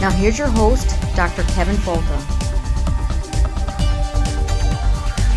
Now, 0.00 0.10
here's 0.10 0.38
your 0.38 0.46
host, 0.46 0.94
Dr. 1.16 1.42
Kevin 1.54 1.74
Folta. 1.74 2.16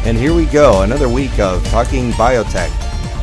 And 0.05 0.15
here 0.15 0.35
we 0.35 0.45
go, 0.45 0.83
another 0.83 1.09
week 1.09 1.39
of 1.39 1.65
Talking 1.69 2.11
Biotech. 2.11 2.69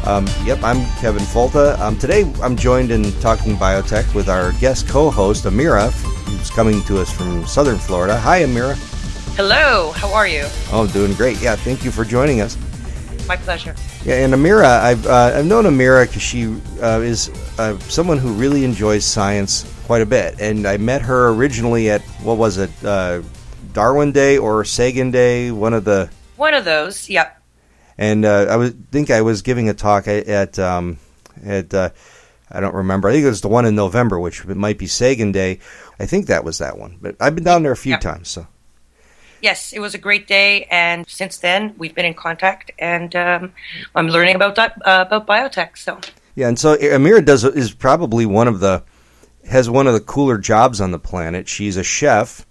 Um, 0.05 0.27
yep, 0.45 0.59
I'm 0.65 0.85
Kevin 0.97 1.23
Folta. 1.23 1.79
Um, 1.79 1.97
today 1.97 2.23
I'm 2.43 2.57
joined 2.57 2.91
in 2.91 3.13
Talking 3.21 3.55
Biotech 3.55 4.13
with 4.17 4.29
our 4.29 4.51
guest 4.55 4.89
co 4.89 5.11
host, 5.11 5.45
Amira, 5.45 5.93
who's 6.27 6.51
coming 6.51 6.83
to 6.85 7.01
us 7.01 7.17
from 7.17 7.47
southern 7.47 7.79
Florida. 7.79 8.19
Hi, 8.19 8.43
Amira. 8.43 8.75
Hello, 9.37 9.93
how 9.93 10.13
are 10.13 10.27
you? 10.27 10.45
Oh, 10.73 10.91
doing 10.93 11.15
great. 11.15 11.41
Yeah, 11.41 11.55
thank 11.55 11.85
you 11.85 11.93
for 11.93 12.05
joining 12.05 12.41
us. 12.41 12.59
My 13.29 13.37
pleasure. 13.37 13.77
Yeah, 14.05 14.25
and 14.25 14.35
Amira, 14.35 14.81
I've, 14.81 15.07
uh, 15.07 15.35
I've 15.37 15.47
known 15.47 15.67
Amira 15.67 16.05
because 16.09 16.23
she 16.23 16.47
uh, 16.83 16.99
is 16.99 17.29
uh, 17.61 17.79
someone 17.81 18.19
who 18.19 18.33
really 18.33 18.65
enjoys 18.65 19.05
science 19.05 19.73
quite 19.89 20.03
a 20.03 20.07
bit. 20.07 20.41
And 20.41 20.69
I 20.69 20.77
met 20.77 21.03
her 21.03 21.31
originally 21.31 21.91
at, 21.91 22.03
what 22.23 22.39
was 22.39 22.59
it, 22.59 22.71
uh, 22.85 23.23
Darwin 23.73 24.13
Day 24.13 24.39
or 24.39 24.65
Sagan 24.65 25.11
Day, 25.11 25.51
one 25.51 25.75
of 25.75 25.85
the. 25.85 26.09
One 26.37 26.55
of 26.55 26.65
those, 26.65 27.11
yep 27.11 27.39
and 27.99 28.25
uh, 28.25 28.47
I 28.49 28.57
was 28.57 28.71
think 28.93 29.11
I 29.11 29.23
was 29.23 29.43
giving 29.43 29.69
a 29.69 29.75
talk 29.75 30.07
at 30.07 30.59
um, 30.59 30.99
at 31.45 31.75
uh, 31.75 31.91
I 32.51 32.61
don't 32.61 32.75
remember. 32.75 33.09
I 33.09 33.13
think 33.13 33.25
it 33.25 33.29
was 33.29 33.41
the 33.41 33.49
one 33.49 33.67
in 33.67 33.75
November, 33.75 34.19
which 34.19 34.47
might 34.47 34.79
be 34.79 34.87
Sagan 34.87 35.33
Day. 35.33 35.59
I 35.99 36.07
think 36.07 36.27
that 36.27 36.45
was 36.45 36.59
that 36.59 36.79
one. 36.79 36.97
But 37.03 37.17
I've 37.21 37.35
been 37.35 37.45
down 37.45 37.65
there 37.65 37.73
a 37.73 37.77
few 37.77 37.97
times, 37.99 38.29
so. 38.29 38.47
Yes, 39.41 39.73
it 39.73 39.79
was 39.79 39.95
a 39.95 39.99
great 39.99 40.27
day, 40.27 40.65
and 40.65 41.09
since 41.09 41.39
then 41.39 41.75
we've 41.79 41.95
been 41.95 42.07
in 42.07 42.15
contact, 42.15 42.73
and 42.79 43.15
um, 43.15 43.53
I'm 43.95 44.09
learning 44.09 44.37
about 44.37 44.59
uh, 44.59 44.71
about 44.85 45.27
biotech. 45.27 45.77
So 45.77 46.01
yeah, 46.35 46.49
and 46.49 46.59
so 46.59 46.77
Amira 46.77 47.25
does 47.25 47.45
is 47.45 47.73
probably 47.73 48.27
one 48.27 48.49
of 48.49 48.61
the 48.61 48.83
has 49.49 49.69
one 49.69 49.87
of 49.87 49.95
the 49.95 50.01
cooler 50.01 50.39
jobs 50.39 50.81
on 50.81 50.91
the 50.91 50.99
planet. 50.99 51.49
She's 51.49 51.77
a 51.77 51.85
chef 51.85 52.47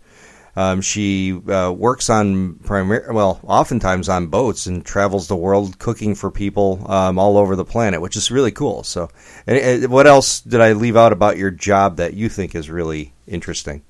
um, 0.57 0.81
she 0.81 1.33
uh, 1.33 1.71
works 1.71 2.09
on 2.09 2.55
primary, 2.55 3.13
well, 3.13 3.39
oftentimes 3.43 4.09
on 4.09 4.25
boats 4.25 4.65
and 4.65 4.83
travels 4.83 5.27
the 5.27 5.35
world 5.35 5.77
cooking 5.77 6.15
for 6.15 6.31
people 6.31 6.83
um, 6.91 7.19
all 7.19 7.37
over 7.37 7.55
the 7.55 7.63
planet, 7.63 8.01
which 8.01 8.15
is 8.15 8.31
really 8.31 8.49
cool. 8.49 8.81
So, 8.81 9.11
and, 9.45 9.55
and 9.55 9.91
what 9.91 10.07
else 10.07 10.41
did 10.41 10.59
I 10.59 10.71
leave 10.71 10.97
out 10.97 11.13
about 11.13 11.37
your 11.37 11.51
job 11.51 11.97
that 11.97 12.15
you 12.15 12.27
think 12.27 12.55
is 12.55 12.71
really 12.71 13.13
interesting? 13.27 13.83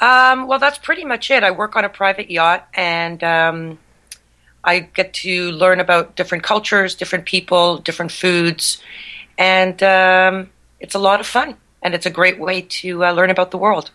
Um, 0.00 0.46
well, 0.46 0.60
that's 0.60 0.78
pretty 0.78 1.04
much 1.04 1.32
it. 1.32 1.42
I 1.42 1.50
work 1.50 1.74
on 1.74 1.84
a 1.84 1.88
private 1.88 2.30
yacht, 2.30 2.68
and 2.72 3.24
um, 3.24 3.78
I 4.62 4.78
get 4.78 5.14
to 5.14 5.50
learn 5.50 5.80
about 5.80 6.14
different 6.14 6.44
cultures, 6.44 6.94
different 6.94 7.24
people, 7.26 7.78
different 7.78 8.12
foods, 8.12 8.80
and 9.36 9.82
um, 9.82 10.50
it's 10.78 10.94
a 10.94 11.00
lot 11.00 11.18
of 11.18 11.26
fun. 11.26 11.56
And 11.86 11.94
it's 11.94 12.04
a 12.04 12.10
great 12.10 12.40
way 12.40 12.62
to 12.62 13.04
uh, 13.04 13.12
learn 13.12 13.30
about 13.30 13.52
the 13.52 13.58
world. 13.58 13.92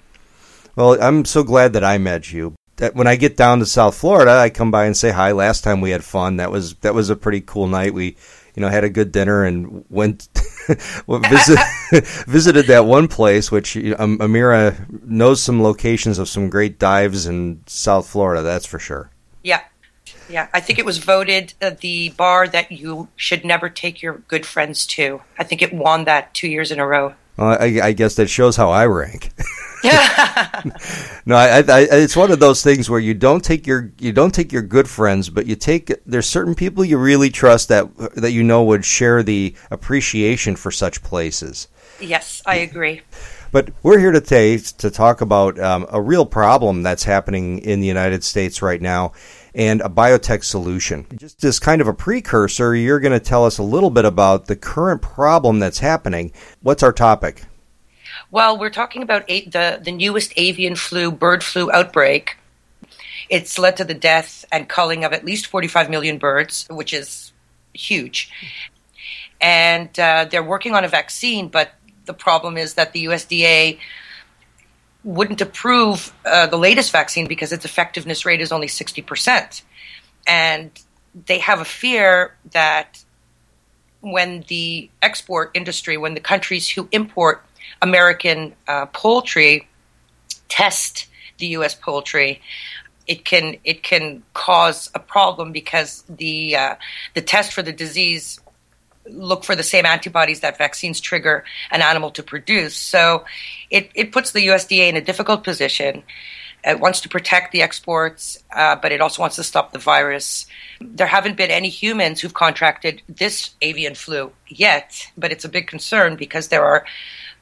Well, 0.78 0.98
I'm 1.04 1.26
so 1.26 1.44
glad 1.44 1.74
that 1.74 1.84
I 1.84 1.98
met 1.98 2.32
you. 2.32 2.56
That 2.78 2.96
when 2.96 3.06
I 3.06 3.18
get 3.18 3.36
down 3.36 3.60
to 3.60 3.66
South 3.66 3.98
Florida, 3.98 4.32
I 4.32 4.50
come 4.50 4.72
by 4.72 4.86
and 4.86 4.96
say 4.96 5.12
hi. 5.12 5.34
Last 5.34 5.66
time 5.66 5.82
we 5.82 5.90
had 5.90 6.02
fun. 6.02 6.38
That 6.38 6.52
was 6.52 6.76
that 6.76 6.94
was 6.94 7.10
a 7.10 7.18
pretty 7.18 7.42
cool 7.42 7.68
night. 7.68 7.94
We, 7.94 8.16
you 8.56 8.62
know, 8.62 8.70
had 8.70 8.86
a 8.86 8.90
good 8.90 9.12
dinner 9.12 9.44
and 9.44 9.84
went 9.90 10.30
visit, 11.06 11.60
visited 12.28 12.68
that 12.68 12.86
one 12.86 13.10
place, 13.10 13.52
which 13.52 13.76
um, 13.76 14.20
Amira 14.20 15.04
knows 15.04 15.44
some 15.44 15.62
locations 15.62 16.18
of 16.18 16.30
some 16.30 16.50
great 16.50 16.80
dives 16.80 17.26
in 17.26 17.62
South 17.68 18.08
Florida. 18.08 18.42
That's 18.42 18.66
for 18.66 18.80
sure. 18.80 19.12
Yeah, 19.44 19.64
yeah. 20.30 20.48
I 20.54 20.62
think 20.62 20.80
it 20.80 20.86
was 20.86 21.00
voted 21.00 21.56
uh, 21.62 21.72
the 21.82 22.12
bar 22.12 22.48
that 22.48 22.72
you 22.72 23.10
should 23.18 23.44
never 23.44 23.68
take 23.70 24.02
your 24.02 24.20
good 24.30 24.46
friends 24.46 24.86
to. 24.96 25.24
I 25.38 25.44
think 25.44 25.62
it 25.62 25.74
won 25.74 26.06
that 26.06 26.34
two 26.34 26.48
years 26.48 26.72
in 26.72 26.80
a 26.80 26.88
row. 26.88 27.16
Well, 27.38 27.58
I, 27.60 27.80
I 27.84 27.92
guess 27.94 28.16
that 28.16 28.30
shows 28.30 28.56
how 28.56 28.70
I 28.70 28.86
rank. 28.86 29.32
no, 31.26 31.36
I, 31.36 31.64
I, 31.68 31.88
it's 31.92 32.16
one 32.16 32.32
of 32.32 32.40
those 32.40 32.62
things 32.62 32.90
where 32.90 33.00
you 33.00 33.16
don't 33.16 33.44
take 33.44 33.66
your 33.66 33.92
you 34.00 34.12
don't 34.12 34.34
take 34.34 34.52
your 34.52 34.62
good 34.62 34.88
friends, 34.88 35.30
but 35.30 35.48
you 35.48 35.56
take 35.56 35.92
there's 36.06 36.28
certain 36.28 36.54
people 36.54 36.86
you 36.86 37.00
really 37.00 37.32
trust 37.32 37.70
that 37.70 37.96
that 38.16 38.32
you 38.32 38.44
know 38.44 38.64
would 38.64 38.86
share 38.86 39.24
the 39.24 39.56
appreciation 39.72 40.56
for 40.56 40.72
such 40.72 41.02
places. 41.02 41.68
Yes, 42.00 42.44
I 42.46 42.58
agree. 42.58 43.02
But 43.52 43.72
we're 43.84 44.00
here 44.00 44.12
today 44.12 44.58
to 44.58 44.92
talk 44.92 45.20
about 45.20 45.60
um, 45.60 45.86
a 45.90 46.02
real 46.02 46.26
problem 46.26 46.84
that's 46.84 47.04
happening 47.04 47.60
in 47.60 47.82
the 47.82 47.88
United 47.88 48.24
States 48.24 48.62
right 48.62 48.82
now 48.82 49.14
and 49.54 49.82
a 49.82 49.90
biotech 49.90 50.44
solution. 50.44 51.06
Just 51.16 51.44
as 51.44 51.60
kind 51.60 51.82
of 51.82 51.88
a 51.88 51.94
precursor, 51.94 52.76
you're 52.76 53.00
going 53.00 53.12
to 53.12 53.20
tell 53.20 53.46
us 53.46 53.58
a 53.58 53.64
little 53.64 53.90
bit 53.90 54.06
about 54.06 54.48
the 54.48 54.56
current 54.56 55.02
problem 55.02 55.60
that's 55.60 55.80
happening. 55.80 56.32
What's 56.62 56.84
our 56.84 56.94
topic? 56.94 57.44
Well, 58.30 58.58
we're 58.58 58.70
talking 58.70 59.04
about 59.04 59.24
a- 59.28 59.46
the, 59.46 59.80
the 59.84 59.92
newest 59.92 60.34
avian 60.38 60.76
flu, 60.76 61.12
bird 61.12 61.44
flu 61.44 61.72
outbreak. 61.72 62.38
It's 63.30 63.58
led 63.58 63.78
to 63.78 63.84
the 63.84 63.94
death 63.94 64.46
and 64.52 64.68
culling 64.68 65.04
of 65.04 65.14
at 65.14 65.26
least 65.26 65.48
45 65.48 65.90
million 65.90 66.18
birds, 66.18 66.68
which 66.70 66.94
is 66.94 67.32
huge. 67.74 68.30
And 69.40 69.98
uh, 70.00 70.26
they're 70.30 70.44
working 70.44 70.76
on 70.76 70.84
a 70.84 70.88
vaccine, 70.88 71.48
but 71.48 71.72
the 72.06 72.14
problem 72.14 72.58
is 72.58 72.76
that 72.76 72.94
the 72.94 73.06
USDA 73.06 73.80
wouldn't 75.04 75.42
approve 75.42 76.14
uh, 76.26 76.48
the 76.48 76.58
latest 76.58 76.92
vaccine 76.92 77.28
because 77.28 77.52
its 77.52 77.66
effectiveness 77.66 78.26
rate 78.26 78.42
is 78.42 78.52
only 78.52 78.68
60%. 78.68 79.62
And 80.28 80.72
they 81.26 81.40
have 81.40 81.60
a 81.60 81.66
fear 81.66 82.36
that 82.52 83.04
when 84.02 84.44
the 84.48 84.90
export 85.02 85.52
industry, 85.54 85.98
when 85.98 86.14
the 86.14 86.20
countries 86.20 86.70
who 86.70 86.88
import 86.92 87.44
American 87.82 88.54
uh, 88.68 88.88
poultry 88.88 89.68
test 90.50 91.08
the 91.38 91.48
U.S. 91.48 91.74
poultry, 91.74 92.42
it 93.08 93.26
can 93.26 93.56
it 93.64 93.84
can 93.84 94.24
cause 94.34 94.92
a 94.94 95.00
problem 95.00 95.52
because 95.52 96.04
the 96.10 96.56
uh, 96.56 96.76
the 97.14 97.22
test 97.22 97.54
for 97.54 97.62
the 97.62 97.74
disease 97.74 98.40
look 99.12 99.44
for 99.44 99.56
the 99.56 99.64
same 99.64 99.86
antibodies 99.86 100.40
that 100.42 100.58
vaccines 100.58 101.00
trigger 101.00 101.44
an 101.72 101.82
animal 101.82 102.12
to 102.12 102.24
produce. 102.24 102.76
So 102.76 103.26
it, 103.70 103.90
it 103.96 104.12
puts 104.12 104.32
the 104.32 104.48
USDA 104.48 104.90
in 104.90 104.96
a 104.96 105.02
difficult 105.02 105.44
position. 105.44 106.04
It 106.64 106.80
wants 106.80 107.02
to 107.02 107.10
protect 107.10 107.52
the 107.52 107.64
exports, 107.64 108.44
uh, 108.56 108.76
but 108.76 108.92
it 108.92 109.02
also 109.02 109.22
wants 109.22 109.36
to 109.38 109.44
stop 109.44 109.72
the 109.72 109.80
virus. 109.80 110.46
There 110.80 111.08
haven't 111.08 111.36
been 111.36 111.50
any 111.50 111.70
humans 111.70 112.22
who've 112.22 112.34
contracted 112.34 113.02
this 113.10 113.52
avian 113.62 113.96
flu 113.96 114.32
yet, 114.48 115.08
but 115.18 115.32
it's 115.32 115.46
a 115.46 115.50
big 115.50 115.68
concern 115.68 116.16
because 116.16 116.50
there 116.50 116.64
are 116.64 116.86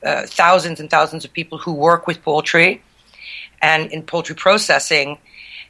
uh, 0.04 0.26
thousands 0.26 0.80
and 0.80 0.90
thousands 0.90 1.26
of 1.26 1.34
people 1.34 1.58
who 1.58 1.74
work 1.74 2.08
with 2.08 2.24
poultry. 2.24 2.82
And 3.62 3.92
in 3.92 4.04
poultry 4.04 4.36
processing, 4.36 5.18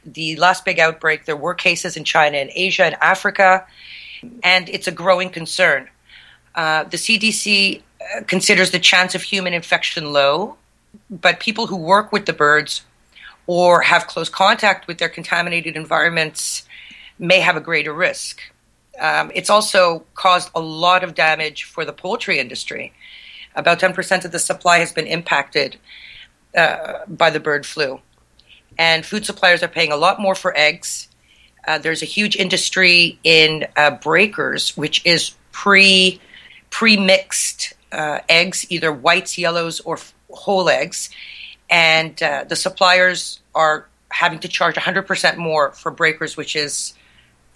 the 0.04 0.36
last 0.36 0.64
big 0.64 0.78
outbreak, 0.78 1.24
there 1.24 1.36
were 1.36 1.54
cases 1.54 1.96
in 1.96 2.04
China 2.04 2.38
and 2.38 2.50
Asia 2.54 2.84
and 2.84 2.96
Africa, 3.00 3.66
and 4.42 4.68
it's 4.68 4.86
a 4.86 4.92
growing 4.92 5.30
concern. 5.30 5.88
Uh, 6.54 6.84
the 6.84 6.96
CDC 6.96 7.82
uh, 8.00 8.22
considers 8.26 8.70
the 8.70 8.78
chance 8.78 9.14
of 9.14 9.22
human 9.22 9.54
infection 9.54 10.12
low, 10.12 10.56
but 11.08 11.40
people 11.40 11.66
who 11.66 11.76
work 11.76 12.12
with 12.12 12.26
the 12.26 12.32
birds 12.32 12.82
or 13.46 13.82
have 13.82 14.06
close 14.06 14.28
contact 14.28 14.86
with 14.86 14.98
their 14.98 15.08
contaminated 15.08 15.76
environments 15.76 16.64
may 17.18 17.40
have 17.40 17.56
a 17.56 17.60
greater 17.60 17.92
risk. 17.92 18.40
Um, 18.98 19.30
it's 19.34 19.50
also 19.50 20.04
caused 20.14 20.50
a 20.54 20.60
lot 20.60 21.04
of 21.04 21.14
damage 21.14 21.64
for 21.64 21.84
the 21.84 21.92
poultry 21.92 22.38
industry. 22.38 22.92
About 23.54 23.80
10% 23.80 24.24
of 24.24 24.32
the 24.32 24.38
supply 24.38 24.78
has 24.78 24.92
been 24.92 25.06
impacted 25.06 25.76
uh, 26.56 27.00
by 27.06 27.30
the 27.30 27.40
bird 27.40 27.66
flu. 27.66 28.00
And 28.78 29.04
food 29.04 29.26
suppliers 29.26 29.62
are 29.62 29.68
paying 29.68 29.92
a 29.92 29.96
lot 29.96 30.20
more 30.20 30.34
for 30.34 30.56
eggs. 30.56 31.08
Uh, 31.66 31.78
there's 31.78 32.02
a 32.02 32.06
huge 32.06 32.36
industry 32.36 33.18
in 33.24 33.66
uh, 33.76 33.90
breakers, 33.90 34.76
which 34.76 35.04
is 35.04 35.32
pre 35.52 36.20
pre 36.70 36.96
mixed 36.96 37.74
uh, 37.92 38.20
eggs, 38.28 38.66
either 38.70 38.92
whites, 38.92 39.36
yellows, 39.36 39.80
or 39.80 39.96
f- 39.96 40.14
whole 40.30 40.68
eggs. 40.68 41.10
And 41.68 42.20
uh, 42.22 42.44
the 42.44 42.56
suppliers 42.56 43.40
are 43.54 43.88
having 44.10 44.40
to 44.40 44.48
charge 44.48 44.74
100% 44.74 45.36
more 45.36 45.72
for 45.72 45.90
breakers, 45.90 46.36
which 46.36 46.56
is 46.56 46.94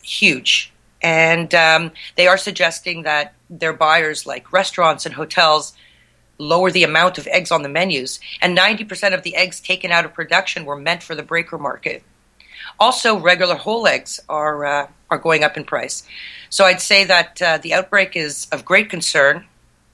huge. 0.03 0.73
And 1.03 1.55
um, 1.55 1.91
they 2.17 2.27
are 2.27 2.39
suggesting 2.39 3.03
that 3.03 3.35
their 3.51 3.73
buyers, 3.73 4.27
like 4.27 4.53
restaurants 4.53 5.05
and 5.05 5.15
hotels, 5.15 5.75
lower 6.39 6.71
the 6.71 6.85
amount 6.85 7.19
of 7.19 7.27
eggs 7.29 7.51
on 7.51 7.63
the 7.63 7.69
menus. 7.69 8.21
And 8.41 8.57
90% 8.57 9.15
of 9.15 9.23
the 9.23 9.37
eggs 9.37 9.61
taken 9.61 9.91
out 9.91 10.05
of 10.05 10.15
production 10.15 10.65
were 10.65 10.77
meant 10.77 11.03
for 11.03 11.15
the 11.15 11.23
breaker 11.23 11.59
market. 11.59 12.03
Also, 12.79 13.19
regular 13.19 13.55
whole 13.55 13.87
eggs 13.87 14.21
are 14.29 14.65
uh, 14.65 14.87
are 15.11 15.19
going 15.19 15.45
up 15.45 15.57
in 15.57 15.65
price. 15.65 16.03
So 16.51 16.65
I'd 16.65 16.81
say 16.81 17.05
that 17.05 17.41
uh, 17.41 17.59
the 17.59 17.75
outbreak 17.75 18.17
is 18.17 18.47
of 18.53 18.65
great 18.65 18.91
concern, 18.91 19.45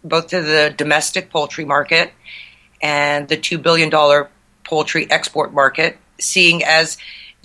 both 0.05 0.29
to 0.29 0.43
the 0.43 0.75
domestic 0.77 1.31
poultry 1.31 1.65
market 1.65 2.12
and 2.82 3.29
the 3.29 3.37
two 3.37 3.59
billion 3.59 3.91
dollar 3.91 4.31
poultry 4.65 5.11
export 5.11 5.53
market, 5.53 5.99
seeing 6.19 6.65
as 6.65 6.97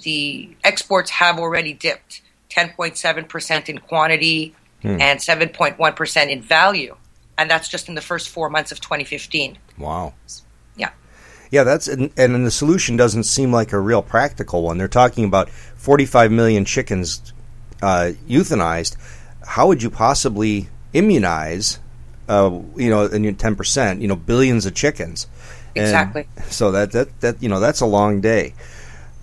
the 0.03 0.55
exports 0.63 1.09
have 1.11 1.39
already 1.39 1.73
dipped 1.73 2.21
10.7% 2.49 3.69
in 3.69 3.77
quantity 3.79 4.55
hmm. 4.81 5.01
and 5.01 5.19
7.1% 5.19 6.29
in 6.29 6.41
value. 6.41 6.95
And 7.37 7.49
that's 7.49 7.67
just 7.67 7.89
in 7.89 7.95
the 7.95 8.01
first 8.01 8.29
four 8.29 8.49
months 8.49 8.71
of 8.71 8.79
2015. 8.79 9.57
Wow. 9.77 10.13
Yeah. 11.55 11.63
That's 11.63 11.87
and, 11.87 12.11
and 12.17 12.45
the 12.45 12.51
solution 12.51 12.97
doesn't 12.97 13.23
seem 13.23 13.51
like 13.51 13.73
a 13.73 13.79
real 13.79 14.01
practical 14.01 14.63
one. 14.63 14.77
They're 14.77 14.87
talking 14.87 15.25
about 15.25 15.49
45 15.49 16.31
million 16.31 16.65
chickens 16.65 17.33
uh, 17.81 18.11
euthanized. 18.27 18.97
How 19.45 19.67
would 19.67 19.83
you 19.83 19.89
possibly 19.89 20.69
immunize, 20.93 21.79
uh, 22.27 22.59
you 22.75 22.89
know, 22.89 23.05
in 23.05 23.35
10 23.35 23.55
percent, 23.55 24.01
you 24.01 24.07
know, 24.07 24.15
billions 24.15 24.65
of 24.65 24.73
chickens? 24.73 25.27
Exactly. 25.75 26.27
And 26.37 26.45
so 26.51 26.71
that 26.71 26.91
that 26.93 27.19
that 27.21 27.43
you 27.43 27.49
know 27.49 27.59
that's 27.59 27.81
a 27.81 27.85
long 27.85 28.21
day. 28.21 28.53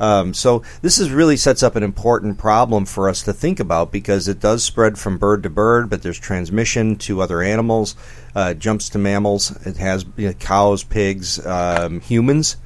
Um, 0.02 0.34
so 0.34 0.64
this 0.82 0.98
is 0.98 1.12
really 1.12 1.36
sets 1.36 1.62
up 1.62 1.76
an 1.76 1.84
important 1.84 2.36
problem 2.36 2.86
for 2.86 3.08
us 3.08 3.22
to 3.22 3.32
think 3.32 3.60
about 3.60 3.92
because 3.92 4.26
it 4.26 4.40
does 4.40 4.64
spread 4.64 4.98
from 4.98 5.16
bird 5.16 5.44
to 5.44 5.50
bird, 5.50 5.88
but 5.88 6.02
there's 6.02 6.18
transmission 6.18 6.96
to 6.96 7.22
other 7.22 7.40
animals, 7.40 7.94
uh, 8.34 8.54
jumps 8.54 8.88
to 8.90 8.98
mammals. 8.98 9.52
It 9.64 9.76
has 9.76 10.04
you 10.16 10.26
know, 10.26 10.32
cows, 10.34 10.82
pigs, 10.82 11.46
um, 11.46 12.00
humans, 12.00 12.56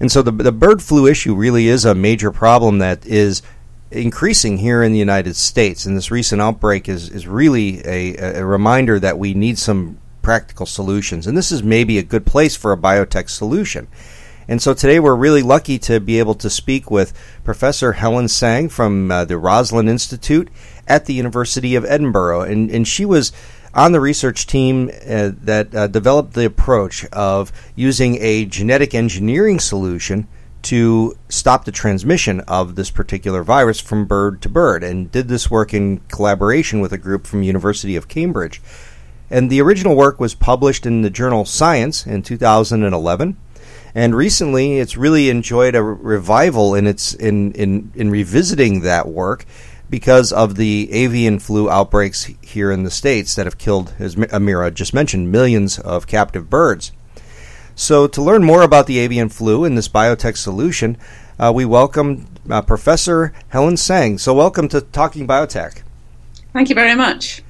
and 0.00 0.10
so 0.10 0.22
the 0.22 0.32
the 0.32 0.50
bird 0.50 0.82
flu 0.82 1.06
issue 1.06 1.34
really 1.34 1.68
is 1.68 1.84
a 1.84 1.94
major 1.94 2.32
problem 2.32 2.78
that 2.78 3.04
is 3.04 3.42
increasing 3.90 4.56
here 4.56 4.82
in 4.82 4.92
the 4.92 4.98
United 4.98 5.36
States. 5.36 5.84
And 5.84 5.94
this 5.94 6.10
recent 6.10 6.40
outbreak 6.40 6.88
is 6.88 7.10
is 7.10 7.28
really 7.28 7.82
a, 7.84 8.40
a 8.40 8.46
reminder 8.46 8.98
that 8.98 9.18
we 9.18 9.34
need 9.34 9.58
some 9.58 9.98
practical 10.22 10.64
solutions. 10.64 11.26
And 11.26 11.36
this 11.36 11.52
is 11.52 11.62
maybe 11.62 11.98
a 11.98 12.02
good 12.02 12.24
place 12.24 12.56
for 12.56 12.72
a 12.72 12.78
biotech 12.78 13.28
solution. 13.28 13.88
And 14.48 14.62
so 14.62 14.74
today 14.74 15.00
we're 15.00 15.16
really 15.16 15.42
lucky 15.42 15.78
to 15.80 15.98
be 15.98 16.18
able 16.18 16.34
to 16.36 16.48
speak 16.48 16.90
with 16.90 17.12
Professor 17.42 17.92
Helen 17.92 18.28
Sang 18.28 18.68
from 18.68 19.10
uh, 19.10 19.24
the 19.24 19.38
Roslin 19.38 19.88
Institute 19.88 20.48
at 20.86 21.06
the 21.06 21.14
University 21.14 21.74
of 21.74 21.84
Edinburgh. 21.84 22.42
And, 22.42 22.70
and 22.70 22.86
she 22.86 23.04
was 23.04 23.32
on 23.74 23.92
the 23.92 24.00
research 24.00 24.46
team 24.46 24.88
uh, 24.88 25.32
that 25.42 25.74
uh, 25.74 25.86
developed 25.88 26.34
the 26.34 26.46
approach 26.46 27.04
of 27.06 27.50
using 27.74 28.18
a 28.22 28.44
genetic 28.44 28.94
engineering 28.94 29.58
solution 29.58 30.28
to 30.62 31.16
stop 31.28 31.64
the 31.64 31.72
transmission 31.72 32.40
of 32.40 32.74
this 32.74 32.90
particular 32.90 33.42
virus 33.44 33.80
from 33.80 34.06
bird 34.06 34.40
to 34.42 34.48
bird 34.48 34.82
and 34.82 35.12
did 35.12 35.28
this 35.28 35.50
work 35.50 35.74
in 35.74 35.98
collaboration 36.08 36.80
with 36.80 36.92
a 36.92 36.98
group 36.98 37.26
from 37.26 37.42
University 37.42 37.96
of 37.96 38.08
Cambridge. 38.08 38.62
And 39.28 39.50
the 39.50 39.60
original 39.60 39.96
work 39.96 40.20
was 40.20 40.34
published 40.34 40.86
in 40.86 41.02
the 41.02 41.10
journal 41.10 41.44
Science 41.44 42.06
in 42.06 42.22
2011 42.22 43.36
and 43.96 44.14
recently 44.14 44.78
it's 44.78 44.94
really 44.94 45.30
enjoyed 45.30 45.74
a 45.74 45.82
revival 45.82 46.74
in 46.74 46.86
its 46.86 47.14
in 47.14 47.50
in 47.52 47.90
in 47.94 48.10
revisiting 48.10 48.82
that 48.82 49.08
work 49.08 49.46
because 49.88 50.32
of 50.32 50.56
the 50.56 50.92
avian 50.92 51.38
flu 51.38 51.70
outbreaks 51.70 52.24
here 52.42 52.70
in 52.70 52.82
the 52.82 52.90
states 52.90 53.34
that 53.34 53.46
have 53.46 53.56
killed, 53.56 53.94
as 53.98 54.16
Amira 54.16 54.74
just 54.74 54.92
mentioned, 54.92 55.32
millions 55.32 55.78
of 55.78 56.06
captive 56.06 56.50
birds. 56.50 56.92
So, 57.74 58.06
to 58.08 58.22
learn 58.22 58.44
more 58.44 58.62
about 58.62 58.86
the 58.86 58.98
avian 58.98 59.28
flu 59.28 59.64
and 59.64 59.78
this 59.78 59.88
biotech 59.88 60.36
solution, 60.36 60.96
uh, 61.38 61.52
we 61.54 61.64
welcome 61.64 62.26
uh, 62.50 62.62
Professor 62.62 63.32
Helen 63.48 63.76
Tsang. 63.76 64.18
So, 64.18 64.34
welcome 64.34 64.68
to 64.68 64.80
Talking 64.80 65.26
Biotech. 65.26 65.82
Thank 66.52 66.68
you 66.68 66.74
very 66.74 66.94
much. 66.94 67.42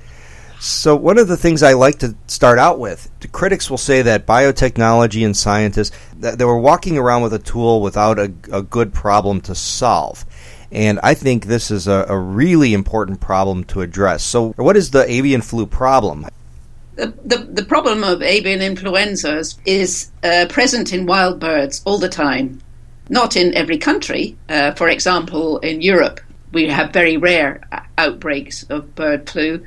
So, 0.59 0.97
one 0.97 1.19
of 1.19 1.29
the 1.29 1.37
things 1.37 1.63
I 1.63 1.75
like 1.75 1.99
to 1.99 2.15
start 2.27 2.59
out 2.59 2.79
with, 2.79 3.11
critics 3.33 3.69
will 3.69 3.79
say 3.79 4.03
that 4.03 4.27
biotechnology 4.27 5.25
and 5.25 5.37
scientists 5.37 5.97
that 6.21 6.39
they 6.39 6.45
were 6.45 6.59
walking 6.59 6.97
around 6.97 7.23
with 7.23 7.35
a 7.35 7.39
tool 7.39 7.83
without 7.83 8.19
a, 8.19 8.33
a 8.51 8.63
good 8.63 8.95
problem 8.95 9.43
to 9.43 9.55
solve. 9.55 10.25
And 10.73 10.99
I 11.03 11.15
think 11.15 11.45
this 11.45 11.71
is 11.71 11.87
a, 11.87 12.07
a, 12.09 12.19
really 12.19 12.75
important 12.75 13.21
problem 13.21 13.65
to 13.65 13.83
address. 13.83 14.25
So, 14.25 14.53
what 14.53 14.77
is 14.77 14.91
the 14.91 15.09
avian 15.11 15.43
flu 15.43 15.67
problem? 15.67 16.27
The, 16.97 17.13
the, 17.25 17.37
the 17.37 17.65
problem 17.65 18.03
of 18.03 18.23
avian 18.23 18.63
influenza 18.63 19.43
is 19.67 20.11
uh, 20.25 20.47
present 20.49 20.93
in 20.95 21.05
wild 21.05 21.39
birds 21.39 21.83
all 21.85 21.99
the 21.99 22.09
time. 22.09 22.63
Not 23.09 23.37
in 23.37 23.55
every 23.55 23.79
country. 23.79 24.37
Uh, 24.49 24.73
for 24.73 24.89
example, 24.89 25.59
in 25.59 25.83
Europe, 25.83 26.21
we 26.53 26.67
have 26.69 26.93
very 26.93 27.17
rare 27.17 27.61
outbreaks 27.99 28.65
of 28.65 28.95
bird 28.95 29.29
flu 29.29 29.65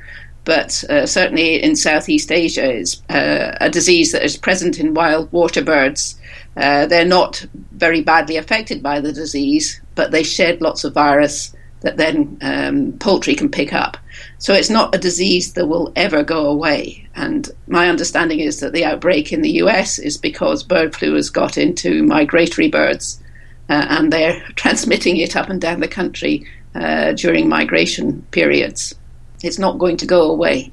but 0.50 0.82
uh, 0.90 1.06
certainly 1.06 1.62
in 1.62 1.76
Southeast 1.76 2.32
Asia, 2.32 2.68
it's 2.68 3.00
uh, 3.08 3.56
a 3.60 3.70
disease 3.70 4.10
that 4.10 4.24
is 4.24 4.36
present 4.36 4.80
in 4.80 4.94
wild 4.94 5.30
water 5.30 5.62
birds. 5.62 6.20
Uh, 6.56 6.86
they're 6.86 7.04
not 7.04 7.46
very 7.70 8.02
badly 8.02 8.36
affected 8.36 8.82
by 8.82 8.98
the 8.98 9.12
disease, 9.12 9.80
but 9.94 10.10
they 10.10 10.24
shed 10.24 10.60
lots 10.60 10.82
of 10.82 10.92
virus 10.92 11.54
that 11.82 11.98
then 11.98 12.36
um, 12.42 12.98
poultry 12.98 13.36
can 13.36 13.48
pick 13.48 13.72
up. 13.72 13.96
So 14.38 14.52
it's 14.52 14.68
not 14.68 14.92
a 14.92 14.98
disease 14.98 15.52
that 15.52 15.68
will 15.68 15.92
ever 15.94 16.24
go 16.24 16.48
away. 16.48 17.08
And 17.14 17.48
my 17.68 17.88
understanding 17.88 18.40
is 18.40 18.58
that 18.58 18.72
the 18.72 18.84
outbreak 18.84 19.32
in 19.32 19.42
the 19.42 19.62
US 19.62 20.00
is 20.00 20.18
because 20.18 20.64
bird 20.64 20.96
flu 20.96 21.14
has 21.14 21.30
got 21.30 21.58
into 21.58 22.02
migratory 22.02 22.68
birds 22.68 23.22
uh, 23.68 23.86
and 23.88 24.12
they're 24.12 24.42
transmitting 24.56 25.16
it 25.18 25.36
up 25.36 25.48
and 25.48 25.60
down 25.60 25.78
the 25.78 25.86
country 25.86 26.44
uh, 26.74 27.12
during 27.12 27.48
migration 27.48 28.26
periods. 28.32 28.96
It's 29.42 29.58
not 29.58 29.78
going 29.78 29.96
to 29.98 30.06
go 30.06 30.30
away. 30.30 30.72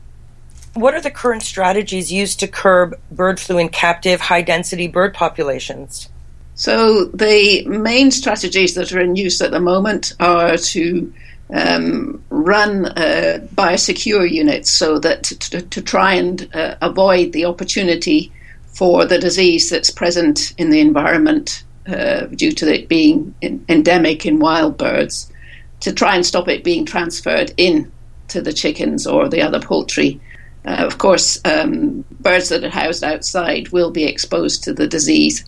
What 0.74 0.94
are 0.94 1.02
the 1.02 1.12
current 1.12 1.42
strategies 1.42 2.12
used 2.12 2.40
to 2.42 2.48
curb 2.48 3.00
bird 3.12 3.40
flu 3.40 3.58
in 3.58 3.70
captive, 3.70 4.22
high 4.22 4.44
density 4.44 4.88
bird 4.88 5.14
populations? 5.14 6.10
So, 6.54 7.06
the 7.06 7.66
main 7.68 8.12
strategies 8.12 8.76
that 8.76 8.92
are 8.92 9.00
in 9.00 9.16
use 9.16 9.42
at 9.42 9.52
the 9.52 9.60
moment 9.60 10.14
are 10.20 10.58
to 10.58 11.14
um, 11.54 12.24
run 12.30 12.86
uh, 12.86 13.40
biosecure 13.56 14.30
units 14.30 14.70
so 14.70 15.00
that 15.00 15.24
to, 15.24 15.62
to 15.62 15.82
try 15.82 16.14
and 16.14 16.50
uh, 16.54 16.76
avoid 16.82 17.32
the 17.32 17.46
opportunity 17.46 18.32
for 18.66 19.06
the 19.06 19.18
disease 19.18 19.70
that's 19.70 19.90
present 19.90 20.54
in 20.58 20.70
the 20.70 20.80
environment 20.80 21.64
uh, 21.88 22.26
due 22.28 22.52
to 22.52 22.72
it 22.72 22.90
being 22.90 23.34
in, 23.42 23.64
endemic 23.70 24.26
in 24.26 24.40
wild 24.40 24.78
birds, 24.78 25.32
to 25.80 25.94
try 25.94 26.16
and 26.16 26.26
stop 26.26 26.48
it 26.48 26.64
being 26.64 26.86
transferred 26.86 27.54
in 27.58 27.92
to 28.30 28.42
the 28.42 28.54
chickens 28.54 29.08
or 29.08 29.30
the 29.30 29.42
other 29.42 29.60
poultry. 29.60 30.20
Uh, 30.66 30.86
of 30.86 30.98
course, 30.98 31.40
um, 31.46 32.04
birds 32.20 32.50
that 32.50 32.64
are 32.64 32.70
housed 32.70 33.04
outside 33.04 33.70
will 33.70 33.92
be 33.92 34.04
exposed 34.04 34.64
to 34.64 34.74
the 34.74 34.88
disease. 34.88 35.46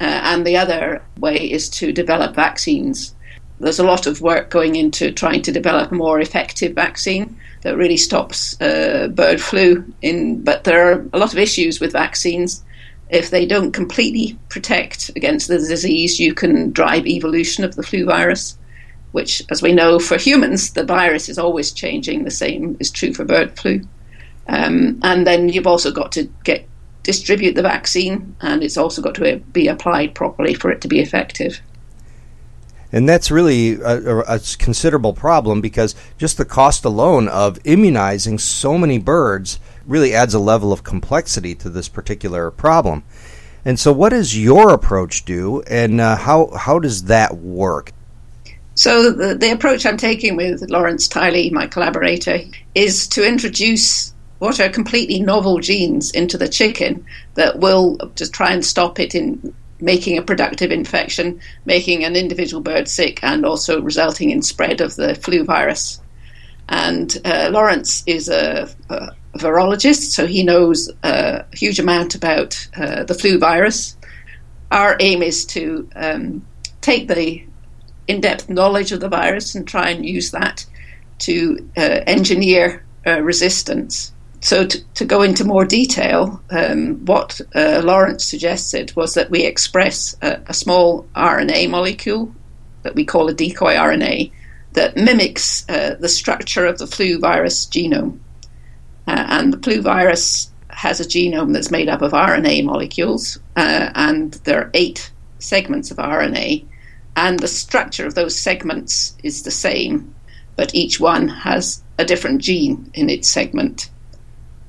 Uh, 0.00 0.04
and 0.04 0.46
the 0.46 0.56
other 0.56 1.02
way 1.18 1.36
is 1.36 1.70
to 1.70 1.92
develop 1.92 2.34
vaccines. 2.34 3.14
There's 3.60 3.78
a 3.78 3.84
lot 3.84 4.06
of 4.06 4.20
work 4.20 4.50
going 4.50 4.74
into 4.74 5.12
trying 5.12 5.42
to 5.42 5.52
develop 5.52 5.92
a 5.92 5.94
more 5.94 6.20
effective 6.20 6.74
vaccine 6.74 7.36
that 7.62 7.76
really 7.76 7.96
stops 7.96 8.60
uh, 8.60 9.08
bird 9.14 9.40
flu. 9.40 9.84
In, 10.02 10.42
but 10.42 10.64
there 10.64 10.90
are 10.90 11.06
a 11.12 11.18
lot 11.18 11.32
of 11.32 11.38
issues 11.38 11.80
with 11.80 11.92
vaccines. 11.92 12.62
if 13.12 13.30
they 13.30 13.46
don't 13.46 13.72
completely 13.72 14.38
protect 14.48 15.10
against 15.14 15.46
the 15.46 15.58
disease, 15.58 16.18
you 16.18 16.34
can 16.34 16.72
drive 16.72 17.06
evolution 17.06 17.62
of 17.62 17.76
the 17.76 17.82
flu 17.82 18.06
virus, 18.06 18.58
which, 19.12 19.42
as 19.50 19.62
we 19.62 19.72
know, 19.72 19.98
for 19.98 20.16
humans, 20.16 20.72
the 20.72 20.84
virus 20.84 21.28
is 21.28 21.38
always 21.38 21.72
changing. 21.72 22.24
The 22.24 22.30
same 22.30 22.76
is 22.80 22.90
true 22.90 23.14
for 23.14 23.24
bird 23.24 23.58
flu. 23.58 23.82
Um, 24.48 24.98
and 25.02 25.26
then 25.26 25.48
you've 25.48 25.66
also 25.66 25.92
got 25.92 26.12
to 26.12 26.24
get 26.44 26.68
distribute 27.02 27.54
the 27.54 27.62
vaccine, 27.62 28.36
and 28.40 28.62
it's 28.62 28.76
also 28.76 29.02
got 29.02 29.14
to 29.16 29.38
be 29.52 29.68
applied 29.68 30.14
properly 30.14 30.54
for 30.54 30.70
it 30.70 30.80
to 30.82 30.88
be 30.88 31.00
effective. 31.00 31.60
And 32.92 33.08
that's 33.08 33.30
really 33.30 33.80
a, 33.80 34.18
a, 34.20 34.40
considerable 34.58 35.14
problem 35.14 35.62
because 35.62 35.94
just 36.18 36.36
the 36.36 36.44
cost 36.44 36.84
alone 36.84 37.26
of 37.26 37.58
immunizing 37.64 38.38
so 38.38 38.76
many 38.76 38.98
birds 38.98 39.58
really 39.86 40.14
adds 40.14 40.34
a 40.34 40.38
level 40.38 40.72
of 40.72 40.84
complexity 40.84 41.54
to 41.54 41.70
this 41.70 41.88
particular 41.88 42.50
problem. 42.50 43.02
And 43.64 43.80
so, 43.80 43.92
what 43.92 44.10
does 44.10 44.38
your 44.38 44.70
approach 44.70 45.24
do, 45.24 45.62
and 45.62 46.00
uh, 46.00 46.16
how 46.16 46.48
how 46.48 46.78
does 46.78 47.04
that 47.04 47.36
work? 47.36 47.92
So, 48.74 49.12
the, 49.12 49.34
the 49.34 49.52
approach 49.52 49.84
I'm 49.84 49.98
taking 49.98 50.36
with 50.36 50.70
Lawrence 50.70 51.06
Tiley, 51.06 51.52
my 51.52 51.66
collaborator, 51.66 52.40
is 52.74 53.06
to 53.08 53.26
introduce 53.26 54.14
what 54.38 54.58
are 54.60 54.68
completely 54.68 55.20
novel 55.20 55.60
genes 55.60 56.10
into 56.10 56.38
the 56.38 56.48
chicken 56.48 57.04
that 57.34 57.58
will 57.58 57.98
just 58.16 58.32
try 58.32 58.50
and 58.52 58.64
stop 58.64 58.98
it 58.98 59.14
in 59.14 59.54
making 59.80 60.16
a 60.16 60.22
productive 60.22 60.70
infection, 60.70 61.40
making 61.64 62.04
an 62.04 62.16
individual 62.16 62.62
bird 62.62 62.88
sick, 62.88 63.22
and 63.22 63.44
also 63.44 63.82
resulting 63.82 64.30
in 64.30 64.40
spread 64.40 64.80
of 64.80 64.96
the 64.96 65.14
flu 65.16 65.44
virus. 65.44 66.00
And 66.68 67.16
uh, 67.24 67.50
Lawrence 67.52 68.02
is 68.06 68.28
a, 68.28 68.68
a, 68.88 69.10
virologist, 69.34 70.12
so 70.12 70.26
he 70.26 70.42
knows 70.42 70.90
a 71.02 71.44
huge 71.54 71.78
amount 71.78 72.14
about 72.14 72.68
uh, 72.76 73.04
the 73.04 73.14
flu 73.14 73.38
virus. 73.38 73.96
Our 74.70 74.96
aim 75.00 75.22
is 75.22 75.44
to 75.46 75.88
um, 75.96 76.46
take 76.80 77.08
the 77.08 77.44
in 78.08 78.20
depth 78.20 78.48
knowledge 78.48 78.92
of 78.92 79.00
the 79.00 79.08
virus 79.08 79.54
and 79.54 79.66
try 79.66 79.90
and 79.90 80.04
use 80.04 80.30
that 80.30 80.66
to 81.18 81.68
uh, 81.76 82.00
engineer 82.06 82.84
uh, 83.06 83.20
resistance 83.22 84.12
so 84.42 84.66
to, 84.66 84.84
to, 84.94 85.04
go 85.04 85.22
into 85.22 85.44
more 85.44 85.64
detail, 85.64 86.42
um, 86.50 87.06
what 87.06 87.40
uh, 87.54 87.80
Lawrence 87.84 88.24
suggested 88.24 88.94
was 88.96 89.14
that 89.14 89.30
we 89.30 89.44
express 89.44 90.16
a, 90.20 90.40
a, 90.48 90.52
small 90.52 91.06
RNA 91.14 91.70
molecule 91.70 92.34
that 92.82 92.96
we 92.96 93.04
call 93.04 93.28
a 93.28 93.34
decoy 93.34 93.74
RNA 93.74 94.32
that 94.72 94.96
mimics 94.96 95.64
uh, 95.68 95.94
the 96.00 96.08
structure 96.08 96.66
of 96.66 96.78
the 96.78 96.88
flu 96.88 97.20
virus 97.20 97.66
genome. 97.66 98.18
Uh, 99.06 99.26
and 99.28 99.52
the 99.52 99.58
flu 99.58 99.80
virus 99.80 100.50
has 100.70 100.98
a 100.98 101.04
genome 101.04 101.52
that's 101.52 101.70
made 101.70 101.88
up 101.88 102.02
of 102.02 102.10
RNA 102.10 102.64
molecules, 102.64 103.38
uh, 103.54 103.90
and 103.94 104.32
there 104.44 104.60
are 104.60 104.70
eight 104.74 105.12
segments 105.38 105.92
of 105.92 105.98
RNA, 105.98 106.64
and 107.16 107.38
the 107.38 107.48
structure 107.48 108.06
of 108.06 108.14
those 108.14 108.38
segments 108.38 109.16
is 109.22 109.42
the 109.42 109.50
same, 109.50 110.14
but 110.56 110.74
each 110.74 111.00
one 111.00 111.28
has 111.28 111.82
a 111.98 112.04
different 112.04 112.40
gene 112.40 112.90
in 112.94 113.10
its 113.10 113.28
segment. 113.28 113.90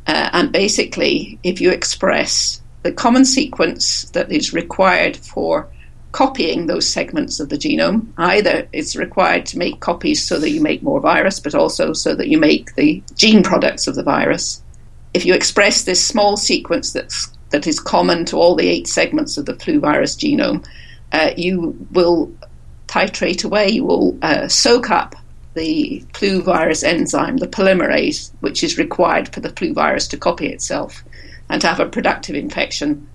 Uh, 0.05 0.29
and 0.33 0.51
basically, 0.51 1.39
if 1.43 1.61
you 1.61 1.71
express 1.71 2.61
the 2.83 2.91
common 2.91 3.23
sequence 3.23 4.09
that 4.11 4.31
is 4.31 4.53
required 4.53 5.15
for 5.15 5.69
copying 6.11 6.67
those 6.67 6.87
segments 6.87 7.39
of 7.39 7.49
the 7.49 7.57
genome, 7.57 8.07
either 8.17 8.67
it's 8.73 8.95
required 8.95 9.45
to 9.47 9.57
make 9.57 9.79
copies 9.79 10.23
so 10.23 10.37
that 10.37 10.51
you 10.51 10.61
make 10.61 10.83
more 10.83 10.99
virus, 10.99 11.39
but 11.39 11.55
also 11.55 11.93
so 11.93 12.13
that 12.13 12.27
you 12.27 12.37
make 12.37 12.75
the 12.75 13.01
gene 13.15 13.41
products 13.41 13.87
of 13.87 13.95
the 13.95 14.03
virus. 14.03 14.61
If 15.13 15.25
you 15.25 15.33
express 15.33 15.83
this 15.83 16.05
small 16.05 16.37
sequence 16.37 16.91
that's, 16.91 17.31
that 17.49 17.65
is 17.65 17.79
common 17.79 18.25
to 18.25 18.37
all 18.37 18.55
the 18.55 18.67
eight 18.67 18.87
segments 18.87 19.37
of 19.37 19.45
the 19.45 19.55
flu 19.55 19.79
virus 19.79 20.15
genome, 20.15 20.65
uh, 21.13 21.31
you 21.37 21.87
will 21.91 22.33
titrate 22.87 23.43
away, 23.45 23.69
you 23.69 23.85
will 23.85 24.17
uh, 24.21 24.47
soak 24.47 24.89
up 24.89 25.15
the 25.53 26.03
flu 26.13 26.41
virus 26.41 26.83
enzyme, 26.83 27.37
the 27.37 27.47
polymerase, 27.47 28.31
which 28.39 28.63
is 28.63 28.77
required 28.77 29.33
for 29.33 29.39
the 29.39 29.49
flu 29.51 29.73
virus 29.73 30.07
to 30.07 30.17
copy 30.17 30.47
itself 30.47 31.03
and 31.49 31.61
to 31.61 31.67
have 31.67 31.79
a 31.79 31.85
productive 31.85 32.35
infection. 32.35 33.07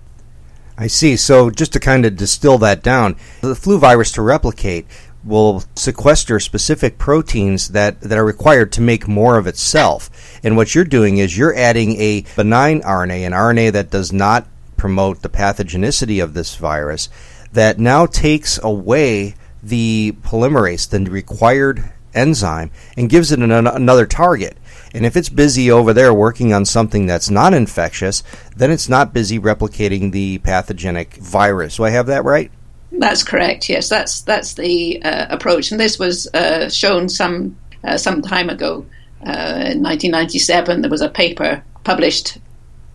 I 0.76 0.86
see. 0.86 1.16
So, 1.16 1.50
just 1.50 1.72
to 1.72 1.80
kind 1.80 2.06
of 2.06 2.16
distill 2.16 2.58
that 2.58 2.84
down, 2.84 3.16
the 3.40 3.56
flu 3.56 3.78
virus 3.78 4.12
to 4.12 4.22
replicate 4.22 4.86
will 5.24 5.64
sequester 5.74 6.38
specific 6.38 6.96
proteins 6.96 7.68
that, 7.68 8.00
that 8.00 8.16
are 8.16 8.24
required 8.24 8.70
to 8.72 8.80
make 8.80 9.08
more 9.08 9.36
of 9.36 9.48
itself. 9.48 10.08
And 10.44 10.56
what 10.56 10.74
you're 10.74 10.84
doing 10.84 11.18
is 11.18 11.36
you're 11.36 11.56
adding 11.56 12.00
a 12.00 12.24
benign 12.36 12.80
RNA, 12.82 13.26
an 13.26 13.32
RNA 13.32 13.72
that 13.72 13.90
does 13.90 14.12
not 14.12 14.46
promote 14.76 15.22
the 15.22 15.28
pathogenicity 15.28 16.22
of 16.22 16.34
this 16.34 16.54
virus, 16.54 17.08
that 17.52 17.78
now 17.78 18.06
takes 18.06 18.58
away 18.62 19.34
the 19.62 20.14
polymerase, 20.22 20.88
the 20.88 21.10
required 21.10 21.92
enzyme 22.14 22.70
and 22.96 23.10
gives 23.10 23.32
it 23.32 23.40
an, 23.40 23.50
another 23.50 24.06
target. 24.06 24.56
And 24.94 25.04
if 25.04 25.16
it's 25.16 25.28
busy 25.28 25.70
over 25.70 25.92
there 25.92 26.14
working 26.14 26.52
on 26.52 26.64
something 26.64 27.06
that's 27.06 27.30
not 27.30 27.52
infectious, 27.52 28.22
then 28.56 28.70
it's 28.70 28.88
not 28.88 29.12
busy 29.12 29.38
replicating 29.38 30.12
the 30.12 30.38
pathogenic 30.38 31.14
virus. 31.14 31.76
Do 31.76 31.84
I 31.84 31.90
have 31.90 32.06
that 32.06 32.24
right? 32.24 32.50
That's 32.90 33.22
correct. 33.22 33.68
Yes, 33.68 33.88
that's 33.88 34.22
that's 34.22 34.54
the 34.54 35.02
uh, 35.02 35.26
approach, 35.28 35.70
and 35.70 35.78
this 35.78 35.98
was 35.98 36.26
uh, 36.32 36.70
shown 36.70 37.08
some 37.08 37.56
uh, 37.84 37.98
some 37.98 38.22
time 38.22 38.48
ago. 38.48 38.86
Uh, 39.20 39.68
in 39.72 39.82
1997, 39.82 40.80
there 40.80 40.90
was 40.90 41.02
a 41.02 41.10
paper 41.10 41.62
published, 41.84 42.38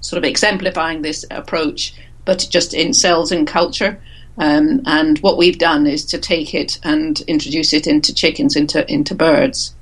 sort 0.01 0.17
of 0.17 0.23
exemplifying 0.23 1.03
this 1.03 1.25
approach, 1.29 1.93
but 2.25 2.47
just 2.49 2.73
in 2.73 2.93
Cells 2.93 3.31
and 3.31 3.47
Culture. 3.47 4.01
Um, 4.37 4.81
and 4.85 5.19
what 5.19 5.37
we've 5.37 5.59
done 5.59 5.85
is 5.85 6.05
to 6.05 6.17
take 6.17 6.53
it 6.53 6.79
and 6.83 7.21
introduce 7.21 7.73
it 7.73 7.87
into 7.87 8.13
chickens, 8.13 8.55
into 8.55 8.89
into 8.91 9.13
birds. 9.15 9.75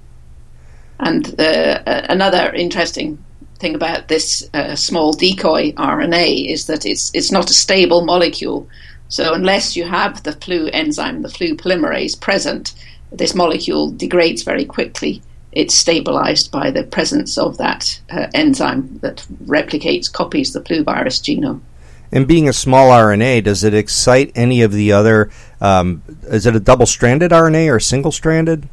And 1.00 1.39
uh, 1.39 1.81
another 1.86 2.53
interesting 2.53 3.24
thing 3.60 3.75
about 3.75 4.08
this 4.08 4.50
uh, 4.53 4.75
small 4.75 5.13
decoy 5.13 5.72
RNA 5.74 6.51
is 6.51 6.67
that 6.67 6.86
it's 6.86 7.12
it's 7.13 7.31
not 7.31 7.50
a 7.50 7.53
stable 7.53 8.05
molecule. 8.05 8.67
So 9.08 9.34
unless 9.34 9.75
you 9.75 9.86
have 9.86 10.24
the 10.24 10.34
flu 10.34 10.67
enzyme, 10.67 11.22
the 11.22 11.29
flu 11.29 11.55
polymerase 11.55 12.20
present, 12.20 12.74
this 13.12 13.36
molecule 13.36 13.91
degrades 13.91 14.43
very 14.43 14.65
quickly. 14.65 15.22
It's 15.51 15.75
stabilized 15.75 16.50
by 16.50 16.72
the 16.72 16.84
presence 16.84 17.38
of 17.38 17.58
that 17.58 18.00
uh, 18.10 18.27
enzyme 18.34 19.00
that 19.01 19.25
replicates, 19.46 20.12
copies 20.12 20.53
the 20.53 20.63
flu 20.63 20.84
virus 20.84 21.20
genome. 21.20 21.62
And 22.11 22.27
being 22.27 22.49
a 22.49 22.53
small 22.53 22.89
RNA, 22.89 23.45
does 23.45 23.63
it 23.63 23.73
excite 23.73 24.31
any 24.35 24.61
of 24.61 24.73
the 24.73 24.91
other? 24.91 25.29
Um, 25.61 26.03
is 26.23 26.45
it 26.45 26.55
a 26.55 26.59
double-stranded 26.59 27.31
RNA 27.31 27.73
or 27.73 27.79
single-stranded? 27.79 28.67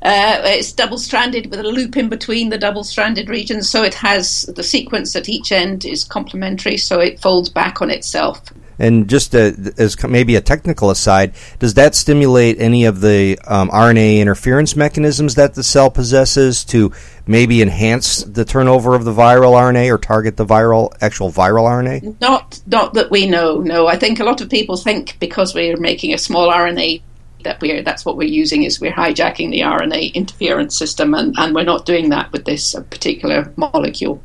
Uh, 0.00 0.40
it's 0.44 0.72
double-stranded 0.72 1.50
with 1.50 1.58
a 1.58 1.64
loop 1.64 1.96
in 1.96 2.08
between 2.08 2.50
the 2.50 2.58
double-stranded 2.58 3.28
regions, 3.28 3.68
so 3.68 3.82
it 3.82 3.94
has 3.94 4.42
the 4.54 4.62
sequence 4.62 5.16
at 5.16 5.28
each 5.28 5.50
end 5.50 5.84
is 5.84 6.04
complementary, 6.04 6.76
so 6.76 7.00
it 7.00 7.18
folds 7.18 7.48
back 7.48 7.82
on 7.82 7.90
itself. 7.90 8.40
And 8.78 9.08
just 9.08 9.34
a, 9.34 9.54
as 9.76 10.00
maybe 10.04 10.36
a 10.36 10.40
technical 10.40 10.90
aside, 10.90 11.34
does 11.58 11.74
that 11.74 11.94
stimulate 11.94 12.60
any 12.60 12.84
of 12.84 13.00
the 13.00 13.38
um, 13.46 13.70
RNA 13.70 14.20
interference 14.20 14.76
mechanisms 14.76 15.34
that 15.34 15.54
the 15.54 15.64
cell 15.64 15.90
possesses 15.90 16.64
to 16.66 16.92
maybe 17.26 17.60
enhance 17.60 18.22
the 18.22 18.44
turnover 18.44 18.94
of 18.94 19.04
the 19.04 19.12
viral 19.12 19.52
RNA 19.52 19.92
or 19.92 19.98
target 19.98 20.36
the 20.36 20.46
viral 20.46 20.92
actual 21.00 21.32
viral 21.32 21.64
RNA? 21.64 22.20
Not, 22.20 22.60
not 22.66 22.94
that 22.94 23.10
we 23.10 23.26
know. 23.26 23.60
No, 23.60 23.86
I 23.86 23.96
think 23.96 24.20
a 24.20 24.24
lot 24.24 24.40
of 24.40 24.48
people 24.48 24.76
think 24.76 25.18
because 25.18 25.54
we're 25.54 25.76
making 25.76 26.14
a 26.14 26.18
small 26.18 26.52
RNA 26.52 27.02
that 27.44 27.60
we're 27.60 27.82
that's 27.82 28.04
what 28.04 28.16
we're 28.16 28.28
using 28.28 28.64
is 28.64 28.80
we're 28.80 28.92
hijacking 28.92 29.50
the 29.50 29.60
RNA 29.60 30.14
interference 30.14 30.76
system, 30.76 31.14
and, 31.14 31.34
and 31.38 31.54
we're 31.54 31.64
not 31.64 31.86
doing 31.86 32.10
that 32.10 32.32
with 32.32 32.44
this 32.44 32.74
particular 32.90 33.52
molecule. 33.56 34.22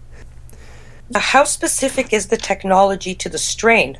How 1.15 1.43
specific 1.43 2.11
is 2.11 2.27
the 2.27 2.37
technology 2.37 3.13
to 3.15 3.29
the 3.29 3.37
strain? 3.37 3.99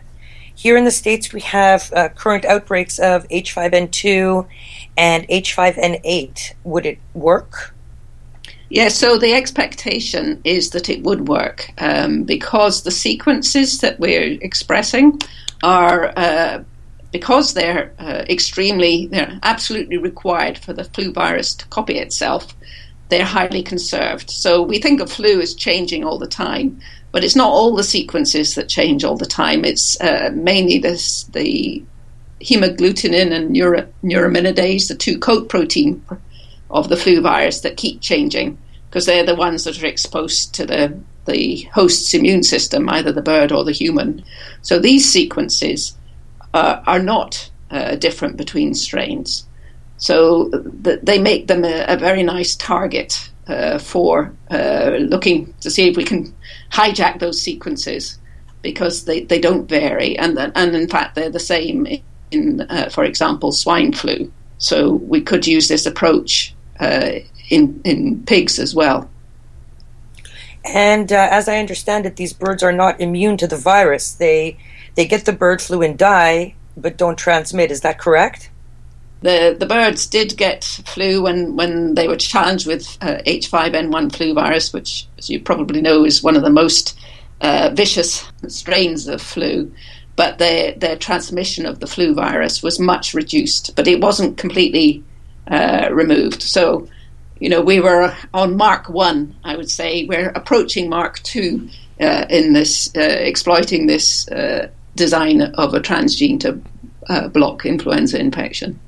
Here 0.55 0.77
in 0.77 0.85
the 0.85 0.91
States, 0.91 1.33
we 1.33 1.41
have 1.41 1.91
uh, 1.93 2.09
current 2.09 2.45
outbreaks 2.45 2.99
of 2.99 3.27
H5N2 3.29 4.47
and 4.95 5.27
H5N8. 5.27 6.53
Would 6.63 6.85
it 6.85 6.99
work? 7.13 7.73
Yeah, 8.69 8.87
so 8.87 9.17
the 9.17 9.33
expectation 9.33 10.41
is 10.43 10.71
that 10.71 10.89
it 10.89 11.03
would 11.03 11.27
work 11.27 11.71
um, 11.77 12.23
because 12.23 12.83
the 12.83 12.91
sequences 12.91 13.79
that 13.81 13.99
we're 13.99 14.37
expressing 14.41 15.19
are, 15.61 16.11
uh, 16.17 16.63
because 17.11 17.53
they're 17.53 17.93
uh, 17.99 18.25
extremely, 18.29 19.07
they're 19.07 19.39
absolutely 19.43 19.97
required 19.97 20.57
for 20.57 20.73
the 20.73 20.85
flu 20.85 21.11
virus 21.11 21.53
to 21.55 21.67
copy 21.67 21.99
itself, 21.99 22.55
they're 23.09 23.25
highly 23.25 23.61
conserved. 23.61 24.31
So 24.31 24.63
we 24.63 24.79
think 24.79 25.01
of 25.01 25.11
flu 25.11 25.39
as 25.39 25.53
changing 25.53 26.03
all 26.03 26.17
the 26.17 26.25
time. 26.25 26.79
But 27.13 27.23
it's 27.23 27.35
not 27.35 27.51
all 27.51 27.75
the 27.75 27.83
sequences 27.83 28.55
that 28.55 28.67
change 28.67 29.05
all 29.05 29.15
the 29.15 29.25
time. 29.25 29.63
It's 29.63 30.01
uh, 30.01 30.31
mainly 30.33 30.79
this, 30.79 31.23
the 31.25 31.81
hemagglutinin 32.41 33.31
and 33.31 33.51
neuro, 33.51 33.87
neuraminidase, 34.03 34.89
the 34.89 34.95
two 34.95 35.17
coat 35.19 35.47
protein 35.47 36.03
of 36.71 36.89
the 36.89 36.97
flu 36.97 37.21
virus 37.21 37.61
that 37.61 37.77
keep 37.77 38.01
changing 38.01 38.57
because 38.89 39.05
they're 39.05 39.25
the 39.25 39.35
ones 39.35 39.63
that 39.63 39.81
are 39.81 39.87
exposed 39.87 40.53
to 40.55 40.65
the 40.65 40.99
the 41.25 41.69
host's 41.73 42.13
immune 42.13 42.43
system, 42.43 42.89
either 42.89 43.11
the 43.11 43.21
bird 43.21 43.51
or 43.51 43.63
the 43.63 43.71
human. 43.71 44.23
So 44.61 44.77
these 44.77 45.09
sequences 45.09 45.95
uh, 46.53 46.81
are 46.85 46.99
not 46.99 47.49
uh, 47.71 47.95
different 47.95 48.35
between 48.35 48.73
strains. 48.73 49.45
So 49.97 50.49
th- 50.83 50.99
they 51.01 51.19
make 51.19 51.47
them 51.47 51.63
a, 51.63 51.85
a 51.87 51.95
very 51.95 52.23
nice 52.23 52.57
target 52.57 53.29
uh, 53.47 53.77
for 53.77 54.33
uh, 54.51 54.97
looking 54.99 55.53
to 55.61 55.69
see 55.69 55.89
if 55.89 55.97
we 55.97 56.03
can 56.03 56.33
hijack 56.71 57.19
those 57.19 57.41
sequences 57.41 58.19
because 58.61 59.05
they, 59.05 59.21
they 59.21 59.39
don't 59.39 59.67
vary. 59.67 60.17
And, 60.17 60.37
and 60.39 60.75
in 60.75 60.87
fact, 60.87 61.15
they're 61.15 61.29
the 61.29 61.39
same 61.39 61.87
in, 62.31 62.61
uh, 62.61 62.89
for 62.89 63.03
example, 63.03 63.51
swine 63.51 63.93
flu. 63.93 64.31
So 64.57 64.93
we 64.93 65.21
could 65.21 65.45
use 65.45 65.67
this 65.67 65.85
approach 65.85 66.55
uh, 66.79 67.11
in, 67.49 67.81
in 67.83 68.23
pigs 68.23 68.59
as 68.59 68.73
well. 68.73 69.09
And 70.65 71.11
uh, 71.11 71.27
as 71.29 71.49
I 71.49 71.57
understand 71.57 72.05
it, 72.05 72.15
these 72.15 72.33
birds 72.33 72.63
are 72.63 72.71
not 72.71 73.01
immune 73.01 73.37
to 73.37 73.47
the 73.47 73.57
virus. 73.57 74.13
They 74.13 74.57
they 74.95 75.05
get 75.05 75.25
the 75.25 75.33
bird 75.33 75.61
flu 75.61 75.81
and 75.81 75.97
die, 75.97 76.55
but 76.77 76.97
don't 76.97 77.17
transmit. 77.17 77.71
Is 77.71 77.81
that 77.81 77.99
correct? 77.99 78.49
The 79.23 79.55
the 79.57 79.65
birds 79.65 80.05
did 80.05 80.37
get 80.37 80.63
flu 80.85 81.23
when, 81.23 81.55
when 81.55 81.95
they 81.95 82.07
were 82.07 82.17
challenged 82.17 82.67
with 82.67 82.97
uh, 83.01 83.17
H5N1 83.25 84.15
flu 84.15 84.33
virus, 84.33 84.73
which, 84.73 85.07
as 85.17 85.29
you 85.29 85.39
probably 85.39 85.81
know, 85.81 86.05
is 86.05 86.21
one 86.21 86.35
of 86.35 86.43
the 86.43 86.49
most 86.49 86.97
uh, 87.41 87.71
vicious 87.73 88.25
strains 88.47 89.07
of 89.07 89.21
flu. 89.21 89.71
But 90.15 90.37
their 90.37 90.73
their 90.73 90.97
transmission 90.97 91.65
of 91.65 91.79
the 91.79 91.87
flu 91.87 92.13
virus 92.13 92.61
was 92.61 92.79
much 92.79 93.13
reduced, 93.13 93.75
but 93.75 93.87
it 93.87 94.01
wasn't 94.01 94.37
completely 94.37 95.03
uh, 95.47 95.89
removed. 95.91 96.43
So 96.43 96.87
you 97.39 97.49
know, 97.49 97.61
we 97.61 97.79
were 97.79 98.15
on 98.33 98.55
Mark 98.55 98.87
One, 98.89 99.35
I 99.43 99.57
would 99.57 99.69
say. 99.69 100.05
We're 100.05 100.29
approaching 100.29 100.89
Mark 100.89 101.19
Two 101.23 101.69
uh, 101.99 102.25
in 102.29 102.53
this, 102.53 102.89
uh, 102.95 103.01
exploiting 103.01 103.87
this 103.87 104.27
uh, 104.29 104.69
design 104.95 105.41
of 105.41 105.73
a 105.73 105.79
transgene 105.79 106.39
to 106.41 106.61
uh, 107.09 107.27
block 107.27 107.65
influenza 107.65 108.19
infection. 108.19 108.79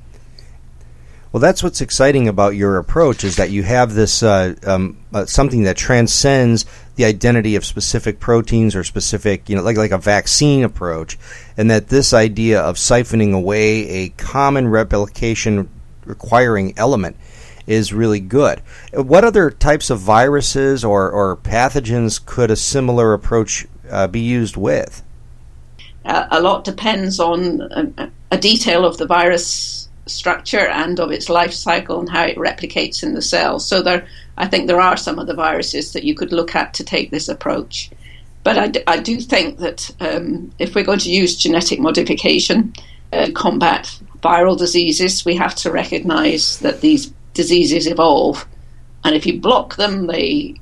Well, 1.36 1.42
that's 1.42 1.62
what's 1.62 1.82
exciting 1.82 2.28
about 2.28 2.56
your 2.56 2.78
approach 2.78 3.22
is 3.22 3.36
that 3.36 3.50
you 3.50 3.62
have 3.62 3.92
this 3.92 4.22
uh, 4.22 4.54
um, 4.66 4.96
uh, 5.12 5.26
something 5.26 5.64
that 5.64 5.76
transcends 5.76 6.64
the 6.94 7.04
identity 7.04 7.56
of 7.56 7.66
specific 7.66 8.20
proteins 8.20 8.74
or 8.74 8.82
specific, 8.84 9.46
you 9.50 9.54
know, 9.54 9.62
like 9.62 9.76
like 9.76 9.90
a 9.90 9.98
vaccine 9.98 10.64
approach, 10.64 11.18
and 11.58 11.70
that 11.70 11.88
this 11.88 12.14
idea 12.14 12.62
of 12.62 12.76
siphoning 12.76 13.34
away 13.34 13.86
a 13.86 14.08
common 14.16 14.68
replication 14.68 15.68
requiring 16.06 16.72
element 16.78 17.16
is 17.66 17.92
really 17.92 18.20
good. 18.20 18.60
What 18.94 19.22
other 19.22 19.50
types 19.50 19.90
of 19.90 19.98
viruses 19.98 20.86
or, 20.86 21.10
or 21.10 21.36
pathogens 21.36 22.18
could 22.24 22.50
a 22.50 22.56
similar 22.56 23.12
approach 23.12 23.66
uh, 23.90 24.06
be 24.06 24.20
used 24.20 24.56
with? 24.56 25.02
Uh, 26.02 26.28
a 26.30 26.40
lot 26.40 26.64
depends 26.64 27.20
on 27.20 27.60
a, 27.60 28.10
a, 28.30 28.38
detail 28.38 28.86
of 28.86 28.96
the 28.96 29.06
virus 29.06 29.85
structure 30.06 30.66
and 30.68 31.00
of 31.00 31.10
its 31.10 31.28
life 31.28 31.52
cycle 31.52 31.98
and 32.00 32.08
how 32.08 32.24
it 32.24 32.36
replicates 32.36 33.02
in 33.02 33.14
the 33.14 33.22
cells. 33.22 33.66
So 33.66 33.82
there, 33.82 34.06
I 34.36 34.46
think 34.46 34.66
there 34.66 34.80
are 34.80 34.96
some 34.96 35.18
of 35.18 35.26
the 35.26 35.34
viruses 35.34 35.92
that 35.92 36.04
you 36.04 36.14
could 36.14 36.32
look 36.32 36.54
at 36.54 36.74
to 36.74 36.84
take 36.84 37.10
this 37.10 37.28
approach. 37.28 37.90
But 38.44 38.58
I, 38.58 38.68
d- 38.68 38.82
I 38.86 38.98
do 38.98 39.20
think 39.20 39.58
that 39.58 39.90
um, 40.00 40.52
if 40.58 40.74
we're 40.74 40.84
going 40.84 41.00
to 41.00 41.10
use 41.10 41.36
genetic 41.36 41.80
modification 41.80 42.72
uh, 43.12 43.26
to 43.26 43.32
combat 43.32 43.98
viral 44.20 44.56
diseases, 44.56 45.24
we 45.24 45.34
have 45.34 45.54
to 45.56 45.72
recognize 45.72 46.58
that 46.60 46.80
these 46.80 47.12
diseases 47.34 47.86
evolve, 47.86 48.46
and 49.04 49.14
if 49.14 49.26
you 49.26 49.40
block 49.40 49.76
them, 49.76 50.06
they 50.06 50.54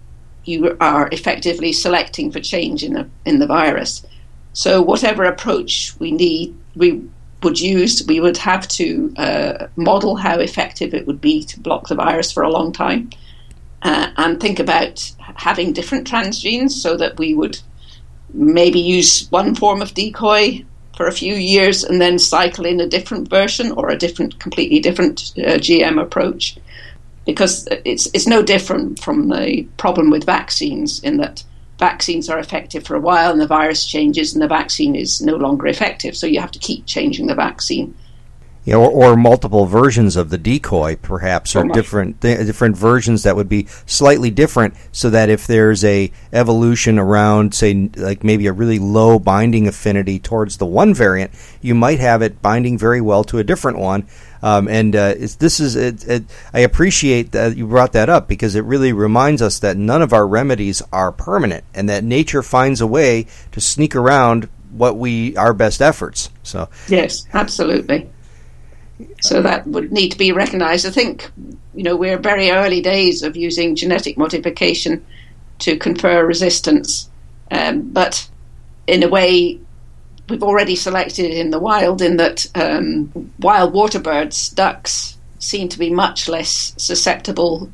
you 0.45 0.77
are 0.81 1.09
effectively 1.13 1.73
selecting 1.73 2.31
for 2.31 2.41
change 2.41 2.85
in 2.85 2.93
the 2.95 3.09
in 3.25 3.39
the 3.39 3.47
virus. 3.47 4.05
So 4.53 4.83
whatever 4.83 5.25
approach 5.25 5.95
we 5.99 6.11
need, 6.11 6.55
we 6.77 7.03
would 7.45 7.61
use, 7.61 8.05
we 8.07 8.21
would 8.21 8.37
have 8.39 8.67
to 8.69 9.15
uh, 9.17 9.67
model 9.77 10.17
how 10.17 10.39
effective 10.39 10.95
it 10.95 11.07
would 11.07 11.21
be 11.21 11.45
to 11.45 11.61
block 11.61 11.89
the 11.89 11.95
virus 11.95 12.33
for 12.33 12.43
a 12.43 12.51
long 12.51 12.73
time, 12.73 13.11
uh, 13.83 14.11
and 14.17 14.41
think 14.41 14.59
about 14.59 15.13
having 15.19 15.73
different 15.73 16.09
transgenes 16.09 16.71
so 16.71 16.97
that 16.97 17.19
we 17.19 17.35
would 17.35 17.59
maybe 18.33 18.81
use 18.81 19.29
one 19.31 19.55
form 19.55 19.81
of 19.81 19.95
decoy 19.95 20.65
for 20.97 21.07
a 21.07 21.13
few 21.13 21.35
years 21.35 21.85
and 21.85 22.01
then 22.01 22.19
cycle 22.19 22.67
in 22.67 22.81
a 22.81 22.89
different 22.89 23.29
version 23.29 23.73
or 23.73 23.91
a 23.91 23.99
different, 23.99 24.39
completely 24.39 24.81
different 24.81 25.33
uh, 25.39 25.59
GM 25.59 26.01
approach. 26.01 26.57
Because 27.27 27.67
it's 27.85 28.07
it's 28.13 28.27
no 28.27 28.43
different 28.43 29.01
from 29.01 29.29
the 29.29 29.67
problem 29.79 30.11
with 30.11 30.27
vaccines 30.27 31.03
in 31.03 31.17
that 31.19 31.43
vaccines 31.79 32.29
are 32.29 32.39
effective 32.39 32.85
for 32.87 32.95
a 32.95 33.01
while 33.01 33.33
and 33.33 33.41
the 33.41 33.47
virus 33.47 33.85
changes 33.85 34.33
and 34.33 34.43
the 34.43 34.49
vaccine 34.49 34.95
is 34.95 35.21
no 35.21 35.37
longer 35.37 35.67
effective 35.67 36.17
so 36.17 36.27
you 36.27 36.41
have 36.41 36.53
to 36.53 36.59
keep 36.59 36.87
changing 36.87 37.27
the 37.27 37.35
vaccine 37.35 37.95
you 38.65 38.73
know, 38.73 38.83
or, 38.83 39.13
or, 39.13 39.17
multiple 39.17 39.67
versions 39.67 40.17
of 40.17 40.31
the 40.31 40.39
decoy, 40.39 40.97
perhaps, 40.97 41.55
or 41.55 41.65
different 41.69 42.23
th- 42.23 42.47
different 42.47 42.77
versions 42.77 43.23
that 43.25 43.37
would 43.37 43.49
be 43.49 43.67
slightly 43.85 44.31
different, 44.31 44.75
so 44.91 45.11
that 45.11 45.29
if 45.29 45.47
there's 45.47 45.85
a 45.85 46.11
evolution 46.33 46.99
around, 46.99 47.55
say, 47.55 47.91
like 47.97 48.25
maybe 48.25 48.47
a 48.47 48.53
really 48.53 48.79
low 48.79 49.19
binding 49.19 49.69
affinity 49.69 50.19
towards 50.19 50.57
the 50.57 50.67
one 50.67 50.95
variant, 50.95 51.31
you 51.61 51.75
might 51.75 52.01
have 52.01 52.23
it 52.23 52.41
binding 52.41 52.79
very 52.79 53.03
well 53.03 53.23
to 53.25 53.39
a 53.39 53.45
different 53.45 53.79
one. 53.79 54.07
Um, 54.45 54.69
and 54.69 54.95
uh, 54.95 55.15
this 55.15 55.59
is 55.59 55.75
it, 55.75 56.07
it, 56.07 56.25
I 56.53 56.61
appreciate 56.61 57.33
that 57.33 57.57
you 57.57 57.67
brought 57.67 57.93
that 57.93 58.11
up 58.11 58.29
because 58.29 58.57
it 58.57 58.65
really 58.65 58.93
reminds 58.93 59.41
us 59.41 59.61
that 59.61 59.79
none 59.79 60.03
of 60.03 60.13
our 60.13 60.27
remedies 60.27 60.83
are 60.93 61.13
permanent, 61.13 61.65
and 61.73 61.89
that 61.89 62.05
nature 62.05 62.43
finds 62.43 62.83
a 62.83 62.87
way 62.87 63.27
to 63.53 63.61
sneak 63.63 63.97
around 63.97 64.51
what 64.71 64.99
we 64.99 65.35
our 65.39 65.55
best 65.55 65.81
efforts. 65.81 66.29
So 66.43 66.69
yes, 66.89 67.27
absolutely. 67.33 68.11
So 69.23 69.41
that 69.41 69.67
would 69.67 69.91
need 69.91 70.11
to 70.11 70.19
be 70.19 70.31
recognised. 70.33 70.85
I 70.85 70.91
think, 70.91 71.31
you 71.75 71.83
know, 71.83 71.97
we're 71.97 72.19
very 72.19 72.51
early 72.51 72.83
days 72.83 73.23
of 73.23 73.37
using 73.37 73.75
genetic 73.75 74.19
modification 74.19 75.07
to 75.61 75.79
confer 75.79 76.23
resistance, 76.27 77.09
um, 77.51 77.81
but 77.81 78.29
in 78.87 79.03
a 79.03 79.09
way, 79.09 79.59
we've 80.29 80.43
already 80.43 80.77
selected 80.77 81.31
in 81.31 81.51
the 81.51 81.59
wild 81.59 82.01
in 82.01 82.17
that 82.17 82.47
um, 82.55 83.33
wild 83.39 83.73
water 83.73 84.01
birds, 84.01 84.49
ducks, 84.51 85.19
seem 85.39 85.69
to 85.69 85.79
be 85.79 85.91
much 85.91 86.29
less 86.29 86.75
susceptible 86.79 87.71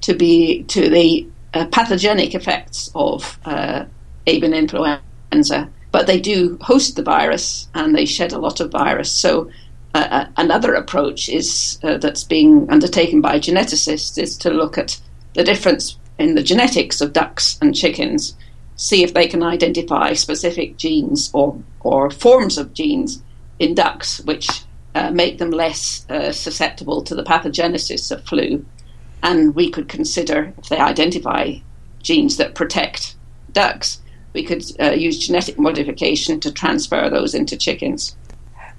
to 0.00 0.14
be 0.14 0.64
to 0.64 0.88
the 0.88 1.26
uh, 1.54 1.66
pathogenic 1.66 2.34
effects 2.34 2.90
of 2.94 3.38
uh, 3.44 3.84
avian 4.26 4.52
influenza, 4.52 5.68
but 5.92 6.06
they 6.06 6.20
do 6.20 6.58
host 6.60 6.96
the 6.96 7.02
virus 7.02 7.68
and 7.74 7.94
they 7.94 8.04
shed 8.04 8.32
a 8.32 8.38
lot 8.38 8.60
of 8.60 8.72
virus. 8.72 9.12
So 9.12 9.50
uh, 9.94 10.26
another 10.36 10.74
approach 10.74 11.28
is 11.28 11.78
uh, 11.84 11.98
that's 11.98 12.24
being 12.24 12.68
undertaken 12.68 13.20
by 13.20 13.38
geneticists 13.38 14.18
is 14.18 14.36
to 14.38 14.50
look 14.50 14.76
at 14.76 15.00
the 15.34 15.44
difference 15.44 15.96
in 16.18 16.34
the 16.34 16.42
genetics 16.42 17.00
of 17.00 17.12
ducks 17.12 17.58
and 17.62 17.74
chickens, 17.74 18.36
see 18.76 19.02
if 19.02 19.14
they 19.14 19.28
can 19.28 19.42
identify 19.42 20.12
specific 20.12 20.76
genes 20.76 21.30
or 21.32 21.62
or 21.80 22.10
forms 22.10 22.58
of 22.58 22.72
genes 22.72 23.22
in 23.58 23.74
ducks 23.74 24.20
which 24.20 24.64
uh, 24.94 25.10
make 25.10 25.38
them 25.38 25.50
less 25.50 26.06
uh, 26.10 26.32
susceptible 26.32 27.02
to 27.02 27.14
the 27.14 27.24
pathogenesis 27.24 28.10
of 28.12 28.24
flu, 28.24 28.64
and 29.22 29.54
we 29.54 29.70
could 29.70 29.88
consider 29.88 30.52
if 30.58 30.68
they 30.68 30.78
identify 30.78 31.54
genes 32.00 32.36
that 32.36 32.54
protect 32.54 33.16
ducks, 33.52 34.00
we 34.34 34.44
could 34.44 34.64
uh, 34.80 34.90
use 34.90 35.26
genetic 35.26 35.58
modification 35.58 36.38
to 36.40 36.52
transfer 36.52 37.08
those 37.08 37.34
into 37.34 37.56
chickens. 37.56 38.16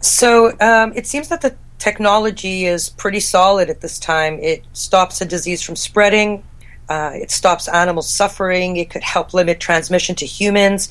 So 0.01 0.57
um, 0.59 0.93
it 0.95 1.07
seems 1.07 1.29
that 1.29 1.41
the 1.41 1.55
technology 1.79 2.65
is 2.65 2.89
pretty 2.89 3.19
solid 3.19 3.69
at 3.69 3.81
this 3.81 3.99
time. 3.99 4.39
It 4.39 4.63
stops 4.73 5.21
a 5.21 5.25
disease 5.25 5.61
from 5.61 5.75
spreading. 5.75 6.43
Uh, 6.89 7.11
it 7.13 7.31
stops 7.31 7.67
animals 7.67 8.09
suffering. 8.09 8.77
It 8.77 8.89
could 8.89 9.03
help 9.03 9.33
limit 9.33 9.59
transmission 9.59 10.15
to 10.15 10.25
humans. 10.25 10.89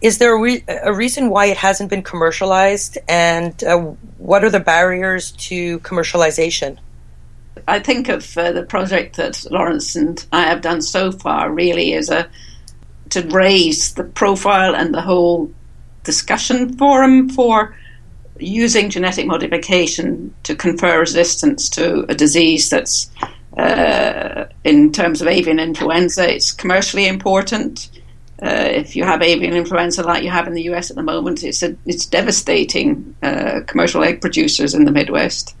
Is 0.00 0.18
there 0.18 0.36
a, 0.36 0.40
re- 0.40 0.64
a 0.68 0.92
reason 0.92 1.30
why 1.30 1.46
it 1.46 1.56
hasn't 1.56 1.88
been 1.88 2.02
commercialized, 2.02 2.98
and 3.08 3.62
uh, 3.64 3.78
what 4.18 4.44
are 4.44 4.50
the 4.50 4.60
barriers 4.60 5.32
to 5.32 5.78
commercialization? 5.80 6.78
I 7.66 7.78
think 7.78 8.08
of 8.08 8.36
uh, 8.36 8.52
the 8.52 8.62
project 8.62 9.16
that 9.16 9.46
Lawrence 9.50 9.96
and 9.96 10.24
I 10.32 10.42
have 10.42 10.60
done 10.60 10.82
so 10.82 11.10
far 11.10 11.50
really 11.50 11.92
is 11.92 12.10
a 12.10 12.28
to 13.10 13.22
raise 13.28 13.94
the 13.94 14.04
profile 14.04 14.74
and 14.74 14.92
the 14.92 15.00
whole 15.00 15.50
discussion 16.04 16.76
forum 16.76 17.28
for 17.28 17.76
using 18.38 18.90
genetic 18.90 19.26
modification 19.26 20.34
to 20.42 20.54
confer 20.54 21.00
resistance 21.00 21.68
to 21.70 22.04
a 22.08 22.14
disease 22.14 22.68
that's, 22.68 23.10
uh, 23.56 24.46
in 24.64 24.92
terms 24.92 25.22
of 25.22 25.28
avian 25.28 25.58
influenza, 25.58 26.34
it's 26.34 26.52
commercially 26.52 27.06
important. 27.06 27.90
Uh, 28.42 28.68
if 28.70 28.94
you 28.94 29.04
have 29.04 29.22
avian 29.22 29.54
influenza 29.54 30.02
like 30.02 30.22
you 30.22 30.30
have 30.30 30.46
in 30.46 30.52
the 30.52 30.64
US 30.64 30.90
at 30.90 30.96
the 30.96 31.02
moment, 31.02 31.42
it's 31.42 31.62
a, 31.62 31.74
it's 31.86 32.04
devastating 32.06 33.14
uh, 33.22 33.60
commercial 33.66 34.04
egg 34.04 34.20
producers 34.20 34.74
in 34.74 34.84
the 34.84 34.92
Midwest. 34.92 35.56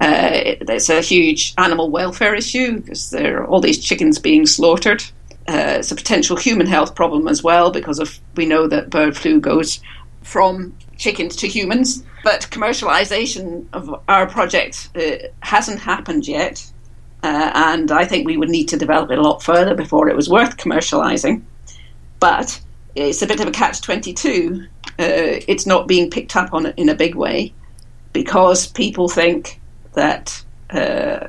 Uh, 0.00 0.30
it, 0.32 0.62
it's 0.68 0.88
a 0.88 1.00
huge 1.00 1.54
animal 1.58 1.90
welfare 1.90 2.34
issue 2.34 2.80
because 2.80 3.10
there 3.10 3.40
are 3.40 3.46
all 3.46 3.60
these 3.60 3.78
chickens 3.78 4.18
being 4.18 4.46
slaughtered. 4.46 5.02
uh, 5.48 5.76
it's 5.78 5.90
a 5.92 5.96
potential 5.96 6.36
human 6.36 6.66
health 6.66 6.94
problem 6.94 7.26
as 7.26 7.42
well 7.42 7.70
because 7.70 7.98
of 7.98 8.18
we 8.36 8.44
know 8.46 8.66
that 8.66 8.90
bird 8.90 9.16
flu 9.16 9.40
goes 9.40 9.80
from 10.22 10.74
chickens 10.98 11.36
to 11.36 11.48
humans. 11.48 12.04
But 12.22 12.48
commercialization 12.50 13.66
of 13.72 14.02
our 14.08 14.26
project 14.26 14.90
uh, 14.94 15.28
hasn't 15.40 15.80
happened 15.80 16.28
yet, 16.28 16.70
uh, 17.22 17.50
and 17.54 17.90
I 17.90 18.04
think 18.04 18.26
we 18.26 18.36
would 18.36 18.48
need 18.48 18.68
to 18.68 18.76
develop 18.76 19.10
it 19.10 19.18
a 19.18 19.22
lot 19.22 19.42
further 19.42 19.74
before 19.74 20.08
it 20.08 20.16
was 20.16 20.28
worth 20.28 20.56
commercializing. 20.56 21.42
But 22.20 22.60
it's 22.94 23.22
a 23.22 23.26
bit 23.26 23.40
of 23.40 23.48
a 23.48 23.52
catch 23.52 23.80
twenty 23.80 24.12
two. 24.12 24.66
Uh, 24.98 25.42
it's 25.46 25.66
not 25.66 25.88
being 25.88 26.10
picked 26.10 26.36
up 26.36 26.52
on 26.52 26.66
in 26.76 26.88
a 26.88 26.94
big 26.94 27.14
way 27.14 27.52
because 28.12 28.66
people 28.66 29.08
think 29.08 29.60
that 29.94 30.42
uh, 30.70 31.28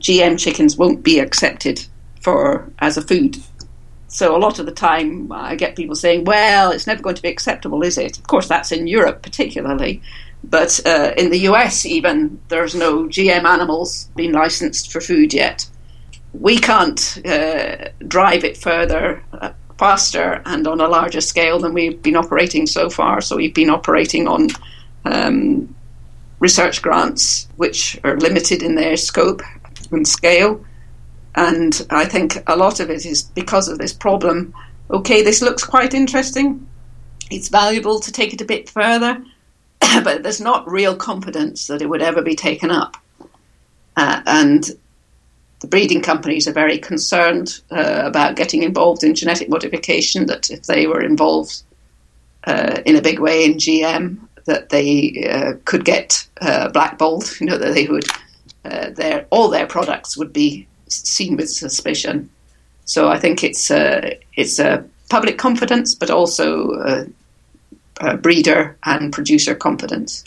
GM 0.00 0.38
chickens 0.38 0.76
won't 0.76 1.02
be 1.02 1.18
accepted 1.18 1.84
for 2.20 2.70
as 2.78 2.96
a 2.96 3.02
food. 3.02 3.36
So 4.08 4.36
a 4.36 4.38
lot 4.38 4.60
of 4.60 4.66
the 4.66 4.72
time, 4.72 5.32
I 5.32 5.56
get 5.56 5.74
people 5.74 5.96
saying, 5.96 6.24
"Well, 6.24 6.70
it's 6.70 6.86
never 6.86 7.02
going 7.02 7.16
to 7.16 7.22
be 7.22 7.28
acceptable, 7.28 7.82
is 7.82 7.98
it?" 7.98 8.18
Of 8.18 8.26
course, 8.26 8.46
that's 8.46 8.70
in 8.70 8.86
Europe 8.86 9.22
particularly, 9.22 10.00
but 10.50 10.80
uh, 10.86 11.12
in 11.16 11.30
the 11.30 11.40
US, 11.50 11.86
even 11.86 12.40
there's 12.48 12.74
no 12.74 13.04
GM 13.04 13.44
animals 13.44 14.08
being 14.14 14.32
licensed 14.32 14.92
for 14.92 15.00
food 15.00 15.32
yet. 15.32 15.66
We 16.32 16.58
can't 16.58 17.20
uh, 17.24 17.88
drive 18.06 18.44
it 18.44 18.56
further, 18.56 19.22
uh, 19.32 19.52
faster, 19.78 20.42
and 20.44 20.66
on 20.66 20.80
a 20.80 20.88
larger 20.88 21.20
scale 21.20 21.58
than 21.58 21.72
we've 21.72 22.02
been 22.02 22.16
operating 22.16 22.66
so 22.66 22.90
far. 22.90 23.20
So 23.20 23.36
we've 23.36 23.54
been 23.54 23.70
operating 23.70 24.28
on 24.28 24.48
um, 25.04 25.74
research 26.40 26.82
grants, 26.82 27.48
which 27.56 27.98
are 28.04 28.16
limited 28.18 28.62
in 28.62 28.74
their 28.74 28.96
scope 28.96 29.42
and 29.90 30.06
scale. 30.06 30.64
And 31.34 31.86
I 31.90 32.04
think 32.04 32.42
a 32.46 32.56
lot 32.56 32.80
of 32.80 32.90
it 32.90 33.06
is 33.06 33.22
because 33.22 33.68
of 33.68 33.78
this 33.78 33.92
problem. 33.92 34.54
Okay, 34.90 35.22
this 35.22 35.40
looks 35.40 35.64
quite 35.64 35.94
interesting. 35.94 36.66
It's 37.30 37.48
valuable 37.48 37.98
to 38.00 38.12
take 38.12 38.34
it 38.34 38.40
a 38.40 38.44
bit 38.44 38.68
further, 38.68 39.24
but 40.04 40.22
there's 40.22 40.40
not 40.40 40.68
real 40.68 40.96
confidence 40.96 41.66
that 41.66 41.82
it 41.82 41.88
would 41.88 42.02
ever 42.02 42.22
be 42.22 42.34
taken 42.34 42.70
up. 42.70 42.96
Uh, 43.96 44.22
and 44.26 44.70
the 45.60 45.66
breeding 45.66 46.02
companies 46.02 46.46
are 46.48 46.52
very 46.52 46.78
concerned 46.78 47.60
uh, 47.70 48.02
about 48.04 48.36
getting 48.36 48.62
involved 48.62 49.04
in 49.04 49.14
genetic 49.14 49.48
modification, 49.48 50.26
that 50.26 50.50
if 50.50 50.64
they 50.64 50.86
were 50.86 51.02
involved 51.02 51.62
uh, 52.44 52.80
in 52.84 52.96
a 52.96 53.02
big 53.02 53.18
way 53.18 53.44
in 53.44 53.54
GM, 53.54 54.18
that 54.44 54.68
they 54.68 55.26
uh, 55.30 55.54
could 55.64 55.84
get 55.84 56.26
uh, 56.42 56.68
blackballed, 56.68 57.30
you 57.40 57.46
know, 57.46 57.56
that 57.56 57.72
they 57.72 57.86
would, 57.86 58.04
uh, 58.64 58.90
their, 58.90 59.26
all 59.30 59.48
their 59.48 59.66
products 59.66 60.16
would 60.16 60.32
be 60.32 60.66
seen 60.88 61.36
with 61.36 61.48
suspicion. 61.48 62.28
So 62.84 63.08
I 63.08 63.18
think 63.18 63.42
it's 63.42 63.70
a, 63.70 64.20
it's 64.36 64.58
a 64.58 64.84
public 65.08 65.38
confidence, 65.38 65.94
but 65.94 66.10
also 66.10 67.06
a 68.00 68.16
breeder 68.16 68.76
and 68.84 69.12
producer 69.12 69.54
confidence. 69.54 70.24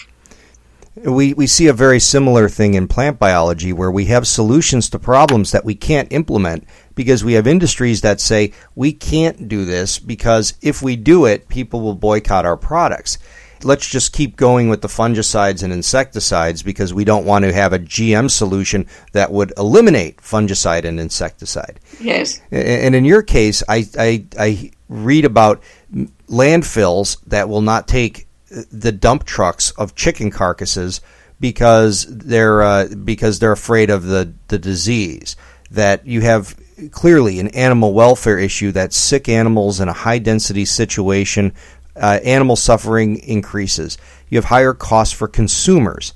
We, 0.95 1.33
we 1.33 1.45
see 1.45 1.67
a 1.67 1.73
very 1.73 1.99
similar 1.99 2.49
thing 2.49 2.73
in 2.73 2.87
plant 2.87 3.19
biology 3.19 3.71
where 3.71 3.91
we 3.91 4.05
have 4.05 4.27
solutions 4.27 4.89
to 4.89 4.99
problems 4.99 5.51
that 5.51 5.63
we 5.63 5.75
can't 5.75 6.11
implement 6.11 6.67
because 6.95 7.23
we 7.23 7.33
have 7.33 7.45
industries 7.45 8.01
that 8.01 8.19
say 8.19 8.51
we 8.73 8.93
can't 8.93 9.47
do 9.47 9.63
this 9.63 9.99
because 9.99 10.55
if 10.63 10.81
we 10.81 10.95
do 10.95 11.25
it, 11.25 11.49
people 11.49 11.81
will 11.81 11.93
boycott 11.93 12.45
our 12.45 12.57
products 12.57 13.19
let's 13.63 13.87
just 13.87 14.13
keep 14.13 14.35
going 14.35 14.69
with 14.69 14.81
the 14.81 14.87
fungicides 14.87 15.63
and 15.63 15.73
insecticides 15.73 16.63
because 16.63 16.93
we 16.93 17.03
don't 17.03 17.25
want 17.25 17.45
to 17.45 17.53
have 17.53 17.73
a 17.73 17.79
GM 17.79 18.29
solution 18.29 18.87
that 19.13 19.31
would 19.31 19.53
eliminate 19.57 20.17
fungicide 20.17 20.85
and 20.85 20.99
insecticide. 20.99 21.79
Yes. 21.99 22.41
And 22.51 22.95
in 22.95 23.05
your 23.05 23.23
case, 23.23 23.63
I, 23.67 23.87
I, 23.97 24.25
I 24.39 24.71
read 24.89 25.25
about 25.25 25.61
landfills 25.93 27.17
that 27.27 27.49
will 27.49 27.61
not 27.61 27.87
take 27.87 28.27
the 28.49 28.91
dump 28.91 29.25
trucks 29.25 29.71
of 29.71 29.95
chicken 29.95 30.31
carcasses 30.31 31.01
because 31.39 32.05
they're 32.09 32.61
uh, 32.61 32.87
because 33.03 33.39
they're 33.39 33.51
afraid 33.51 33.89
of 33.89 34.03
the, 34.03 34.33
the 34.47 34.59
disease. 34.59 35.35
That 35.69 36.07
you 36.07 36.21
have 36.21 36.57
clearly 36.91 37.39
an 37.39 37.49
animal 37.49 37.93
welfare 37.93 38.39
issue 38.39 38.71
that 38.71 38.93
sick 38.93 39.27
animals 39.27 39.79
in 39.79 39.89
a 39.89 39.93
high 39.93 40.19
density 40.19 40.63
situation 40.63 41.53
uh, 41.95 42.19
animal 42.23 42.55
suffering 42.55 43.17
increases. 43.17 43.97
You 44.29 44.37
have 44.37 44.45
higher 44.45 44.73
costs 44.73 45.13
for 45.13 45.27
consumers. 45.27 46.13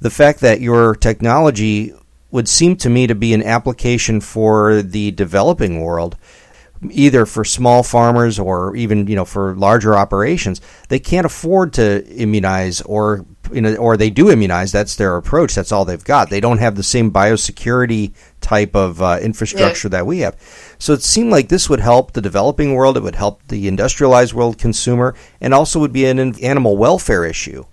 The 0.00 0.10
fact 0.10 0.40
that 0.40 0.60
your 0.60 0.94
technology 0.94 1.92
would 2.30 2.48
seem 2.48 2.76
to 2.76 2.90
me 2.90 3.06
to 3.06 3.14
be 3.14 3.32
an 3.32 3.42
application 3.42 4.20
for 4.20 4.82
the 4.82 5.10
developing 5.12 5.80
world 5.80 6.16
either 6.90 7.26
for 7.26 7.44
small 7.44 7.82
farmers 7.82 8.38
or 8.38 8.74
even 8.76 9.06
you 9.06 9.16
know 9.16 9.24
for 9.24 9.54
larger 9.54 9.94
operations 9.94 10.60
they 10.88 10.98
can't 10.98 11.26
afford 11.26 11.72
to 11.72 12.06
immunize 12.06 12.80
or 12.82 13.24
you 13.52 13.60
know 13.60 13.74
or 13.76 13.96
they 13.96 14.10
do 14.10 14.30
immunize. 14.30 14.72
That's 14.72 14.96
their 14.96 15.16
approach. 15.16 15.54
That's 15.54 15.72
all 15.72 15.84
they've 15.84 16.02
got. 16.02 16.30
They 16.30 16.40
don't 16.40 16.58
have 16.58 16.76
the 16.76 16.82
same 16.82 17.10
biosecurity 17.10 18.14
type 18.40 18.74
of 18.74 19.02
uh, 19.02 19.18
infrastructure 19.20 19.88
yeah. 19.88 19.98
that 19.98 20.06
we 20.06 20.20
have. 20.20 20.36
So 20.78 20.92
it 20.92 21.02
seemed 21.02 21.30
like 21.30 21.48
this 21.48 21.68
would 21.68 21.80
help 21.80 22.12
the 22.12 22.20
developing 22.20 22.74
world. 22.74 22.96
It 22.96 23.02
would 23.02 23.14
help 23.16 23.46
the 23.48 23.68
industrialized 23.68 24.34
world 24.34 24.58
consumer 24.58 25.14
and 25.40 25.54
also 25.54 25.80
would 25.80 25.92
be 25.92 26.06
an 26.06 26.18
animal 26.42 26.76
welfare 26.76 27.24
issue. 27.24 27.64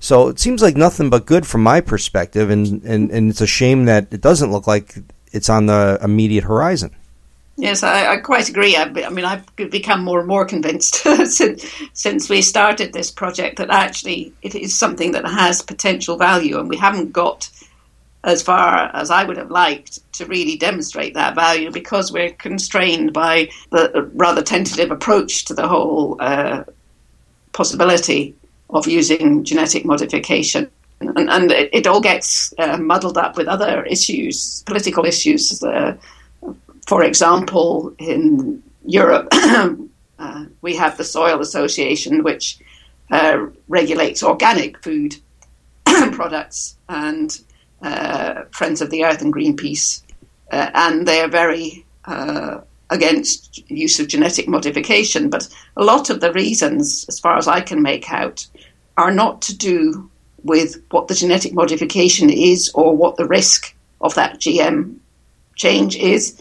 So 0.00 0.28
it 0.28 0.38
seems 0.38 0.62
like 0.62 0.76
nothing 0.76 1.10
but 1.10 1.26
good 1.26 1.46
from 1.46 1.62
my 1.62 1.80
perspective 1.80 2.50
and, 2.50 2.84
and, 2.84 3.10
and 3.10 3.30
it's 3.30 3.40
a 3.40 3.48
shame 3.48 3.86
that 3.86 4.12
it 4.12 4.20
doesn't 4.20 4.52
look 4.52 4.66
like 4.66 4.94
it's 5.32 5.48
on 5.48 5.66
the 5.66 5.98
immediate 6.00 6.44
horizon 6.44 6.94
Yes, 7.60 7.82
I, 7.82 8.12
I, 8.12 8.16
quite 8.18 8.48
agree. 8.48 8.76
I, 8.76 8.84
I, 8.84 9.10
mean, 9.10 9.24
I've 9.24 9.44
become 9.56 10.04
more 10.04 10.20
and 10.20 10.28
more 10.28 10.44
convinced 10.44 10.94
since, 11.26 11.64
since 11.92 12.28
we 12.28 12.40
started 12.40 12.92
this 12.92 13.10
project 13.10 13.58
that 13.58 13.68
actually 13.68 14.32
it 14.42 14.54
is 14.54 14.78
something 14.78 15.10
that 15.12 15.26
has 15.26 15.60
potential 15.60 16.16
value, 16.16 16.60
and 16.60 16.68
we 16.68 16.76
haven't 16.76 17.12
got 17.12 17.50
as 18.22 18.42
far 18.42 18.94
as 18.94 19.10
I 19.10 19.24
would 19.24 19.38
have 19.38 19.50
liked 19.50 19.98
to 20.12 20.26
really 20.26 20.56
demonstrate 20.56 21.14
that 21.14 21.34
value 21.34 21.72
because 21.72 22.12
we're 22.12 22.30
constrained 22.30 23.12
by 23.12 23.48
the 23.70 24.08
rather 24.14 24.42
tentative 24.42 24.92
approach 24.92 25.44
to 25.46 25.54
the 25.54 25.66
whole 25.66 26.16
uh, 26.20 26.62
possibility 27.52 28.36
of 28.70 28.86
using 28.86 29.42
genetic 29.42 29.84
modification. 29.84 30.70
And, 31.00 31.28
and 31.28 31.50
it, 31.50 31.70
it, 31.72 31.86
all 31.88 32.00
gets 32.00 32.54
uh, 32.58 32.76
muddled 32.76 33.18
up 33.18 33.36
with 33.36 33.48
other 33.48 33.84
issues, 33.84 34.62
political 34.64 35.04
issues. 35.04 35.60
Uh, 35.60 35.96
for 36.88 37.04
example, 37.04 37.94
in 37.98 38.62
Europe, 38.86 39.28
uh, 39.32 40.44
we 40.62 40.74
have 40.74 40.96
the 40.96 41.04
Soil 41.04 41.40
Association, 41.40 42.22
which 42.24 42.58
uh, 43.10 43.46
regulates 43.68 44.22
organic 44.22 44.82
food 44.82 45.14
products, 45.84 46.78
and 46.88 47.40
uh, 47.82 48.44
Friends 48.52 48.80
of 48.80 48.88
the 48.88 49.04
Earth 49.04 49.20
and 49.20 49.34
Greenpeace, 49.34 50.02
uh, 50.50 50.70
and 50.72 51.06
they 51.06 51.20
are 51.20 51.28
very 51.28 51.84
uh, 52.06 52.62
against 52.88 53.70
use 53.70 54.00
of 54.00 54.08
genetic 54.08 54.48
modification. 54.48 55.28
But 55.28 55.46
a 55.76 55.84
lot 55.84 56.08
of 56.08 56.22
the 56.22 56.32
reasons, 56.32 57.04
as 57.08 57.20
far 57.20 57.36
as 57.36 57.46
I 57.46 57.60
can 57.60 57.82
make 57.82 58.10
out, 58.10 58.46
are 58.96 59.12
not 59.12 59.42
to 59.42 59.54
do 59.54 60.10
with 60.42 60.82
what 60.90 61.08
the 61.08 61.14
genetic 61.14 61.52
modification 61.52 62.30
is 62.30 62.70
or 62.74 62.96
what 62.96 63.16
the 63.16 63.26
risk 63.26 63.74
of 64.00 64.14
that 64.14 64.38
GM 64.38 64.96
change 65.54 65.94
is 65.96 66.40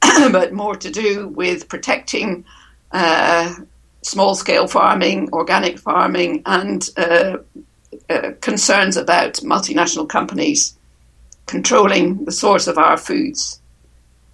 but 0.32 0.52
more 0.52 0.76
to 0.76 0.90
do 0.90 1.28
with 1.28 1.68
protecting 1.68 2.44
uh, 2.92 3.54
small 4.02 4.34
scale 4.34 4.68
farming, 4.68 5.28
organic 5.32 5.78
farming, 5.78 6.42
and 6.46 6.88
uh, 6.96 7.38
uh, 8.08 8.30
concerns 8.40 8.96
about 8.96 9.34
multinational 9.34 10.08
companies 10.08 10.76
controlling 11.46 12.24
the 12.24 12.32
source 12.32 12.66
of 12.66 12.78
our 12.78 12.96
foods. 12.96 13.60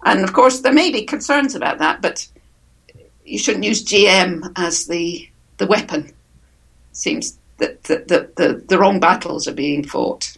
And 0.05 0.23
of 0.23 0.33
course, 0.33 0.59
there 0.59 0.73
may 0.73 0.91
be 0.91 1.03
concerns 1.03 1.55
about 1.55 1.79
that, 1.79 2.01
but 2.01 2.27
you 3.25 3.39
shouldn't 3.39 3.63
use 3.63 3.85
GM 3.85 4.51
as 4.55 4.85
the, 4.85 5.29
the 5.57 5.67
weapon. 5.67 6.11
Seems 6.91 7.37
that 7.57 7.83
the, 7.85 8.03
the, 8.07 8.29
the, 8.35 8.63
the 8.67 8.77
wrong 8.77 8.99
battles 8.99 9.47
are 9.47 9.53
being 9.53 9.83
fought. 9.83 10.37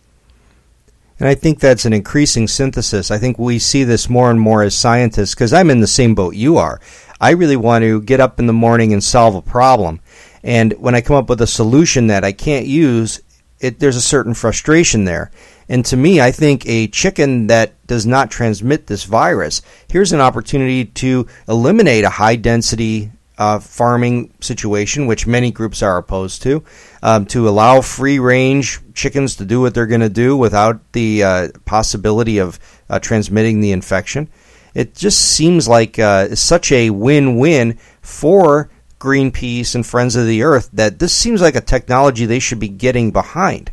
And 1.19 1.29
I 1.29 1.35
think 1.35 1.59
that's 1.59 1.85
an 1.85 1.93
increasing 1.93 2.47
synthesis. 2.47 3.09
I 3.09 3.17
think 3.17 3.39
we 3.39 3.57
see 3.57 3.83
this 3.83 4.09
more 4.09 4.29
and 4.29 4.39
more 4.39 4.63
as 4.63 4.75
scientists 4.75 5.33
because 5.33 5.53
I'm 5.53 5.69
in 5.69 5.79
the 5.79 5.87
same 5.87 6.13
boat 6.13 6.35
you 6.35 6.57
are. 6.57 6.81
I 7.21 7.31
really 7.31 7.55
want 7.55 7.83
to 7.83 8.01
get 8.01 8.19
up 8.19 8.39
in 8.39 8.47
the 8.47 8.53
morning 8.53 8.91
and 8.91 9.03
solve 9.03 9.35
a 9.35 9.41
problem. 9.41 10.01
And 10.43 10.73
when 10.73 10.93
I 10.93 11.01
come 11.01 11.15
up 11.15 11.29
with 11.29 11.41
a 11.41 11.47
solution 11.47 12.07
that 12.07 12.25
I 12.25 12.33
can't 12.33 12.65
use, 12.65 13.21
it, 13.59 13.79
there's 13.79 13.95
a 13.95 14.01
certain 14.01 14.33
frustration 14.33 15.05
there. 15.05 15.31
And 15.69 15.85
to 15.85 15.97
me, 15.97 16.21
I 16.21 16.31
think 16.31 16.67
a 16.67 16.87
chicken 16.87 17.47
that 17.47 17.73
does 17.87 18.05
not 18.05 18.29
transmit 18.29 18.87
this 18.87 19.05
virus, 19.05 19.61
here's 19.89 20.13
an 20.13 20.21
opportunity 20.21 20.85
to 20.85 21.27
eliminate 21.47 22.03
a 22.03 22.09
high 22.09 22.35
density 22.35 23.11
uh, 23.37 23.59
farming 23.59 24.33
situation, 24.39 25.07
which 25.07 25.27
many 25.27 25.51
groups 25.51 25.81
are 25.81 25.97
opposed 25.97 26.41
to, 26.43 26.63
um, 27.05 27.27
to 27.27 27.47
allow 27.47 27.81
free 27.81 28.17
range 28.17 28.81
chickens 28.95 29.35
to 29.35 29.45
do 29.45 29.61
what 29.61 29.75
they're 29.75 29.85
going 29.85 30.01
to 30.01 30.09
do 30.09 30.35
without 30.35 30.91
the 30.93 31.23
uh, 31.23 31.47
possibility 31.63 32.39
of 32.39 32.57
uh, 32.89 32.97
transmitting 32.97 33.61
the 33.61 33.71
infection. 33.71 34.27
it 34.73 34.95
just 34.95 35.19
seems 35.19 35.67
like 35.67 35.99
uh, 35.99 36.33
such 36.33 36.71
a 36.71 36.89
win-win 36.89 37.77
for 38.01 38.71
Greenpeace 38.99 39.75
and 39.75 39.85
Friends 39.85 40.15
of 40.15 40.25
the 40.25 40.41
Earth 40.41 40.67
that 40.73 40.97
this 40.97 41.13
seems 41.13 41.41
like 41.41 41.55
a 41.55 41.61
technology 41.61 42.25
they 42.25 42.39
should 42.39 42.59
be 42.59 42.69
getting 42.69 43.11
behind. 43.11 43.71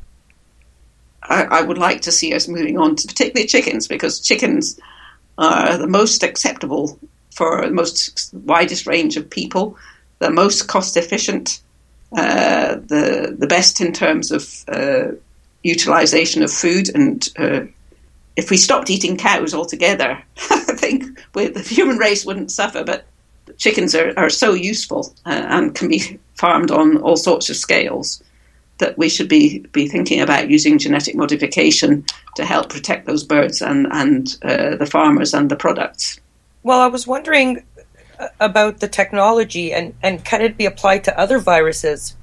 I, 1.23 1.45
I 1.45 1.63
would 1.63 1.79
like 1.79 2.03
to 2.03 2.13
see 2.13 2.35
us 2.35 2.49
moving 2.49 2.77
on 2.77 2.97
to 2.97 3.09
particularly 3.09 3.47
chickens 3.47 3.89
because 3.89 4.21
chickens 4.21 4.79
are 5.39 5.79
the 5.79 5.87
most 5.89 6.23
acceptable 6.23 6.99
for 7.31 7.63
the 7.63 7.73
most 7.73 8.35
widest 8.35 8.87
range 8.87 9.17
of 9.17 9.31
people, 9.31 9.79
the 10.19 10.31
most 10.31 10.69
cost 10.69 10.99
efficient, 10.99 11.63
uh, 12.17 12.77
the 12.77 13.35
the 13.39 13.47
best 13.47 13.81
in 13.81 13.93
terms 13.93 14.31
of 14.31 14.65
uh, 14.69 15.13
utilization 15.63 16.43
of 16.43 16.53
food. 16.53 16.95
And 16.95 17.29
uh, 17.39 17.61
if 18.37 18.51
we 18.51 18.57
stopped 18.57 18.91
eating 18.91 19.17
cows 19.17 19.55
altogether, 19.55 20.23
I 20.51 20.59
think 20.59 21.05
the 21.33 21.65
human 21.67 21.99
race 21.99 22.25
wouldn't 22.25 22.51
suffer. 22.51 22.85
But 22.85 23.07
chickens 23.57 23.95
are, 23.95 24.13
are 24.17 24.31
so 24.31 24.55
useful 24.55 25.15
uh, 25.27 25.45
and 25.49 25.75
can 25.75 25.89
be 25.89 26.19
farmed 26.35 26.71
on 26.71 26.99
all 26.99 27.17
sorts 27.17 27.51
of 27.51 27.57
scales 27.57 28.23
that 28.79 28.99
we 28.99 29.09
should 29.09 29.29
be, 29.29 29.61
be 29.73 29.87
thinking 29.87 30.21
about 30.21 30.51
using 30.51 30.79
genetic 30.79 31.15
modification 31.15 32.05
to 32.35 32.45
help 32.45 32.69
protect 32.69 33.07
those 33.07 33.23
birds 33.23 33.63
and, 33.63 33.87
and 33.93 34.37
uh, 34.43 34.75
the 34.77 34.87
farmers 34.87 35.33
and 35.35 35.51
the 35.51 35.57
products. 35.57 36.19
Well, 36.65 36.81
I 36.81 36.87
was 36.87 37.07
wondering 37.07 37.63
about 38.41 38.81
the 38.81 38.89
technology 38.89 39.73
and, 39.73 39.95
and 40.03 40.25
can 40.25 40.41
it 40.41 40.57
be 40.57 40.67
applied 40.67 41.05
to 41.05 41.19
other 41.19 41.39
viruses 41.39 42.17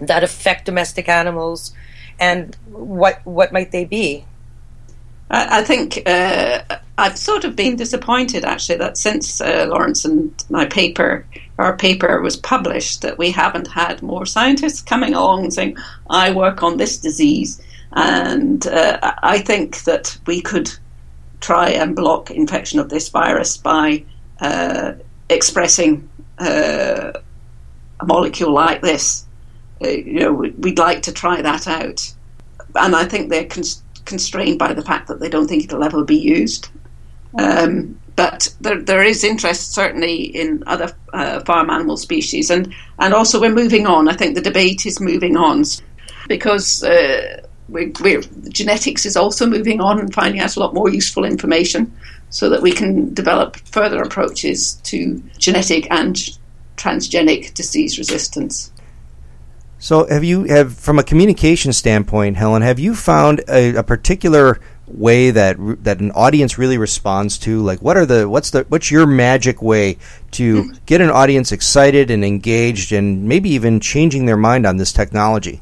that 0.00 0.22
affect 0.22 0.64
domestic 0.64 1.08
animals 1.08 1.74
and 2.20 2.56
what 2.66 3.20
what 3.24 3.52
might 3.52 3.70
they 3.70 3.84
be? 3.84 4.24
I, 5.30 5.62
think 5.62 6.02
uh, 6.06 6.62
I've 6.96 7.18
sort 7.18 7.44
of 7.44 7.54
been 7.54 7.76
disappointed 7.76 8.44
actually 8.44 8.78
that 8.78 8.96
since 8.96 9.40
uh, 9.40 9.66
Lawrence 9.68 10.04
and 10.04 10.32
my 10.48 10.64
paper, 10.64 11.26
our 11.58 11.76
paper 11.76 12.20
was 12.22 12.36
published, 12.36 13.02
that 13.02 13.18
we 13.18 13.30
haven't 13.30 13.68
had 13.68 14.02
more 14.02 14.24
scientists 14.24 14.80
coming 14.80 15.14
along 15.14 15.50
saying, 15.50 15.76
"I 16.08 16.30
work 16.30 16.62
on 16.62 16.78
this 16.78 16.96
disease," 16.96 17.60
and 17.92 18.66
uh, 18.66 18.98
I 19.22 19.40
think 19.40 19.84
that 19.84 20.16
we 20.26 20.40
could 20.40 20.70
try 21.40 21.68
and 21.68 21.94
block 21.94 22.30
infection 22.30 22.80
of 22.80 22.88
this 22.88 23.10
virus 23.10 23.58
by 23.58 24.04
uh, 24.40 24.94
expressing 25.28 26.08
uh, 26.38 27.12
a 28.00 28.06
molecule 28.06 28.52
like 28.52 28.82
this. 28.82 29.26
Uh, 29.82 29.88
you 29.88 30.20
know, 30.20 30.32
we'd 30.32 30.78
like 30.78 31.02
to 31.02 31.12
try 31.12 31.40
that 31.42 31.68
out, 31.68 32.12
and 32.74 32.96
I 32.96 33.04
think 33.04 33.30
they're 33.30 33.48
constrained 34.04 34.58
by 34.58 34.74
the 34.74 34.82
fact 34.82 35.08
that 35.08 35.20
they 35.20 35.28
don't 35.28 35.46
think 35.46 35.64
it'll 35.64 35.84
ever 35.84 36.04
be 36.04 36.16
used. 36.16 36.68
Um, 37.38 38.00
but 38.16 38.52
there, 38.60 38.82
there 38.82 39.02
is 39.02 39.22
interest 39.22 39.74
certainly 39.74 40.22
in 40.24 40.64
other 40.66 40.90
uh, 41.12 41.40
farm 41.40 41.70
animal 41.70 41.96
species, 41.96 42.50
and, 42.50 42.74
and 42.98 43.14
also 43.14 43.40
we're 43.40 43.54
moving 43.54 43.86
on. 43.86 44.08
I 44.08 44.14
think 44.14 44.34
the 44.34 44.40
debate 44.40 44.86
is 44.86 44.98
moving 44.98 45.36
on 45.36 45.62
because 46.26 46.82
uh, 46.82 47.42
we, 47.68 47.92
we're, 48.00 48.22
genetics 48.48 49.06
is 49.06 49.16
also 49.16 49.46
moving 49.46 49.80
on 49.80 50.00
and 50.00 50.12
finding 50.12 50.40
out 50.40 50.56
a 50.56 50.60
lot 50.60 50.74
more 50.74 50.88
useful 50.88 51.24
information 51.24 51.92
so 52.30 52.48
that 52.50 52.62
we 52.62 52.72
can 52.72 53.14
develop 53.14 53.56
further 53.56 54.02
approaches 54.02 54.74
to 54.84 55.22
genetic 55.38 55.90
and 55.90 56.38
transgenic 56.76 57.54
disease 57.54 57.98
resistance. 57.98 58.72
So, 59.80 60.06
have 60.08 60.24
you 60.24 60.44
have 60.44 60.74
from 60.74 60.98
a 60.98 61.04
communication 61.04 61.72
standpoint, 61.72 62.36
Helen? 62.36 62.62
Have 62.62 62.80
you 62.80 62.96
found 62.96 63.42
a, 63.48 63.76
a 63.76 63.82
particular 63.84 64.60
way 64.88 65.30
that 65.30 65.56
that 65.84 66.00
an 66.00 66.10
audience 66.12 66.58
really 66.58 66.78
responds 66.78 67.38
to? 67.38 67.62
Like, 67.62 67.80
what 67.80 67.96
are 67.96 68.04
the 68.04 68.28
what's 68.28 68.50
the 68.50 68.64
what's 68.68 68.90
your 68.90 69.06
magic 69.06 69.62
way 69.62 69.98
to 70.32 70.64
mm-hmm. 70.64 70.76
get 70.86 71.00
an 71.00 71.10
audience 71.10 71.52
excited 71.52 72.10
and 72.10 72.24
engaged, 72.24 72.90
and 72.90 73.28
maybe 73.28 73.50
even 73.50 73.78
changing 73.78 74.26
their 74.26 74.36
mind 74.36 74.66
on 74.66 74.78
this 74.78 74.92
technology? 74.92 75.60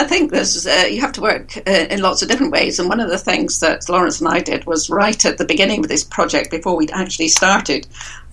I 0.00 0.04
think 0.04 0.30
there's 0.30 0.66
uh, 0.66 0.86
you 0.90 1.02
have 1.02 1.12
to 1.12 1.20
work 1.20 1.58
uh, 1.58 1.86
in 1.90 2.00
lots 2.00 2.22
of 2.22 2.28
different 2.28 2.52
ways, 2.52 2.78
and 2.78 2.88
one 2.88 3.00
of 3.00 3.10
the 3.10 3.18
things 3.18 3.60
that 3.60 3.86
Lawrence 3.86 4.18
and 4.18 4.30
I 4.30 4.40
did 4.40 4.64
was 4.64 4.88
right 4.88 5.22
at 5.26 5.36
the 5.36 5.44
beginning 5.44 5.80
of 5.80 5.88
this 5.88 6.04
project, 6.04 6.50
before 6.50 6.74
we'd 6.74 6.90
actually 6.90 7.28
started. 7.28 7.86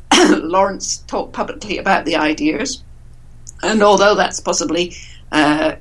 Lawrence 0.29 0.99
talked 1.07 1.33
publicly 1.33 1.77
about 1.77 2.05
the 2.05 2.15
ideas, 2.15 2.81
and 3.63 3.83
although 3.83 4.15
that's 4.15 4.39
possibly 4.39 4.95
uh, 5.33 5.75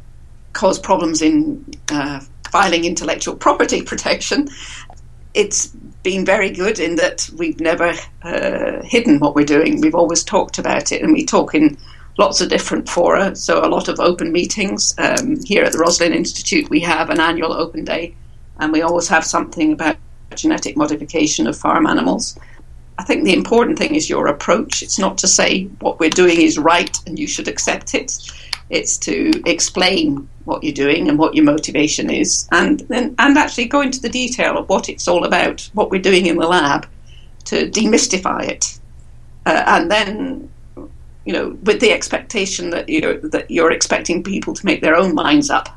caused 0.54 0.82
problems 0.82 1.22
in 1.22 1.64
uh, 1.92 2.18
filing 2.50 2.84
intellectual 2.84 3.36
property 3.36 3.80
protection, 3.92 4.48
it's 5.34 5.68
been 6.02 6.24
very 6.24 6.50
good 6.50 6.80
in 6.80 6.96
that 6.96 7.30
we've 7.36 7.60
never 7.60 7.94
uh, 8.24 8.82
hidden 8.82 9.20
what 9.20 9.36
we're 9.36 9.44
doing. 9.44 9.80
We've 9.80 9.94
always 9.94 10.24
talked 10.24 10.58
about 10.58 10.90
it, 10.90 11.00
and 11.00 11.12
we 11.12 11.24
talk 11.24 11.54
in 11.54 11.78
lots 12.18 12.40
of 12.40 12.48
different 12.48 12.88
fora. 12.88 13.36
So 13.36 13.64
a 13.64 13.68
lot 13.68 13.88
of 13.88 14.00
open 14.00 14.32
meetings 14.32 14.94
um, 14.98 15.42
here 15.44 15.64
at 15.64 15.72
the 15.72 15.78
Roslin 15.78 16.12
Institute. 16.12 16.70
We 16.70 16.80
have 16.80 17.10
an 17.10 17.20
annual 17.20 17.52
open 17.52 17.84
day, 17.84 18.14
and 18.58 18.72
we 18.72 18.82
always 18.82 19.08
have 19.08 19.24
something 19.24 19.72
about 19.72 19.96
genetic 20.34 20.76
modification 20.76 21.46
of 21.46 21.56
farm 21.56 21.86
animals. 21.86 22.38
I 22.98 23.04
think 23.04 23.24
the 23.24 23.34
important 23.34 23.78
thing 23.78 23.94
is 23.94 24.08
your 24.08 24.26
approach. 24.26 24.82
It's 24.82 24.98
not 24.98 25.18
to 25.18 25.28
say 25.28 25.64
what 25.80 26.00
we're 26.00 26.10
doing 26.10 26.40
is 26.40 26.58
right 26.58 26.96
and 27.06 27.18
you 27.18 27.26
should 27.26 27.48
accept 27.48 27.94
it. 27.94 28.18
It's 28.70 28.96
to 28.98 29.30
explain 29.44 30.28
what 30.44 30.64
you're 30.64 30.72
doing 30.72 31.08
and 31.08 31.18
what 31.18 31.34
your 31.34 31.44
motivation 31.44 32.10
is, 32.10 32.48
and 32.50 32.80
and, 32.90 33.14
and 33.18 33.38
actually 33.38 33.66
go 33.66 33.80
into 33.80 34.00
the 34.00 34.08
detail 34.08 34.56
of 34.56 34.68
what 34.68 34.88
it's 34.88 35.06
all 35.06 35.24
about, 35.24 35.70
what 35.74 35.90
we're 35.90 36.00
doing 36.00 36.26
in 36.26 36.36
the 36.36 36.48
lab, 36.48 36.88
to 37.44 37.70
demystify 37.70 38.48
it, 38.48 38.80
uh, 39.44 39.62
and 39.66 39.90
then 39.90 40.50
you 41.26 41.32
know 41.32 41.50
with 41.64 41.80
the 41.80 41.92
expectation 41.92 42.70
that 42.70 42.88
you 42.88 43.00
know 43.00 43.18
that 43.18 43.50
you're 43.50 43.72
expecting 43.72 44.22
people 44.22 44.54
to 44.54 44.64
make 44.64 44.80
their 44.80 44.96
own 44.96 45.14
minds 45.14 45.50
up, 45.50 45.68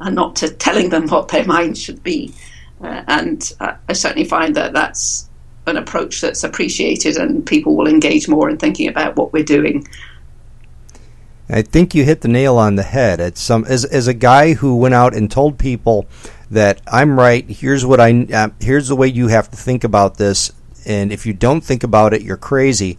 and 0.00 0.16
not 0.16 0.34
to 0.36 0.50
telling 0.50 0.88
them 0.88 1.06
what 1.08 1.28
their 1.28 1.44
minds 1.44 1.80
should 1.80 2.02
be. 2.02 2.32
Uh, 2.80 3.02
and 3.06 3.52
uh, 3.60 3.74
I 3.88 3.92
certainly 3.92 4.28
find 4.28 4.54
that 4.56 4.72
that's 4.72 5.28
an 5.66 5.76
approach 5.76 6.20
that's 6.20 6.44
appreciated 6.44 7.16
and 7.16 7.44
people 7.44 7.76
will 7.76 7.88
engage 7.88 8.28
more 8.28 8.48
in 8.48 8.56
thinking 8.56 8.88
about 8.88 9.16
what 9.16 9.32
we're 9.32 9.44
doing. 9.44 9.86
I 11.50 11.62
think 11.62 11.94
you 11.94 12.04
hit 12.04 12.20
the 12.20 12.28
nail 12.28 12.56
on 12.56 12.76
the 12.76 12.82
head. 12.82 13.20
It's 13.20 13.40
some 13.40 13.64
as 13.64 13.84
as 13.84 14.06
a 14.06 14.14
guy 14.14 14.54
who 14.54 14.76
went 14.76 14.94
out 14.94 15.14
and 15.14 15.30
told 15.30 15.58
people 15.58 16.06
that 16.50 16.80
I'm 16.86 17.18
right. 17.18 17.48
Here's 17.48 17.86
what 17.86 18.00
I 18.00 18.26
uh, 18.32 18.50
here's 18.60 18.88
the 18.88 18.96
way 18.96 19.08
you 19.08 19.28
have 19.28 19.50
to 19.50 19.56
think 19.56 19.82
about 19.82 20.18
this, 20.18 20.52
and 20.86 21.10
if 21.10 21.24
you 21.24 21.32
don't 21.32 21.62
think 21.62 21.82
about 21.82 22.12
it, 22.12 22.22
you're 22.22 22.36
crazy. 22.36 22.98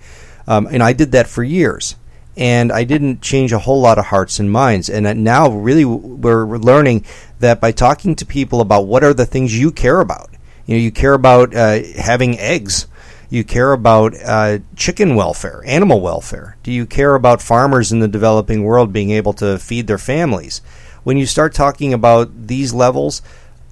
Um, 0.49 0.67
and 0.71 0.81
I 0.81 0.93
did 0.93 1.11
that 1.11 1.27
for 1.27 1.43
years, 1.43 1.95
and 2.35 2.71
I 2.71 2.83
didn't 2.83 3.21
change 3.21 3.53
a 3.53 3.59
whole 3.59 3.79
lot 3.79 3.99
of 3.99 4.07
hearts 4.07 4.39
and 4.39 4.51
minds. 4.51 4.89
And 4.89 5.23
now, 5.23 5.51
really, 5.51 5.85
we're 5.85 6.57
learning 6.57 7.05
that 7.39 7.61
by 7.61 7.71
talking 7.71 8.15
to 8.15 8.25
people 8.25 8.59
about 8.59 8.87
what 8.87 9.03
are 9.03 9.13
the 9.13 9.27
things 9.27 9.57
you 9.57 9.71
care 9.71 10.01
about, 10.01 10.31
you 10.65 10.75
know, 10.75 10.81
you 10.81 10.91
care 10.91 11.13
about 11.13 11.55
uh, 11.55 11.79
having 11.97 12.37
eggs. 12.39 12.87
You 13.31 13.43
care 13.43 13.73
about 13.73 14.15
uh, 14.25 14.57
chicken 14.75 15.15
welfare, 15.15 15.61
animal 15.67 16.01
welfare. 16.01 16.57
Do 16.63 16.71
you 16.71 16.87
care 16.87 17.13
about 17.13 17.43
farmers 17.43 17.91
in 17.91 17.99
the 17.99 18.07
developing 18.07 18.63
world 18.63 18.91
being 18.91 19.11
able 19.11 19.33
to 19.33 19.59
feed 19.59 19.85
their 19.85 19.99
families? 19.99 20.61
When 21.03 21.17
you 21.17 21.27
start 21.27 21.53
talking 21.53 21.93
about 21.93 22.47
these 22.47 22.73
levels 22.73 23.21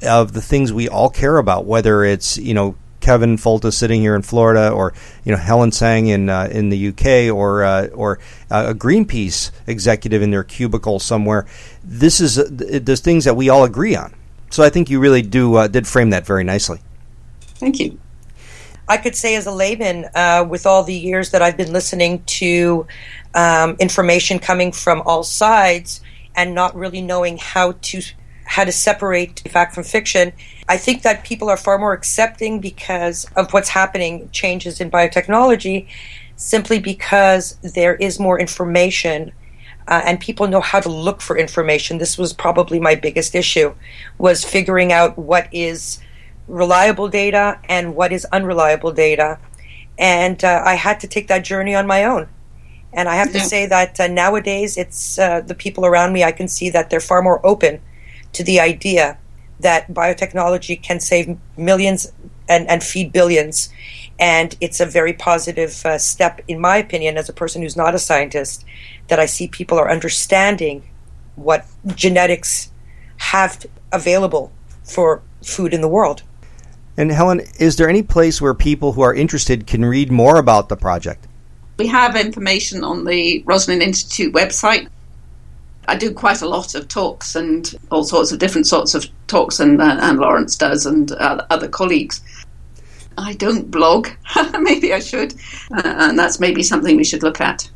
of 0.04 0.34
the 0.34 0.44
things 0.44 0.72
we 0.72 0.88
all 0.88 1.10
care 1.10 1.38
about, 1.38 1.66
whether 1.66 2.04
it's 2.04 2.38
you 2.38 2.54
know 2.54 2.76
Kevin 3.00 3.38
Folta 3.38 3.72
sitting 3.72 4.02
here 4.02 4.16
in 4.16 4.22
Florida, 4.22 4.70
or 4.70 4.94
you 5.24 5.32
know 5.32 5.38
Helen 5.38 5.72
Tsang 5.72 6.08
in 6.08 6.30
uh, 6.30 6.50
in 6.52 6.70
the 6.70 6.88
UK, 6.90 7.34
or 7.34 7.64
uh, 7.64 7.88
or 7.88 8.20
uh, 8.50 8.66
a 8.70 8.74
Greenpeace 8.74 9.52
executive 9.66 10.22
in 10.22 10.32
their 10.32 10.44
cubicle 10.44 11.00
somewhere. 11.00 11.46
This 11.84 12.20
is 12.20 12.40
uh, 12.40 12.48
there's 12.50 13.02
things 13.02 13.26
that 13.26 13.36
we 13.36 13.50
all 13.50 13.64
agree 13.64 13.96
on. 13.96 14.14
So 14.50 14.64
I 14.64 14.70
think 14.70 14.90
you 14.90 15.00
really 15.00 15.22
do 15.22 15.56
uh, 15.56 15.68
did 15.68 15.88
frame 15.88 16.10
that 16.12 16.26
very 16.26 16.44
nicely. 16.44 16.80
Thank 17.42 17.80
you. 17.80 18.00
I 18.90 18.98
could 18.98 19.16
say, 19.16 19.36
as 19.36 19.46
a 19.46 19.52
layman, 19.52 20.06
uh, 20.16 20.46
with 20.48 20.66
all 20.66 20.84
the 20.84 20.96
years 20.96 21.32
that 21.32 21.42
I've 21.42 21.58
been 21.58 21.74
listening 21.74 22.24
to 22.24 22.88
um, 23.34 23.76
information 23.80 24.40
coming 24.40 24.72
from 24.72 25.02
all 25.06 25.24
sides 25.24 26.00
and 26.36 26.56
not 26.56 26.74
really 26.76 27.02
knowing 27.02 27.38
how 27.38 27.74
to 27.74 28.02
how 28.48 28.64
to 28.64 28.72
separate 28.72 29.42
fact 29.52 29.76
from 29.76 29.84
fiction, 29.84 30.32
I 30.70 30.78
think 30.78 31.04
that 31.04 31.24
people 31.26 31.50
are 31.50 31.58
far 31.58 31.78
more 31.78 31.94
accepting 31.94 32.60
because 32.60 33.26
of 33.36 33.52
what's 33.54 33.70
happening, 33.70 34.30
changes 34.32 34.80
in 34.80 34.90
biotechnology, 34.90 35.88
simply 36.38 36.80
because 36.80 37.58
there 37.62 37.96
is 37.96 38.20
more 38.20 38.40
information. 38.40 39.34
Uh, 39.88 40.02
and 40.06 40.20
people 40.20 40.48
know 40.48 40.62
how 40.62 40.80
to 40.80 40.90
look 40.90 41.22
for 41.22 41.38
information. 41.38 41.98
This 41.98 42.18
was 42.18 42.34
probably 42.34 42.80
my 42.80 42.96
biggest 42.96 43.36
issue, 43.36 43.74
was 44.18 44.44
figuring 44.44 44.92
out 44.92 45.18
what 45.18 45.48
is 45.52 46.00
reliable 46.48 47.10
data 47.10 47.60
and 47.68 47.96
what 47.96 48.12
is 48.12 48.26
unreliable 48.32 48.92
data. 48.92 49.40
And 49.98 50.44
uh, 50.44 50.62
I 50.66 50.76
had 50.76 51.00
to 51.02 51.08
take 51.08 51.28
that 51.28 51.44
journey 51.44 51.76
on 51.76 51.86
my 51.86 52.06
own. 52.06 52.30
And 52.94 53.10
I 53.10 53.16
have 53.16 53.34
yeah. 53.34 53.42
to 53.42 53.46
say 53.46 53.66
that 53.66 54.00
uh, 54.00 54.08
nowadays, 54.08 54.78
it's 54.78 55.20
uh, 55.20 55.42
the 55.42 55.56
people 55.56 55.86
around 55.86 56.14
me, 56.14 56.24
I 56.24 56.32
can 56.32 56.48
see 56.48 56.70
that 56.70 56.90
they're 56.90 57.00
far 57.02 57.22
more 57.22 57.46
open 57.46 57.82
to 58.38 58.44
the 58.44 58.60
idea 58.60 59.18
that 59.60 59.92
biotechnology 59.92 60.82
can 60.82 61.00
save 61.00 61.36
millions 61.58 62.12
and, 62.48 62.70
and 62.70 62.84
feed 62.84 63.12
billions. 63.12 63.70
And 64.20 64.56
it's 64.62 64.80
a 64.80 64.86
very 64.86 65.14
positive 65.14 65.84
uh, 65.84 65.98
step, 65.98 66.42
in 66.48 66.60
my 66.60 66.78
opinion, 66.78 67.18
as 67.18 67.30
a 67.30 67.34
person 67.34 67.64
who's 67.64 67.76
not 67.76 67.96
a 67.96 68.00
scientist, 68.00 68.64
that 69.08 69.20
I 69.20 69.26
see 69.26 69.48
people 69.48 69.80
are 69.80 69.90
understanding 69.90 70.88
what 71.36 71.66
genetics 71.96 72.72
have 73.18 73.66
available 73.92 74.52
for 74.84 75.24
food 75.44 75.74
in 75.74 75.82
the 75.82 75.88
world. 75.88 76.22
And 76.96 77.12
Helen, 77.12 77.42
is 77.60 77.76
there 77.78 77.90
any 77.90 78.04
place 78.04 78.40
where 78.40 78.54
people 78.54 78.94
who 78.94 79.02
are 79.02 79.14
interested 79.14 79.66
can 79.66 79.84
read 79.84 80.12
more 80.12 80.38
about 80.38 80.70
the 80.70 80.78
project? 80.78 81.28
We 81.78 81.88
have 81.88 82.16
information 82.16 82.84
on 82.84 83.06
the 83.06 83.44
Roslin 83.48 83.82
Institute 83.82 84.34
website. 84.34 84.90
I 85.88 85.96
do 85.96 86.14
quite 86.14 86.42
a 86.42 86.48
lot 86.48 86.76
of 86.76 86.88
talks 86.88 87.36
and 87.36 87.74
all 87.92 88.04
sorts 88.04 88.32
of 88.32 88.40
different 88.40 88.68
sorts 88.68 88.94
of 88.94 89.06
talks, 89.28 89.60
and, 89.60 89.82
uh, 89.82 90.14
Lawrence 90.16 90.56
does, 90.56 90.86
and 90.86 91.12
uh, 91.14 91.46
other 91.50 91.68
colleagues. 91.68 92.22
I 93.18 93.34
don't 93.34 93.72
blog. 93.72 94.10
maybe 94.60 94.94
I 94.94 95.00
should, 95.00 95.34
uh, 95.72 95.82
and 95.84 96.20
that's 96.20 96.40
maybe 96.40 96.62
something 96.62 96.98
we 96.98 97.04
should 97.04 97.24
look 97.24 97.42
at. 97.42 97.70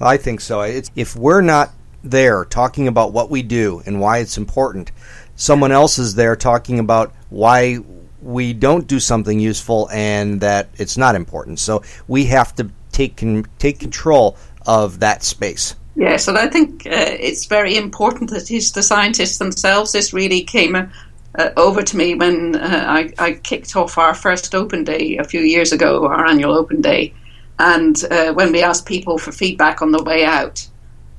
I 0.00 0.16
think 0.16 0.40
so. 0.40 0.62
It's, 0.62 0.90
if 0.96 1.14
we're 1.14 1.42
not 1.42 1.72
there 2.02 2.44
talking 2.44 2.88
about 2.88 3.12
what 3.12 3.30
we 3.30 3.42
do 3.42 3.82
and 3.86 4.00
why 4.00 4.18
it's 4.18 4.38
important, 4.38 4.92
someone 5.36 5.72
else 5.72 5.98
is 5.98 6.14
there 6.14 6.36
talking 6.36 6.78
about 6.78 7.14
why 7.30 7.78
we 8.22 8.52
don't 8.52 8.86
do 8.86 8.98
something 8.98 9.38
useful 9.38 9.88
and 9.92 10.40
that 10.40 10.68
it's 10.74 10.96
not 10.96 11.14
important. 11.14 11.58
So 11.58 11.82
we 12.08 12.24
have 12.26 12.54
to 12.56 12.70
take 12.92 13.22
take 13.58 13.78
control 13.78 14.36
of 14.66 15.00
that 15.00 15.22
space. 15.22 15.76
Yes, 15.96 16.28
and 16.28 16.36
I 16.36 16.46
think 16.46 16.86
uh, 16.86 17.16
it's 17.18 17.46
very 17.46 17.76
important 17.76 18.28
that 18.30 18.46
the 18.48 18.82
scientists 18.82 19.38
themselves. 19.38 19.92
This 19.92 20.12
really 20.12 20.42
came 20.42 20.76
uh, 20.76 21.50
over 21.56 21.82
to 21.82 21.96
me 21.96 22.14
when 22.14 22.54
uh, 22.54 22.84
I, 22.86 23.12
I, 23.18 23.32
kicked 23.32 23.74
off 23.76 23.96
our 23.96 24.14
first 24.14 24.54
open 24.54 24.84
day 24.84 25.16
a 25.16 25.24
few 25.24 25.40
years 25.40 25.72
ago, 25.72 26.06
our 26.06 26.26
annual 26.26 26.54
open 26.54 26.82
day, 26.82 27.14
and 27.58 27.96
uh, 28.10 28.32
when 28.34 28.52
we 28.52 28.62
asked 28.62 28.84
people 28.84 29.16
for 29.16 29.32
feedback 29.32 29.80
on 29.80 29.90
the 29.90 30.02
way 30.02 30.24
out. 30.24 30.66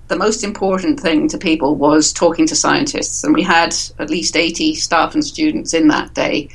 The 0.10 0.16
most 0.16 0.44
important 0.44 1.00
thing 1.02 1.28
to 1.28 1.38
people 1.38 1.76
was 1.76 2.14
talking 2.14 2.48
to 2.48 2.56
scientists, 2.56 3.24
and 3.24 3.34
we 3.34 3.44
had 3.44 3.76
at 4.00 4.10
least 4.10 4.38
80 4.38 4.76
staff 4.76 5.16
and 5.16 5.26
students 5.26 5.74
in 5.74 5.90
that 5.90 6.14
day 6.14 6.50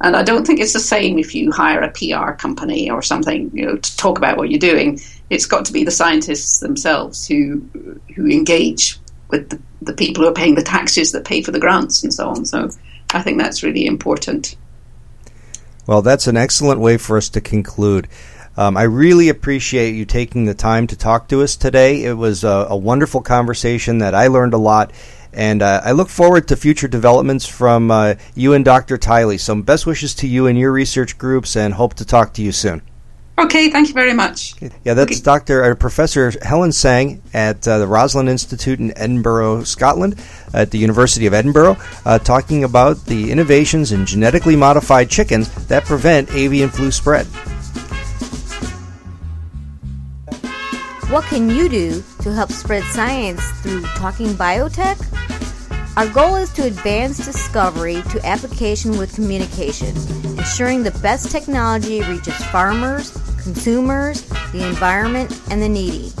and 0.00 0.14
I 0.14 0.22
don't 0.22 0.46
think 0.46 0.60
it's 0.60 0.72
the 0.72 0.80
same 0.80 1.18
if 1.18 1.34
you 1.34 1.50
hire 1.50 1.80
a 1.80 1.90
PR 1.90 2.32
company 2.32 2.90
or 2.90 3.02
something, 3.02 3.50
you 3.52 3.66
know, 3.66 3.76
to 3.76 3.96
talk 3.96 4.16
about 4.16 4.36
what 4.36 4.50
you're 4.50 4.58
doing. 4.58 5.00
It's 5.30 5.46
got 5.46 5.64
to 5.66 5.72
be 5.72 5.84
the 5.84 5.90
scientists 5.90 6.60
themselves 6.60 7.26
who 7.26 7.60
who 8.14 8.26
engage 8.26 8.98
with 9.28 9.50
the, 9.50 9.60
the 9.82 9.92
people 9.92 10.22
who 10.22 10.30
are 10.30 10.34
paying 10.34 10.54
the 10.54 10.62
taxes 10.62 11.12
that 11.12 11.24
pay 11.24 11.42
for 11.42 11.52
the 11.52 11.60
grants 11.60 12.02
and 12.02 12.12
so 12.12 12.28
on. 12.30 12.44
So 12.44 12.70
I 13.12 13.22
think 13.22 13.38
that's 13.38 13.62
really 13.62 13.86
important. 13.86 14.56
Well, 15.86 16.02
that's 16.02 16.26
an 16.26 16.36
excellent 16.36 16.80
way 16.80 16.96
for 16.96 17.16
us 17.16 17.28
to 17.30 17.40
conclude. 17.40 18.08
Um, 18.56 18.76
I 18.76 18.82
really 18.82 19.28
appreciate 19.28 19.94
you 19.94 20.04
taking 20.04 20.44
the 20.44 20.54
time 20.54 20.86
to 20.88 20.96
talk 20.96 21.28
to 21.28 21.42
us 21.42 21.56
today. 21.56 22.04
It 22.04 22.14
was 22.14 22.42
a, 22.42 22.66
a 22.70 22.76
wonderful 22.76 23.20
conversation 23.20 23.98
that 23.98 24.14
I 24.14 24.26
learned 24.26 24.54
a 24.54 24.58
lot 24.58 24.92
and 25.32 25.62
uh, 25.62 25.80
I 25.84 25.92
look 25.92 26.08
forward 26.08 26.48
to 26.48 26.56
future 26.56 26.88
developments 26.88 27.46
from 27.46 27.90
uh, 27.90 28.14
you 28.34 28.54
and 28.54 28.64
Dr. 28.64 28.96
Tiley. 28.96 29.38
So, 29.38 29.54
best 29.56 29.86
wishes 29.86 30.14
to 30.16 30.26
you 30.26 30.46
and 30.46 30.58
your 30.58 30.72
research 30.72 31.18
groups, 31.18 31.56
and 31.56 31.74
hope 31.74 31.94
to 31.94 32.04
talk 32.04 32.32
to 32.34 32.42
you 32.42 32.52
soon. 32.52 32.82
Okay, 33.38 33.70
thank 33.70 33.86
you 33.86 33.94
very 33.94 34.12
much. 34.12 34.54
Yeah, 34.60 34.94
that's 34.94 35.12
okay. 35.12 35.20
Dr. 35.20 35.62
Uh, 35.62 35.74
Professor 35.76 36.32
Helen 36.42 36.72
Sang 36.72 37.22
at 37.32 37.66
uh, 37.68 37.78
the 37.78 37.86
Roslin 37.86 38.26
Institute 38.26 38.80
in 38.80 38.96
Edinburgh, 38.98 39.62
Scotland, 39.62 40.20
at 40.52 40.72
the 40.72 40.78
University 40.78 41.26
of 41.26 41.34
Edinburgh, 41.34 41.76
uh, 42.04 42.18
talking 42.18 42.64
about 42.64 42.96
the 43.06 43.30
innovations 43.30 43.92
in 43.92 44.04
genetically 44.06 44.56
modified 44.56 45.08
chickens 45.08 45.48
that 45.66 45.84
prevent 45.84 46.28
avian 46.32 46.68
flu 46.68 46.90
spread. 46.90 47.26
What 51.08 51.24
can 51.24 51.48
you 51.48 51.68
do 51.68 52.02
to 52.22 52.32
help 52.34 52.50
spread 52.50 52.82
science 52.84 53.40
through 53.62 53.82
talking 53.96 54.28
biotech? 54.34 54.98
Our 55.98 56.06
goal 56.10 56.36
is 56.36 56.52
to 56.52 56.62
advance 56.62 57.16
discovery 57.24 58.02
to 58.10 58.24
application 58.24 58.98
with 58.98 59.16
communication, 59.16 59.96
ensuring 60.38 60.84
the 60.84 60.96
best 61.02 61.32
technology 61.32 62.02
reaches 62.02 62.36
farmers, 62.52 63.10
consumers, 63.42 64.22
the 64.52 64.64
environment, 64.64 65.36
and 65.50 65.60
the 65.60 65.68
needy. 65.68 66.12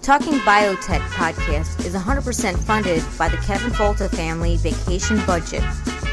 Talking 0.00 0.38
Biotech 0.48 1.02
podcast 1.10 1.84
is 1.84 1.94
100% 1.94 2.58
funded 2.60 3.04
by 3.18 3.28
the 3.28 3.36
Kevin 3.36 3.70
Folta 3.70 4.08
family 4.08 4.56
vacation 4.56 5.20
budget, 5.26 5.62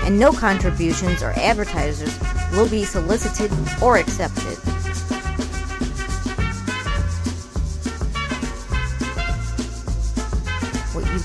and 0.04 0.20
no 0.20 0.34
contributions 0.34 1.24
or 1.24 1.32
advertisers 1.40 2.20
will 2.52 2.68
be 2.68 2.84
solicited 2.84 3.50
or 3.82 3.96
accepted. 3.96 4.58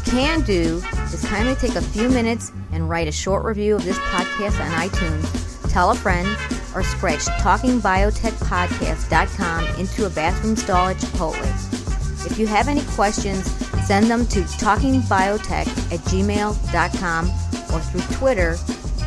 Can 0.01 0.41
do 0.43 0.83
is 1.13 1.25
kindly 1.27 1.55
take 1.55 1.75
a 1.75 1.83
few 1.83 2.09
minutes 2.09 2.51
and 2.73 2.89
write 2.89 3.09
a 3.09 3.13
short 3.13 3.45
review 3.45 3.77
of 3.77 3.85
this 3.85 3.99
podcast 3.99 4.59
on 4.61 4.71
iTunes, 4.89 5.71
tell 5.71 5.91
a 5.91 5.95
friend, 5.95 6.27
or 6.75 6.83
scratch 6.83 7.27
talkingbiotechpodcast.com 7.43 9.67
into 9.79 10.07
a 10.07 10.11
bathroom 10.11 10.57
stall 10.57 10.89
at 10.89 10.97
Chipotle. 10.97 12.27
If 12.27 12.39
you 12.39 12.47
have 12.47 12.69
any 12.69 12.83
questions, 12.95 13.45
send 13.87 14.07
them 14.07 14.25
to 14.27 14.41
talkingbiotech 14.41 15.67
at 15.93 16.01
gmail.com 16.01 17.31
or 17.75 17.81
through 17.81 18.17
Twitter 18.17 18.57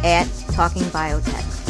at 0.04 0.28
talkingbiotech. 0.54 1.64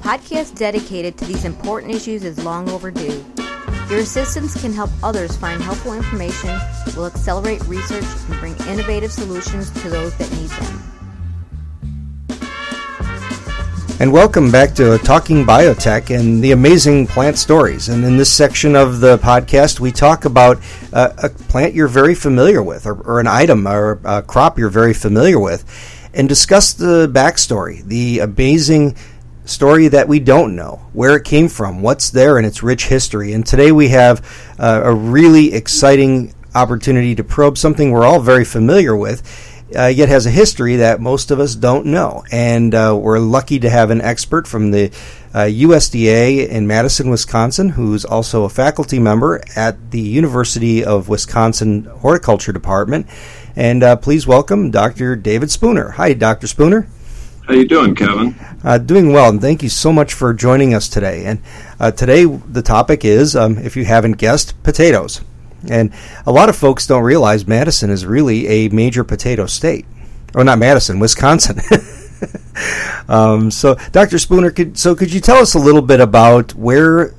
Podcast 0.00 0.56
dedicated 0.56 1.18
to 1.18 1.24
these 1.24 1.44
important 1.44 1.92
issues 1.92 2.24
is 2.24 2.42
long 2.44 2.70
overdue. 2.70 3.24
Your 3.90 3.98
assistance 3.98 4.58
can 4.58 4.72
help 4.72 4.90
others 5.02 5.36
find 5.36 5.60
helpful 5.60 5.92
information, 5.92 6.56
will 6.96 7.06
accelerate 7.06 7.62
research, 7.66 8.04
and 8.28 8.38
bring 8.38 8.56
innovative 8.68 9.12
solutions 9.12 9.70
to 9.82 9.90
those 9.90 10.16
that 10.18 10.30
need 10.32 10.50
them. 10.50 10.82
And 14.00 14.12
welcome 14.12 14.52
back 14.52 14.76
to 14.76 14.98
Talking 14.98 15.44
Biotech 15.44 16.16
and 16.16 16.44
the 16.44 16.52
amazing 16.52 17.08
plant 17.08 17.36
stories. 17.36 17.88
And 17.88 18.04
in 18.04 18.16
this 18.16 18.32
section 18.32 18.76
of 18.76 19.00
the 19.00 19.18
podcast, 19.18 19.80
we 19.80 19.90
talk 19.90 20.24
about 20.24 20.58
uh, 20.92 21.12
a 21.18 21.28
plant 21.28 21.74
you're 21.74 21.88
very 21.88 22.14
familiar 22.14 22.62
with, 22.62 22.86
or, 22.86 22.94
or, 23.00 23.18
an 23.18 23.26
item 23.26 23.66
or 23.66 24.00
a 24.04 24.22
crop 24.22 24.56
you're 24.56 24.70
very 24.70 24.94
familiar 24.94 25.40
with, 25.40 25.64
and 26.14 26.28
discuss 26.28 26.72
the 26.72 27.10
backstory, 27.12 27.84
the 27.84 28.20
amazing 28.20 28.94
story 29.48 29.88
that 29.88 30.08
we 30.08 30.20
don't 30.20 30.54
know, 30.54 30.80
where 30.92 31.16
it 31.16 31.24
came 31.24 31.48
from, 31.48 31.82
what's 31.82 32.10
there 32.10 32.38
in 32.38 32.44
its 32.44 32.62
rich 32.62 32.86
history. 32.86 33.32
And 33.32 33.46
today 33.46 33.72
we 33.72 33.88
have 33.88 34.24
uh, 34.58 34.82
a 34.84 34.94
really 34.94 35.54
exciting 35.54 36.34
opportunity 36.54 37.14
to 37.14 37.24
probe 37.24 37.58
something 37.58 37.90
we're 37.90 38.04
all 38.04 38.20
very 38.20 38.44
familiar 38.44 38.96
with. 38.96 39.54
Uh, 39.76 39.84
yet 39.84 40.08
has 40.08 40.24
a 40.24 40.30
history 40.30 40.76
that 40.76 40.98
most 40.98 41.30
of 41.30 41.38
us 41.38 41.54
don't 41.54 41.84
know. 41.84 42.24
And 42.32 42.74
uh, 42.74 42.98
we're 42.98 43.18
lucky 43.18 43.58
to 43.58 43.68
have 43.68 43.90
an 43.90 44.00
expert 44.00 44.48
from 44.48 44.70
the 44.70 44.88
USDA 45.34 46.48
uh, 46.48 46.50
in 46.50 46.66
Madison, 46.66 47.10
Wisconsin, 47.10 47.68
who's 47.68 48.06
also 48.06 48.44
a 48.44 48.48
faculty 48.48 48.98
member 48.98 49.42
at 49.54 49.90
the 49.90 50.00
University 50.00 50.82
of 50.82 51.10
Wisconsin 51.10 51.84
Horticulture 51.84 52.52
Department. 52.52 53.08
And 53.56 53.82
uh, 53.82 53.96
please 53.96 54.26
welcome 54.26 54.70
Dr. 54.70 55.16
David 55.16 55.50
Spooner. 55.50 55.90
Hi, 55.90 56.14
Dr. 56.14 56.46
Spooner. 56.46 56.88
How 57.48 57.54
you 57.54 57.66
doing, 57.66 57.94
Kevin? 57.94 58.34
Uh, 58.62 58.76
doing 58.76 59.10
well, 59.10 59.30
and 59.30 59.40
thank 59.40 59.62
you 59.62 59.70
so 59.70 59.90
much 59.90 60.12
for 60.12 60.34
joining 60.34 60.74
us 60.74 60.86
today. 60.86 61.24
And 61.24 61.40
uh, 61.80 61.90
today 61.90 62.26
the 62.26 62.60
topic 62.60 63.06
is, 63.06 63.34
um, 63.34 63.56
if 63.56 63.74
you 63.74 63.86
haven't 63.86 64.18
guessed, 64.18 64.62
potatoes. 64.62 65.22
And 65.66 65.94
a 66.26 66.30
lot 66.30 66.50
of 66.50 66.56
folks 66.56 66.86
don't 66.86 67.02
realize 67.02 67.46
Madison 67.46 67.88
is 67.88 68.04
really 68.04 68.46
a 68.48 68.68
major 68.68 69.02
potato 69.02 69.46
state. 69.46 69.86
Or 70.34 70.44
not 70.44 70.58
Madison, 70.58 70.98
Wisconsin. 70.98 71.58
um, 73.08 73.50
so, 73.50 73.76
Dr. 73.92 74.18
Spooner, 74.18 74.50
could, 74.50 74.76
so 74.76 74.94
could 74.94 75.10
you 75.10 75.20
tell 75.20 75.38
us 75.38 75.54
a 75.54 75.58
little 75.58 75.80
bit 75.80 76.00
about 76.00 76.54
where 76.54 77.14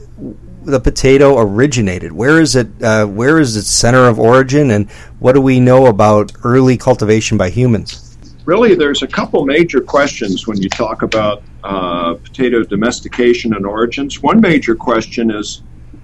the 0.62 0.80
potato 0.80 1.40
originated? 1.40 2.12
Where 2.12 2.40
is 2.40 2.56
it? 2.56 2.68
Uh, 2.84 3.08
where 3.08 3.40
is 3.40 3.58
its 3.58 3.70
center 3.70 4.08
of 4.08 4.20
origin, 4.20 4.70
and 4.70 4.92
what 5.18 5.34
do 5.34 5.42
we 5.42 5.60
know 5.60 5.88
about 5.88 6.34
early 6.44 6.78
cultivation 6.78 7.36
by 7.36 7.50
humans? 7.50 8.09
Really, 8.50 8.74
there's 8.74 9.04
a 9.04 9.08
couple 9.08 9.46
major 9.46 9.80
questions 9.80 10.48
when 10.48 10.60
you 10.60 10.68
talk 10.70 11.04
about 11.04 11.44
uh, 11.64 12.16
potato 12.16 12.64
domestication 12.64 13.54
and 13.54 13.64
origins. 13.64 14.24
One 14.24 14.42
major 14.42 14.74
question 14.74 15.30
is 15.30 15.62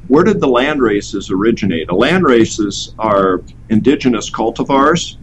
where 0.09 0.23
did 0.23 0.39
the 0.39 0.47
land 0.47 0.79
races 0.79 1.31
originate? 1.31 1.87
The 1.87 1.95
land 1.95 2.23
races 2.23 2.93
are 2.99 3.41
indigenous 3.69 4.29
cultivars. 4.29 5.17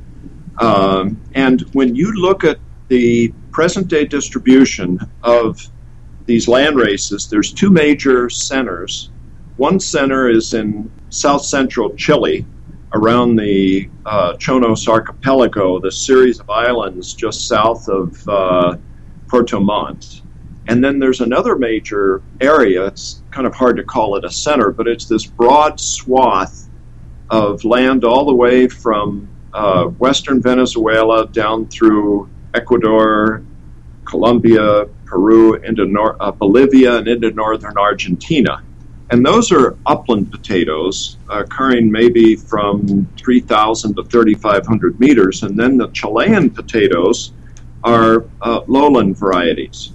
Um, 0.58 1.20
and 1.34 1.60
when 1.74 1.94
you 1.94 2.12
look 2.12 2.42
at 2.42 2.58
the 2.88 3.32
present 3.52 3.86
day 3.86 4.04
distribution 4.04 4.98
of 5.22 5.64
these 6.26 6.48
land 6.48 6.74
races, 6.74 7.28
there's 7.30 7.52
two 7.52 7.70
major 7.70 8.30
centers. 8.30 9.10
One 9.58 9.78
center 9.78 10.28
is 10.28 10.54
in 10.54 10.90
south 11.10 11.44
central 11.44 11.94
Chile, 11.94 12.44
around 12.94 13.36
the 13.36 13.90
uh, 14.06 14.34
Chonos 14.34 14.88
Archipelago, 14.88 15.80
the 15.80 15.90
series 15.90 16.40
of 16.40 16.50
islands 16.50 17.14
just 17.14 17.48
south 17.48 17.88
of 17.88 18.16
uh, 18.28 18.76
Puerto 19.28 19.60
Montt. 19.60 20.22
And 20.68 20.84
then 20.84 20.98
there's 20.98 21.20
another 21.20 21.56
major 21.56 22.22
area, 22.40 22.86
it's 22.86 23.22
kind 23.30 23.46
of 23.46 23.54
hard 23.54 23.76
to 23.76 23.84
call 23.84 24.16
it 24.16 24.24
a 24.24 24.30
center, 24.30 24.70
but 24.72 24.86
it's 24.86 25.06
this 25.06 25.26
broad 25.26 25.80
swath 25.80 26.68
of 27.30 27.64
land 27.64 28.04
all 28.04 28.26
the 28.26 28.34
way 28.34 28.68
from 28.68 29.30
uh, 29.54 29.84
western 29.84 30.40
Venezuela 30.40 31.28
down 31.28 31.68
through 31.68 32.30
Ecuador, 32.54 33.44
Colombia, 34.04 34.86
Peru, 35.06 35.54
into 35.62 35.86
nor- 35.86 36.22
uh, 36.22 36.30
Bolivia, 36.32 36.96
and 36.96 37.08
into 37.08 37.30
northern 37.32 37.76
Argentina. 37.78 38.62
And 39.12 39.26
those 39.26 39.52
are 39.52 39.76
upland 39.84 40.30
potatoes, 40.30 41.18
occurring 41.28 41.92
maybe 41.92 42.34
from 42.34 43.06
3,000 43.18 43.96
to 43.96 44.04
3,500 44.04 44.98
meters. 44.98 45.42
And 45.42 45.58
then 45.58 45.76
the 45.76 45.88
Chilean 45.88 46.48
potatoes 46.48 47.32
are 47.84 48.24
uh, 48.40 48.62
lowland 48.66 49.18
varieties. 49.18 49.92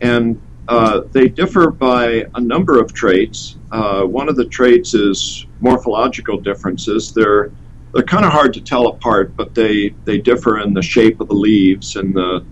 And 0.00 0.40
uh, 0.66 1.02
they 1.12 1.28
differ 1.28 1.70
by 1.70 2.24
a 2.34 2.40
number 2.40 2.80
of 2.80 2.94
traits. 2.94 3.56
Uh, 3.70 4.04
one 4.04 4.30
of 4.30 4.36
the 4.36 4.46
traits 4.46 4.94
is 4.94 5.44
morphological 5.60 6.40
differences. 6.40 7.12
They're 7.12 7.52
they're 7.92 8.02
kind 8.02 8.24
of 8.24 8.32
hard 8.32 8.54
to 8.54 8.60
tell 8.60 8.88
apart, 8.88 9.36
but 9.36 9.54
they, 9.54 9.90
they 10.04 10.18
differ 10.18 10.58
in 10.58 10.74
the 10.74 10.82
shape 10.82 11.20
of 11.20 11.28
the 11.28 11.34
leaves 11.34 11.94
and 11.94 12.12
the 12.12 12.44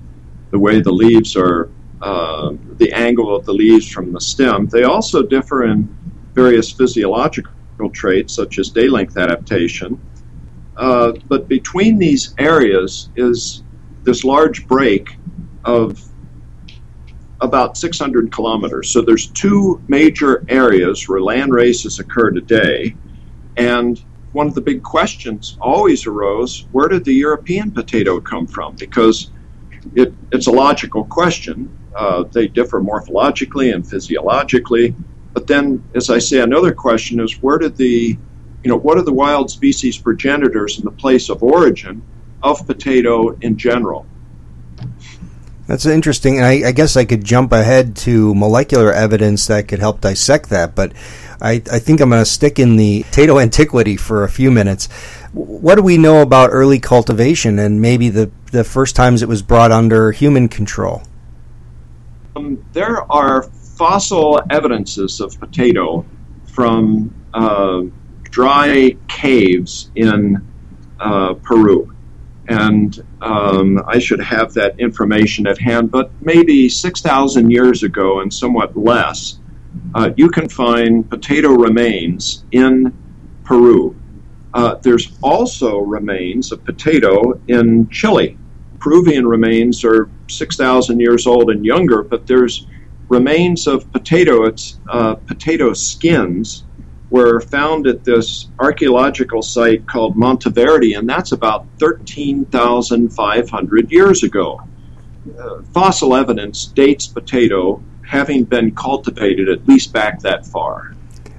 the 0.50 0.58
way 0.58 0.80
the 0.80 0.92
leaves 0.92 1.34
are, 1.36 1.70
uh, 2.02 2.52
the 2.78 2.92
angle 2.92 3.34
of 3.34 3.46
the 3.46 3.52
leaves 3.52 3.88
from 3.88 4.12
the 4.12 4.20
stem. 4.20 4.66
They 4.66 4.82
also 4.82 5.22
differ 5.22 5.64
in 5.64 5.88
various 6.34 6.70
physiological 6.72 7.52
traits, 7.92 8.34
such 8.34 8.58
as 8.58 8.70
day 8.70 8.88
length 8.88 9.16
adaptation. 9.16 10.00
Uh, 10.76 11.12
but 11.28 11.48
between 11.48 11.98
these 11.98 12.34
areas 12.38 13.10
is 13.16 13.62
this 14.02 14.24
large 14.24 14.66
break 14.66 15.16
of 15.64 16.02
about 17.40 17.76
600 17.76 18.32
kilometers. 18.32 18.88
So 18.88 19.02
there's 19.02 19.26
two 19.28 19.80
major 19.88 20.44
areas 20.48 21.08
where 21.08 21.20
land 21.20 21.52
races 21.52 21.98
occur 21.98 22.30
today. 22.30 22.96
And 23.56 24.02
one 24.32 24.46
of 24.46 24.54
the 24.54 24.60
big 24.60 24.82
questions 24.82 25.56
always 25.60 26.06
arose 26.06 26.66
where 26.72 26.88
did 26.88 27.04
the 27.04 27.14
European 27.14 27.70
potato 27.70 28.20
come 28.20 28.46
from? 28.46 28.76
Because 28.76 29.30
it, 29.94 30.14
it's 30.32 30.46
a 30.46 30.52
logical 30.52 31.04
question. 31.04 31.70
Uh, 31.94 32.24
they 32.24 32.48
differ 32.48 32.80
morphologically 32.80 33.74
and 33.74 33.86
physiologically. 33.86 34.94
But 35.32 35.46
then, 35.46 35.82
as 35.94 36.10
I 36.10 36.18
say, 36.18 36.40
another 36.40 36.72
question 36.72 37.20
is 37.20 37.42
where 37.42 37.58
did 37.58 37.76
the, 37.76 38.16
you 38.64 38.68
know, 38.68 38.76
what 38.76 38.98
are 38.98 39.02
the 39.02 39.12
wild 39.12 39.50
species 39.50 39.98
progenitors 39.98 40.78
in 40.78 40.84
the 40.84 40.90
place 40.90 41.28
of 41.28 41.42
origin 41.42 42.02
of 42.42 42.66
potato 42.66 43.30
in 43.40 43.56
general? 43.56 44.06
That's 45.66 45.86
interesting. 45.86 46.36
And 46.36 46.44
I, 46.44 46.68
I, 46.68 46.72
guess 46.72 46.96
I 46.96 47.04
could 47.04 47.24
jump 47.24 47.52
ahead 47.52 47.96
to 47.98 48.34
molecular 48.34 48.92
evidence 48.92 49.46
that 49.46 49.68
could 49.68 49.78
help 49.78 50.00
dissect 50.00 50.50
that, 50.50 50.74
but 50.74 50.92
I, 51.40 51.62
I 51.72 51.78
think 51.78 52.00
I'm 52.00 52.10
going 52.10 52.20
to 52.20 52.26
stick 52.26 52.58
in 52.58 52.76
the 52.76 53.04
potato 53.04 53.38
antiquity 53.38 53.96
for 53.96 54.24
a 54.24 54.28
few 54.28 54.50
minutes. 54.50 54.88
What 55.32 55.76
do 55.76 55.82
we 55.82 55.98
know 55.98 56.20
about 56.20 56.50
early 56.52 56.78
cultivation 56.78 57.58
and 57.58 57.80
maybe 57.80 58.08
the, 58.08 58.30
the 58.50 58.64
first 58.64 58.96
times 58.96 59.22
it 59.22 59.28
was 59.28 59.42
brought 59.42 59.72
under 59.72 60.12
human 60.12 60.48
control? 60.48 61.02
Um, 62.34 62.64
there 62.72 63.10
are 63.12 63.42
fossil 63.42 64.40
evidences 64.50 65.20
of 65.20 65.38
potato 65.38 66.06
from 66.46 67.14
uh, 67.34 67.82
dry 68.24 68.96
caves 69.08 69.90
in 69.94 70.46
uh, 70.98 71.34
Peru 71.34 71.92
and 72.48 73.04
um, 73.20 73.82
I 73.86 73.98
should 73.98 74.20
have 74.20 74.52
that 74.54 74.78
information 74.80 75.46
at 75.46 75.58
hand, 75.58 75.90
but 75.90 76.10
maybe 76.20 76.68
6,000 76.68 77.50
years 77.50 77.82
ago 77.82 78.20
and 78.20 78.32
somewhat 78.32 78.76
less, 78.76 79.38
uh, 79.94 80.10
you 80.16 80.28
can 80.28 80.48
find 80.48 81.08
potato 81.08 81.50
remains 81.50 82.44
in 82.52 82.96
Peru. 83.44 83.96
Uh, 84.54 84.74
there's 84.82 85.16
also 85.22 85.78
remains 85.78 86.52
of 86.52 86.64
potato 86.64 87.40
in 87.48 87.88
Chile. 87.88 88.36
Peruvian 88.82 89.26
remains 89.28 89.84
are 89.84 90.10
6,000 90.28 90.98
years 90.98 91.28
old 91.28 91.50
and 91.50 91.64
younger, 91.64 92.02
but 92.02 92.26
there's 92.26 92.66
remains 93.08 93.68
of 93.68 93.88
potato, 93.92 94.44
it's 94.44 94.80
uh, 94.90 95.14
potato 95.14 95.72
skins 95.72 96.64
were 97.08 97.40
found 97.40 97.86
at 97.86 98.02
this 98.02 98.48
archaeological 98.58 99.40
site 99.40 99.86
called 99.86 100.16
Monteverde, 100.16 100.94
and 100.94 101.08
that's 101.08 101.30
about 101.30 101.64
13,500 101.78 103.92
years 103.92 104.24
ago. 104.24 104.60
Uh, 105.38 105.62
fossil 105.72 106.16
evidence 106.16 106.66
dates 106.66 107.06
potato 107.06 107.80
having 108.04 108.42
been 108.42 108.74
cultivated 108.74 109.48
at 109.48 109.64
least 109.68 109.92
back 109.92 110.18
that 110.22 110.44
far. 110.44 110.92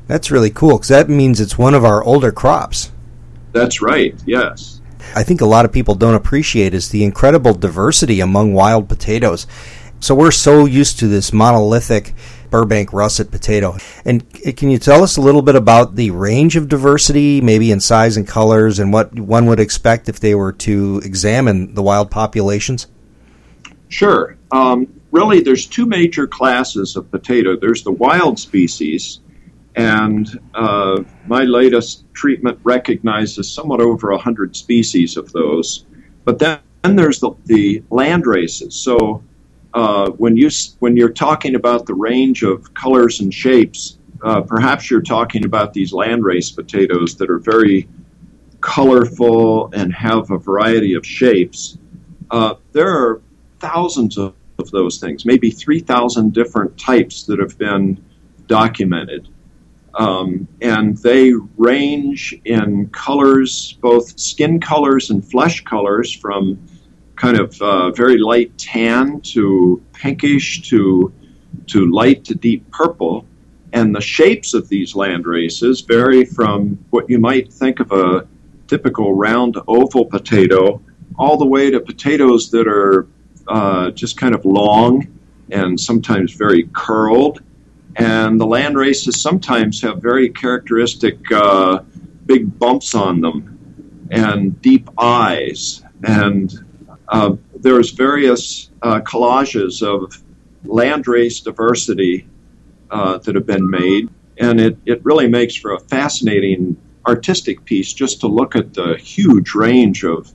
That's 0.07 0.31
really 0.31 0.49
cool 0.49 0.77
because 0.77 0.87
that 0.87 1.09
means 1.09 1.41
it's 1.41 1.57
one 1.57 1.73
of 1.73 1.83
our 1.83 2.01
older 2.05 2.31
crops. 2.31 2.93
That's 3.51 3.81
right, 3.81 4.15
yes. 4.25 4.79
I 5.15 5.23
think 5.23 5.41
a 5.41 5.45
lot 5.45 5.65
of 5.65 5.71
people 5.71 5.95
don't 5.95 6.15
appreciate 6.15 6.73
is 6.73 6.89
the 6.89 7.03
incredible 7.03 7.53
diversity 7.53 8.19
among 8.19 8.53
wild 8.53 8.89
potatoes. 8.89 9.47
So 9.99 10.13
we're 10.13 10.31
so 10.31 10.65
used 10.65 10.99
to 10.99 11.07
this 11.07 11.31
monolithic 11.31 12.13
Burbank 12.49 12.93
russet 12.93 13.31
potato. 13.31 13.77
And 14.05 14.29
can 14.57 14.69
you 14.69 14.77
tell 14.77 15.01
us 15.01 15.17
a 15.17 15.21
little 15.21 15.41
bit 15.41 15.55
about 15.55 15.95
the 15.95 16.11
range 16.11 16.55
of 16.55 16.67
diversity, 16.67 17.41
maybe 17.41 17.71
in 17.71 17.79
size 17.79 18.15
and 18.15 18.27
colors, 18.27 18.77
and 18.77 18.93
what 18.93 19.17
one 19.17 19.47
would 19.47 19.59
expect 19.59 20.09
if 20.09 20.19
they 20.19 20.35
were 20.35 20.51
to 20.51 21.01
examine 21.03 21.73
the 21.73 21.81
wild 21.81 22.11
populations? 22.11 22.87
Sure. 23.89 24.37
Um, 24.51 24.87
really, 25.11 25.39
there's 25.39 25.65
two 25.65 25.85
major 25.85 26.27
classes 26.27 26.95
of 26.95 27.09
potato. 27.09 27.55
There's 27.55 27.83
the 27.83 27.91
wild 27.91 28.37
species, 28.37 29.19
and 29.75 30.39
uh, 30.53 31.03
my 31.25 31.43
latest 31.43 32.05
treatment 32.13 32.59
recognizes 32.63 33.51
somewhat 33.51 33.81
over 33.81 34.11
100 34.11 34.55
species 34.55 35.17
of 35.17 35.31
those. 35.31 35.85
But 36.25 36.39
then, 36.39 36.59
then 36.83 36.95
there's 36.95 37.19
the, 37.19 37.31
the 37.45 37.83
land 37.89 38.25
races. 38.25 38.75
So 38.75 39.23
uh, 39.73 40.11
when 40.11 40.37
you 40.37 40.49
when 40.79 40.95
you're 40.95 41.09
talking 41.09 41.55
about 41.55 41.85
the 41.85 41.95
range 41.95 42.43
of 42.43 42.73
colors 42.73 43.19
and 43.19 43.33
shapes, 43.33 43.97
uh, 44.23 44.41
perhaps 44.41 44.89
you're 44.89 45.01
talking 45.01 45.45
about 45.45 45.73
these 45.73 45.91
landrace 45.91 46.55
potatoes 46.55 47.15
that 47.17 47.29
are 47.29 47.39
very 47.39 47.89
colorful 48.61 49.69
and 49.73 49.93
have 49.93 50.31
a 50.31 50.37
variety 50.37 50.93
of 50.93 51.05
shapes. 51.05 51.77
Uh, 52.31 52.55
there 52.71 52.89
are 52.89 53.21
thousands 53.59 54.17
of, 54.17 54.33
of 54.59 54.71
those 54.71 54.99
things, 54.99 55.25
maybe 55.25 55.51
3,000 55.51 56.33
different 56.33 56.77
types 56.77 57.23
that 57.23 57.39
have 57.39 57.57
been 57.57 58.03
documented. 58.47 59.27
Um, 59.95 60.47
and 60.61 60.97
they 60.97 61.33
range 61.57 62.35
in 62.45 62.89
colors, 62.89 63.77
both 63.81 64.19
skin 64.19 64.59
colors 64.59 65.09
and 65.11 65.23
flesh 65.23 65.63
colors, 65.63 66.11
from 66.11 66.67
kind 67.15 67.39
of 67.39 67.61
uh, 67.61 67.91
very 67.91 68.17
light 68.17 68.57
tan 68.57 69.21
to 69.21 69.81
pinkish 69.93 70.67
to 70.69 71.13
to 71.67 71.91
light 71.91 72.25
to 72.25 72.35
deep 72.35 72.69
purple. 72.71 73.25
And 73.71 73.95
the 73.95 74.01
shapes 74.01 74.53
of 74.53 74.69
these 74.69 74.95
land 74.95 75.25
races 75.25 75.81
vary 75.81 76.25
from 76.25 76.83
what 76.89 77.09
you 77.09 77.19
might 77.19 77.51
think 77.51 77.79
of 77.79 77.91
a 77.91 78.27
typical 78.67 79.13
round 79.13 79.57
oval 79.67 80.05
potato 80.05 80.81
all 81.17 81.37
the 81.37 81.45
way 81.45 81.69
to 81.71 81.79
potatoes 81.79 82.49
that 82.51 82.67
are 82.67 83.07
uh, 83.47 83.91
just 83.91 84.17
kind 84.17 84.33
of 84.33 84.45
long 84.45 85.07
and 85.51 85.79
sometimes 85.79 86.33
very 86.33 86.69
curled. 86.73 87.41
And 87.95 88.39
the 88.39 88.45
land 88.45 88.77
races 88.77 89.21
sometimes 89.21 89.81
have 89.81 90.01
very 90.01 90.29
characteristic 90.29 91.19
uh, 91.31 91.79
big 92.25 92.57
bumps 92.57 92.95
on 92.95 93.21
them 93.21 94.07
and 94.11 94.61
deep 94.61 94.89
eyes 94.97 95.83
and 96.03 96.53
uh, 97.07 97.35
there's 97.55 97.91
various 97.91 98.69
uh, 98.81 98.99
collages 99.01 99.81
of 99.81 100.21
landrace 100.65 101.43
diversity 101.43 102.27
uh, 102.91 103.17
that 103.19 103.35
have 103.35 103.45
been 103.45 103.69
made, 103.69 104.09
and 104.37 104.59
it, 104.59 104.77
it 104.85 105.03
really 105.03 105.27
makes 105.27 105.55
for 105.55 105.73
a 105.73 105.79
fascinating 105.79 106.77
artistic 107.05 107.63
piece 107.65 107.93
just 107.93 108.21
to 108.21 108.27
look 108.27 108.55
at 108.55 108.73
the 108.73 108.97
huge 108.97 109.53
range 109.53 110.03
of, 110.03 110.31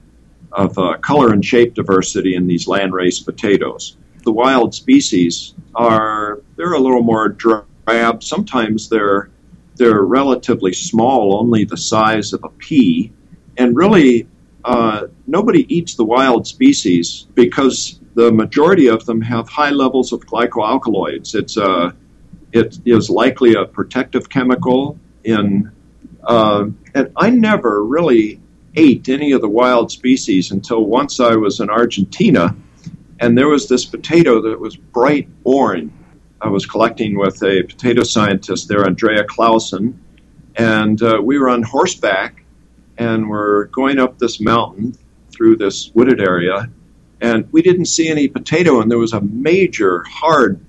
of 0.53 0.79
uh, 0.79 0.97
color 0.99 1.33
and 1.33 1.45
shape 1.45 1.75
diversity 1.75 2.35
in 2.35 2.47
these 2.47 2.67
landrace 2.67 3.25
potatoes. 3.25 3.97
The 4.29 4.33
wild 4.33 4.75
species 4.75 5.55
are 5.75 6.43
they're 6.57 6.75
a 6.75 6.79
little 6.79 7.03
more 7.03 7.31
drab. 7.31 8.23
Sometimes 8.23 8.91
they're 8.91 9.31
they're 9.77 10.03
relatively 10.03 10.75
small, 10.75 11.41
only 11.41 11.65
the 11.65 11.79
size 11.79 12.35
of 12.35 12.45
a 12.45 12.51
pea, 12.51 13.11
and 13.57 13.75
really 13.75 14.29
uh, 14.67 15.07
nobody 15.27 15.65
eats 15.75 15.95
the 15.95 16.05
wild 16.05 16.47
species 16.47 17.27
because 17.33 18.01
the 18.17 18.31
majority 18.31 18.89
of 18.89 19.07
them 19.07 19.23
have 19.23 19.49
high 19.49 19.71
levels 19.71 20.13
of 20.13 20.21
glycoalkaloids. 20.27 21.35
It's 21.35 21.57
a, 21.57 21.65
uh, 21.65 21.93
it 22.53 22.77
is 22.85 23.09
likely 23.09 23.55
a 23.55 23.65
protective 23.65 24.29
chemical 24.29 24.99
in, 25.25 25.73
uh, 26.23 26.67
and 26.95 27.13
I 27.17 27.31
never 27.31 27.83
really 27.83 28.43
ate 28.77 29.09
any 29.09 29.33
of 29.33 29.41
the 29.41 29.49
wild 29.49 29.91
species 29.91 30.51
until 30.51 30.85
once 30.85 31.19
I 31.19 31.35
was 31.37 31.61
in 31.61 31.71
Argentina, 31.71 32.55
and 33.21 33.37
there 33.37 33.49
was 33.49 33.69
this 33.69 33.85
potato 33.85 34.41
that 34.43 34.61
was 34.61 34.77
bright 34.77 35.29
orange. 35.45 35.93
I 36.41 36.49
was 36.49 36.67
collecting 36.67 37.19
with 37.19 37.43
a 37.43 37.65
potato 37.65 38.05
scientist 38.05 38.69
there, 38.69 38.85
Andrea 38.85 39.25
Clausen, 39.25 40.01
and 40.55 41.03
uh, 41.03 41.21
we 41.23 41.39
were 41.39 41.49
on 41.49 41.63
horseback 41.63 42.45
and 42.99 43.29
we're 43.31 43.67
going 43.67 43.99
up 43.99 44.19
this 44.19 44.41
mountain 44.41 44.95
through 45.31 45.57
this 45.57 45.91
wooded 45.95 46.21
area, 46.21 46.69
and 47.21 47.51
we 47.53 47.63
didn't 47.63 47.87
see 47.87 48.09
any 48.09 48.29
potato, 48.29 48.81
and 48.81 48.91
there 48.91 48.99
was 48.99 49.13
a 49.13 49.21
major, 49.21 50.03
hard 50.03 50.61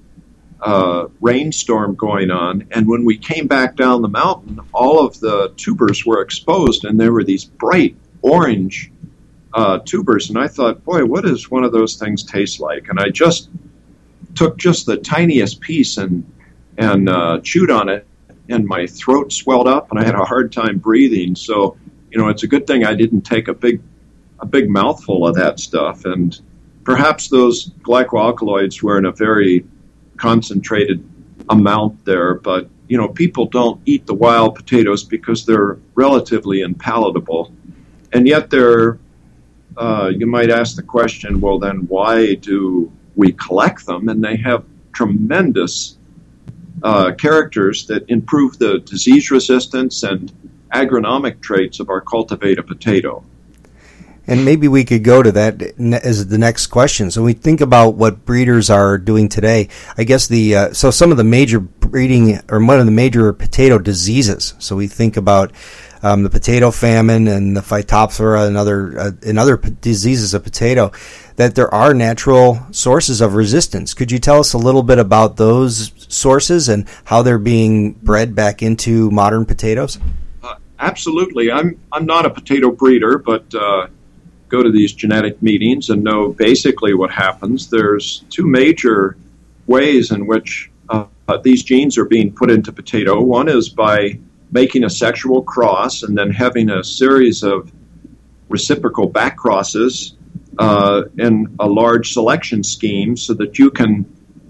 uh, 0.62 1.08
rainstorm 1.22 1.96
going 1.96 2.30
on. 2.32 2.68
And 2.72 2.88
when 2.88 3.04
we 3.04 3.18
came 3.18 3.48
back 3.48 3.76
down 3.76 4.02
the 4.02 4.10
mountain, 4.10 4.60
all 4.74 5.06
of 5.06 5.20
the 5.20 5.54
tubers 5.58 6.06
were 6.06 6.22
exposed, 6.22 6.86
and 6.86 7.00
there 7.00 7.12
were 7.12 7.24
these 7.24 7.46
bright 7.46 7.96
orange 8.22 8.92
uh, 9.54 9.80
tubers. 9.80 10.30
And 10.30 10.38
I 10.38 10.48
thought, 10.48 10.84
boy, 10.84 11.06
what 11.06 11.26
does 11.26 11.50
one 11.50 11.64
of 11.64 11.72
those 11.72 11.96
things 11.96 12.24
taste 12.24 12.60
like? 12.60 12.90
And 12.90 13.00
I 13.00 13.10
just 13.10 13.50
took 14.36 14.58
just 14.58 14.86
the 14.86 14.98
tiniest 14.98 15.62
piece 15.62 15.98
and 15.98 16.24
and 16.78 17.10
uh, 17.10 17.42
chewed 17.44 17.72
on 17.72 17.90
it, 17.90 18.08
and 18.48 18.66
my 18.66 18.88
throat 18.88 19.34
swelled 19.34 19.68
up, 19.68 19.92
and 19.92 20.00
I 20.00 20.06
had 20.06 20.16
a 20.16 20.24
hard 20.24 20.54
time 20.54 20.78
breathing. 20.78 21.36
So, 21.36 21.78
you 22.10 22.18
know, 22.18 22.30
it's 22.30 22.44
a 22.44 22.48
good 22.48 22.66
thing 22.68 22.86
I 22.86 22.96
didn't 22.96 23.22
take 23.24 23.50
a 23.50 23.54
big 23.54 23.82
a 24.40 24.46
big 24.46 24.70
mouthful 24.70 25.28
of 25.28 25.36
that 25.36 25.60
stuff. 25.60 26.06
And 26.06 26.40
perhaps 26.86 27.28
those 27.28 27.72
glycoalkaloids 27.82 28.82
were 28.82 28.98
in 28.98 29.06
a 29.06 29.12
very 29.12 29.66
concentrated 30.16 31.04
amount 31.50 32.06
there, 32.06 32.36
but 32.36 32.70
you 32.88 32.98
know, 32.98 33.10
people 33.10 33.46
don't 33.46 33.82
eat 33.86 34.08
the 34.08 34.16
wild 34.16 34.56
potatoes 34.56 35.04
because 35.04 35.46
they're 35.46 35.78
relatively 35.96 36.62
unpalatable, 36.62 37.54
and 38.14 38.28
yet 38.28 38.50
they're. 38.50 39.00
Uh, 39.80 40.12
you 40.14 40.28
might 40.28 40.50
ask 40.50 40.76
the 40.76 40.84
question, 40.84 41.40
well, 41.40 41.58
then 41.58 41.88
why 41.88 42.36
do 42.36 42.92
we 43.16 43.32
collect 43.32 43.86
them? 43.86 44.10
And 44.10 44.22
they 44.22 44.36
have 44.36 44.66
tremendous 44.92 45.98
uh, 46.84 47.14
characters 47.14 47.88
that 47.88 48.04
improve 48.10 48.60
the 48.60 48.80
disease 48.80 49.32
resistance 49.32 50.04
and 50.04 50.34
agronomic 50.74 51.42
traits 51.42 51.80
of 51.80 51.90
our 51.90 52.02
cultivated 52.02 52.68
potato. 52.68 53.24
And 54.28 54.46
maybe 54.46 54.68
we 54.68 54.84
could 54.84 55.04
go 55.04 55.24
to 55.24 55.32
that 55.32 55.62
as 55.80 56.28
the 56.28 56.38
next 56.38 56.68
question. 56.68 57.10
So 57.10 57.24
we 57.24 57.34
think 57.34 57.62
about 57.62 57.96
what 57.96 58.26
breeders 58.26 58.70
are 58.70 58.98
doing 58.98 59.28
today. 59.28 59.70
I 59.98 60.04
guess 60.04 60.28
the 60.28 60.56
uh, 60.56 60.74
so 60.74 60.92
some 60.92 61.10
of 61.10 61.18
the 61.18 61.24
major 61.24 61.60
breeding 61.60 62.40
or 62.48 62.64
one 62.64 62.80
of 62.80 62.86
the 62.86 62.92
major 62.92 63.34
potato 63.34 63.80
diseases. 63.80 64.54
So 64.60 64.76
we 64.76 64.88
think 64.88 65.18
about 65.18 65.52
um, 66.02 66.24
the 66.24 66.30
potato 66.30 66.72
famine 66.72 67.28
and 67.28 67.56
the 67.56 67.62
phytophthora 67.62 68.48
and 68.48 68.58
other 68.58 69.00
uh, 69.00 69.12
and 69.26 69.38
other 69.38 69.58
p- 69.58 69.76
diseases 69.82 70.34
of 70.34 70.44
potato. 70.44 70.92
That 71.36 71.56
there 71.56 71.74
are 71.74 71.94
natural 71.94 72.60
sources 72.72 73.22
of 73.22 73.34
resistance. 73.34 73.94
Could 73.94 74.12
you 74.12 74.20
tell 74.20 74.40
us 74.40 74.54
a 74.54 74.58
little 74.58 74.84
bit 74.84 75.00
about 75.00 75.38
those 75.38 75.94
sources 76.10 76.68
and 76.68 76.86
how 77.06 77.22
they're 77.22 77.38
being 77.38 77.94
bred 77.94 78.36
back 78.36 78.62
into 78.62 79.10
modern 79.12 79.46
potatoes? 79.46 80.00
Uh, 80.44 80.56
absolutely. 80.80 81.52
I'm 81.52 81.80
I'm 81.92 82.06
not 82.06 82.26
a 82.26 82.30
potato 82.30 82.72
breeder, 82.72 83.18
but 83.18 83.54
uh, 83.56 83.88
go 84.50 84.64
to 84.64 84.72
these 84.72 84.94
genetic 84.94 85.42
meetings 85.42 85.90
and 85.90 86.04
know 86.04 86.30
basically 86.30 86.94
what 86.94 87.12
happens. 87.12 87.70
There's 87.70 88.26
two 88.30 88.48
major 88.48 89.16
ways 89.68 90.12
in 90.12 90.26
which 90.26 90.70
uh, 90.90 91.06
these 91.44 91.64
genes 91.64 91.98
are 91.98 92.06
being 92.06 92.34
put 92.34 92.50
into 92.50 92.72
potato. 92.72 93.22
One 93.22 93.48
is 93.48 93.70
by 93.70 94.20
making 94.52 94.84
a 94.84 94.90
sexual 94.90 95.44
cross 95.44 96.04
and 96.04 96.18
then 96.18 96.32
having 96.32 96.70
a 96.70 96.84
series 96.84 97.44
of 97.44 97.72
reciprocal 98.48 99.08
back 99.08 99.38
crosses 99.38 100.16
uh, 100.58 101.04
in 101.18 101.56
a 101.60 101.68
large 101.68 102.14
selection 102.14 102.64
scheme 102.64 103.16
so 103.16 103.34
that 103.34 103.60
you 103.60 103.72
can 103.72 104.06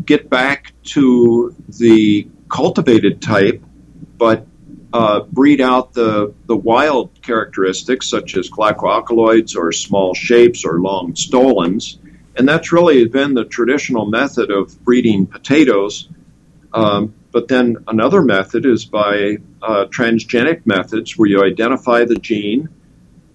get 0.06 0.30
back 0.30 0.74
to 0.84 1.54
the 1.78 2.28
cultivated 2.50 3.22
type, 3.22 3.64
but 4.18 4.48
uh, 4.92 5.22
breed 5.22 5.62
out 5.62 5.94
the, 5.94 6.34
the 6.48 6.56
wild 6.56 7.22
characteristics 7.22 8.10
such 8.10 8.36
as 8.36 8.50
glycoalkaloids 8.50 9.56
or 9.56 9.72
small 9.72 10.16
shapes 10.16 10.66
or 10.66 10.80
long 10.80 11.16
stolons. 11.16 12.00
And 12.36 12.48
that's 12.48 12.72
really 12.72 13.06
been 13.06 13.34
the 13.34 13.46
traditional 13.46 14.06
method 14.06 14.50
of 14.50 14.84
breeding 14.84 15.28
potatoes. 15.28 16.10
Um, 16.74 17.14
but 17.40 17.48
then 17.48 17.78
another 17.88 18.22
method 18.22 18.66
is 18.66 18.84
by 18.84 19.38
uh, 19.62 19.86
transgenic 19.86 20.66
methods 20.66 21.18
where 21.18 21.30
you 21.30 21.42
identify 21.42 22.04
the 22.04 22.16
gene, 22.16 22.68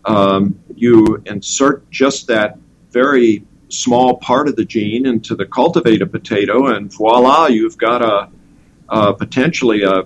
um, 0.05 0.61
you 0.76 1.22
insert 1.24 1.90
just 1.90 2.26
that 2.26 2.59
very 2.90 3.46
small 3.70 4.18
part 4.18 4.46
of 4.46 4.57
the 4.57 4.64
gene 4.66 5.07
into 5.07 5.34
the 5.34 5.46
cultivated 5.46 6.12
potato, 6.12 6.66
and 6.66 6.92
voila, 6.92 7.46
you've 7.46 7.78
got 7.78 8.02
a, 8.02 8.28
a 8.90 9.14
potentially 9.14 9.84
a 9.84 10.02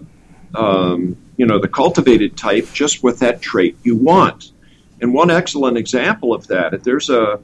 um, 0.54 1.16
you 1.36 1.44
know, 1.44 1.60
the 1.60 1.66
cultivated 1.66 2.36
type 2.36 2.68
just 2.72 3.02
with 3.02 3.18
that 3.18 3.42
trait 3.42 3.76
you 3.82 3.96
want. 3.96 4.52
And 5.00 5.12
one 5.12 5.28
excellent 5.28 5.76
example 5.76 6.32
of 6.32 6.46
that, 6.46 6.84
there's 6.84 7.10
a 7.10 7.40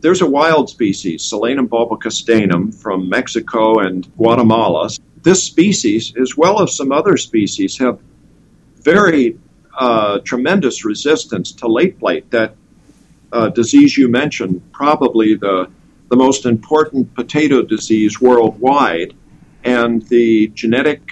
there's 0.00 0.20
a 0.20 0.26
wild 0.26 0.68
species, 0.68 1.22
Solanum 1.22 1.68
bulbocastanum 1.68 2.74
from 2.74 3.08
Mexico 3.08 3.78
and 3.78 4.14
Guatemala. 4.18 4.90
This 5.26 5.42
species, 5.42 6.14
as 6.22 6.36
well 6.36 6.62
as 6.62 6.76
some 6.76 6.92
other 6.92 7.16
species, 7.16 7.76
have 7.78 7.98
very 8.76 9.36
uh, 9.76 10.20
tremendous 10.20 10.84
resistance 10.84 11.50
to 11.50 11.66
late 11.66 11.98
blight. 11.98 12.30
That 12.30 12.54
uh, 13.32 13.48
disease 13.48 13.96
you 13.96 14.06
mentioned, 14.06 14.62
probably 14.70 15.34
the 15.34 15.68
the 16.10 16.16
most 16.16 16.46
important 16.46 17.12
potato 17.16 17.62
disease 17.62 18.20
worldwide, 18.20 19.14
and 19.64 20.00
the 20.02 20.46
genetic, 20.54 21.02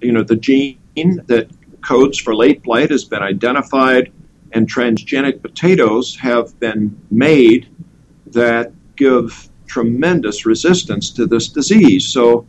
you 0.00 0.12
know, 0.12 0.22
the 0.22 0.36
gene 0.36 0.78
that 1.26 1.48
codes 1.82 2.20
for 2.20 2.36
late 2.36 2.62
blight 2.62 2.90
has 2.92 3.02
been 3.02 3.24
identified, 3.34 4.12
and 4.52 4.68
transgenic 4.68 5.42
potatoes 5.42 6.14
have 6.14 6.56
been 6.60 6.96
made 7.10 7.66
that 8.28 8.70
give 8.94 9.48
tremendous 9.66 10.46
resistance 10.46 11.10
to 11.10 11.26
this 11.26 11.48
disease. 11.48 12.06
So, 12.06 12.46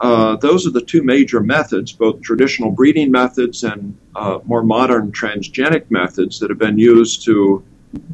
uh, 0.00 0.36
those 0.36 0.66
are 0.66 0.70
the 0.70 0.80
two 0.80 1.02
major 1.02 1.40
methods, 1.40 1.92
both 1.92 2.22
traditional 2.22 2.70
breeding 2.70 3.10
methods 3.10 3.64
and 3.64 3.96
uh, 4.16 4.38
more 4.44 4.62
modern 4.62 5.12
transgenic 5.12 5.90
methods 5.90 6.38
that 6.40 6.50
have 6.50 6.58
been 6.58 6.78
used 6.78 7.24
to 7.24 7.62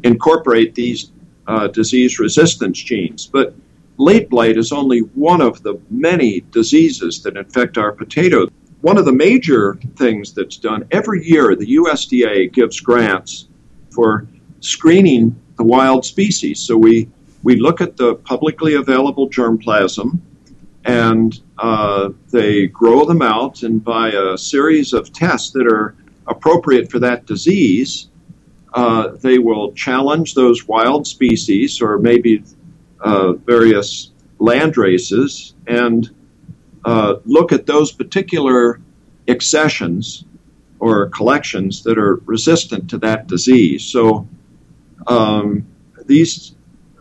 incorporate 0.03 0.75
these 0.75 1.11
uh, 1.47 1.67
disease 1.67 2.19
resistance 2.19 2.77
genes. 2.81 3.25
But 3.25 3.55
late 3.97 4.29
blight 4.29 4.57
is 4.57 4.71
only 4.71 4.99
one 4.99 5.41
of 5.41 5.63
the 5.63 5.79
many 5.89 6.41
diseases 6.51 7.23
that 7.23 7.37
infect 7.37 7.77
our 7.77 7.91
potatoes 7.91 8.49
one 8.81 8.97
of 8.97 9.05
the 9.05 9.11
major 9.11 9.75
things 9.95 10.33
that's 10.33 10.57
done 10.57 10.85
every 10.91 11.25
year, 11.25 11.55
the 11.55 11.75
USDA 11.75 12.53
gives 12.53 12.79
grants 12.79 13.47
for 13.91 14.27
screening 14.59 15.35
the 15.57 15.63
wild 15.63 16.05
species. 16.05 16.59
So 16.59 16.77
we 16.77 17.09
we 17.43 17.55
look 17.55 17.81
at 17.81 17.97
the 17.97 18.15
publicly 18.15 18.75
available 18.75 19.29
germplasm, 19.29 20.19
and 20.87 21.39
uh, 21.57 22.09
they 22.29 22.67
grow 22.67 23.05
them 23.05 23.21
out, 23.21 23.61
and 23.63 23.83
by 23.83 24.09
a 24.09 24.37
series 24.37 24.93
of 24.93 25.11
tests 25.11 25.51
that 25.51 25.67
are 25.67 25.95
appropriate 26.25 26.89
for 26.89 26.99
that 26.99 27.25
disease, 27.25 28.09
uh, 28.73 29.09
they 29.21 29.37
will 29.37 29.73
challenge 29.73 30.33
those 30.33 30.65
wild 30.65 31.05
species 31.05 31.81
or 31.81 31.97
maybe 31.97 32.43
uh, 33.01 33.33
various 33.33 34.11
land 34.39 34.77
races 34.77 35.53
and 35.67 36.09
uh, 36.85 37.15
look 37.25 37.51
at 37.51 37.65
those 37.65 37.91
particular 37.91 38.79
accessions 39.27 40.23
or 40.79 41.09
collections 41.09 41.83
that 41.83 41.97
are 41.97 42.15
resistant 42.25 42.89
to 42.89 42.97
that 42.97 43.27
disease. 43.27 43.83
So 43.83 44.27
um, 45.07 45.67
these 46.05 46.55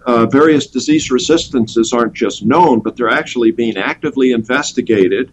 uh, 0.07 0.25
various 0.27 0.69
disease 0.69 1.11
resistances 1.11 1.93
aren't 1.93 2.15
just 2.15 2.45
known, 2.45 2.79
but 2.81 2.97
they're 2.97 3.11
actually 3.11 3.51
being 3.51 3.77
actively 3.77 4.31
investigated. 4.31 5.33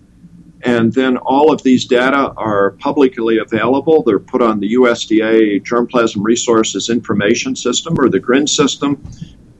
And 0.64 0.92
then 0.94 1.18
all 1.18 1.54
of 1.54 1.62
these 1.62 1.86
data 1.86 2.34
are 2.36 2.72
publicly 2.72 3.38
available. 3.38 4.02
They're 4.02 4.18
put 4.18 4.42
on 4.42 4.60
the 4.60 4.74
USDA 4.74 5.62
Germplasm 5.64 6.24
Resources 6.24 6.90
Information 6.90 7.56
System 7.56 8.00
or 8.00 8.10
the 8.10 8.20
GRIN 8.20 8.48
system. 8.48 9.04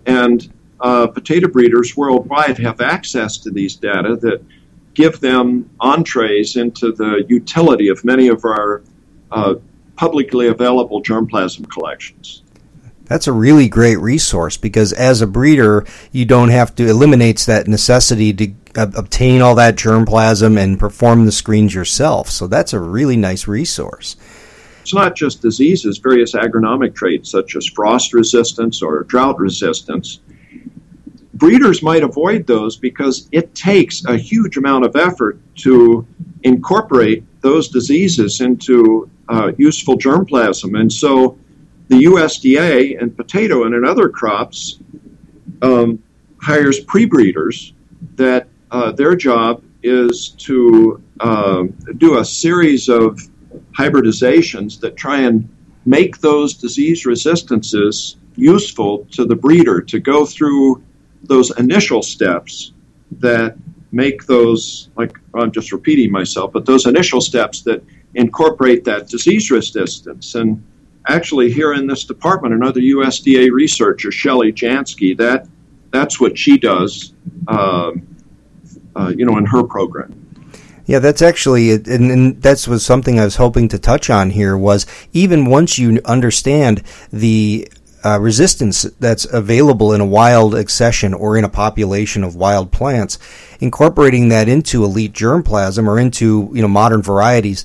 And 0.08 0.52
uh, 0.80 1.08
potato 1.08 1.48
breeders 1.48 1.96
worldwide 1.96 2.58
have 2.58 2.82
access 2.82 3.38
to 3.40 3.52
these 3.52 3.76
data 3.76 4.16
that 4.16 4.44
give 4.96 5.20
them 5.20 5.70
entrees 5.80 6.56
into 6.56 6.92
the 6.92 7.24
utility 7.28 7.90
of 7.90 8.04
many 8.04 8.30
of 8.30 8.46
our 8.46 8.82
uh, 9.32 9.56
publicly 9.96 10.48
available 10.48 11.04
germplasm 11.04 11.70
collections. 11.70 12.44
That's 13.14 13.28
a 13.28 13.32
really 13.32 13.70
great 13.70 14.00
resource 14.00 14.58
because 14.58 14.92
as 14.92 15.22
a 15.22 15.28
breeder, 15.28 15.86
you 16.12 16.26
don't 16.26 16.50
have 16.50 16.74
to 16.74 16.90
eliminates 16.90 17.46
that 17.46 17.68
necessity 17.68 18.34
to 18.34 18.54
obtain 18.74 19.40
all 19.40 19.54
that 19.54 19.76
germplasm 19.76 20.58
and 20.58 20.80
perform 20.80 21.28
the 21.28 21.32
screens 21.32 21.76
yourself. 21.76 22.32
So 22.32 22.48
that's 22.48 22.74
a 22.74 22.80
really 22.80 23.16
nice 23.16 23.48
resource. 23.48 24.16
It's 24.82 24.96
not 24.96 25.16
just 25.16 25.44
diseases, 25.44 26.00
various 26.00 26.34
agronomic 26.34 26.96
traits 26.96 27.30
such 27.30 27.56
as 27.56 27.68
frost 27.68 28.16
resistance 28.16 28.82
or 28.82 29.04
drought 29.04 29.38
resistance 29.38 30.20
breeders 31.36 31.82
might 31.84 32.04
avoid 32.04 32.48
those 32.48 32.78
because 32.78 33.28
it 33.32 33.54
takes 33.54 34.06
a 34.06 34.16
huge 34.16 34.56
amount 34.56 34.86
of 34.86 34.96
effort 34.96 35.40
to 35.56 36.06
incorporate 36.44 37.24
those 37.42 37.68
diseases 37.68 38.40
into 38.40 39.10
uh, 39.28 39.52
useful 39.58 39.98
germplasm. 39.98 40.80
And 40.80 40.92
so 40.92 41.38
the 41.94 42.06
USDA 42.06 43.00
and 43.00 43.16
potato 43.16 43.66
and 43.66 43.76
in 43.76 43.86
other 43.86 44.10
crops 44.10 44.80
um, 45.62 46.02
hires 46.42 46.80
pre-breeders 46.80 47.74
that 48.16 48.48
uh, 48.72 48.92
their 48.92 49.16
job 49.16 49.64
is 49.84 50.30
to 50.30 51.02
uh, 51.20 51.64
do 51.98 52.18
a 52.18 52.26
series 52.26 52.90
of 52.90 53.20
hybridizations 53.74 54.80
that 54.80 54.98
try 54.98 55.20
and 55.20 55.48
make 55.86 56.18
those 56.18 56.56
disease 56.56 57.06
resistances 57.06 58.16
useful 58.36 59.06
to 59.12 59.24
the 59.26 59.36
breeder 59.36 59.80
to 59.80 60.00
go 60.00 60.26
through 60.26 60.82
those 61.22 61.56
initial 61.60 62.02
steps 62.02 62.74
that 63.12 63.56
make 63.92 64.26
those, 64.26 64.90
like 64.96 65.20
I'm 65.36 65.52
just 65.52 65.72
repeating 65.72 66.12
myself, 66.12 66.54
but 66.54 66.66
those 66.66 66.88
initial 66.88 67.22
steps 67.22 67.62
that 67.64 67.84
incorporate 68.16 68.84
that 68.86 69.10
disease 69.10 69.52
resistance. 69.52 70.34
And 70.34 70.64
actually, 71.08 71.52
here 71.52 71.74
in 71.74 71.88
this 71.88 72.06
department, 72.06 72.54
another 72.54 72.80
USDA 72.80 73.52
researcher, 73.52 74.12
Shelley 74.12 74.52
Jansky, 74.52 75.18
that 75.18 75.48
that's 75.92 76.20
what 76.20 76.38
she 76.38 76.58
does, 76.58 77.14
uh, 77.48 77.92
uh, 78.96 79.14
you 79.16 79.26
know, 79.26 79.38
in 79.38 79.46
her 79.46 79.64
program. 79.64 80.20
Yeah, 80.86 81.00
that's 81.00 81.22
actually, 81.22 81.72
and, 81.72 81.88
and 81.88 82.42
that's 82.42 82.68
was 82.68 82.86
something 82.86 83.20
I 83.20 83.26
was 83.26 83.38
hoping 83.38 83.70
to 83.70 83.80
touch 83.80 84.10
on 84.10 84.32
here 84.32 84.58
was 84.58 84.86
even 85.14 85.46
once 85.46 85.78
you 85.78 86.02
understand 86.04 86.84
the 87.12 87.70
uh, 88.04 88.20
resistance 88.20 88.84
that's 89.00 89.26
available 89.26 89.94
in 89.94 90.02
a 90.02 90.06
wild 90.06 90.54
accession 90.54 91.14
or 91.14 91.38
in 91.38 91.46
a 91.46 91.50
population 91.50 92.24
of 92.24 92.36
wild 92.36 92.72
plants, 92.72 93.18
incorporating 93.62 94.28
that 94.28 94.50
into 94.50 94.84
elite 94.84 95.14
germplasm 95.14 95.88
or 95.88 95.98
into 95.98 96.50
you 96.54 96.62
know 96.62 96.68
modern 96.68 97.02
varieties 97.02 97.64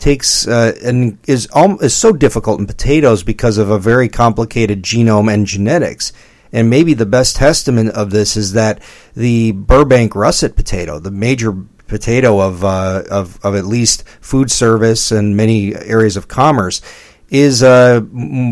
takes 0.00 0.48
uh, 0.48 0.76
and 0.82 1.18
is 1.26 1.48
is 1.80 1.94
so 1.94 2.12
difficult 2.12 2.58
in 2.58 2.66
potatoes 2.66 3.22
because 3.22 3.58
of 3.58 3.70
a 3.70 3.78
very 3.78 4.08
complicated 4.08 4.82
genome 4.82 5.32
and 5.32 5.46
genetics. 5.46 6.12
And 6.52 6.68
maybe 6.68 6.94
the 6.94 7.06
best 7.06 7.36
testament 7.36 7.90
of 7.90 8.10
this 8.10 8.36
is 8.36 8.54
that 8.54 8.82
the 9.14 9.52
Burbank 9.52 10.16
russet 10.16 10.56
potato, 10.56 10.98
the 10.98 11.12
major 11.12 11.52
potato 11.86 12.40
of, 12.40 12.64
uh, 12.64 13.04
of, 13.10 13.38
of 13.44 13.54
at 13.54 13.66
least 13.66 14.08
food 14.20 14.50
service 14.50 15.12
and 15.12 15.36
many 15.36 15.74
areas 15.76 16.16
of 16.16 16.26
commerce, 16.26 16.80
is 17.28 17.62
uh, 17.62 18.00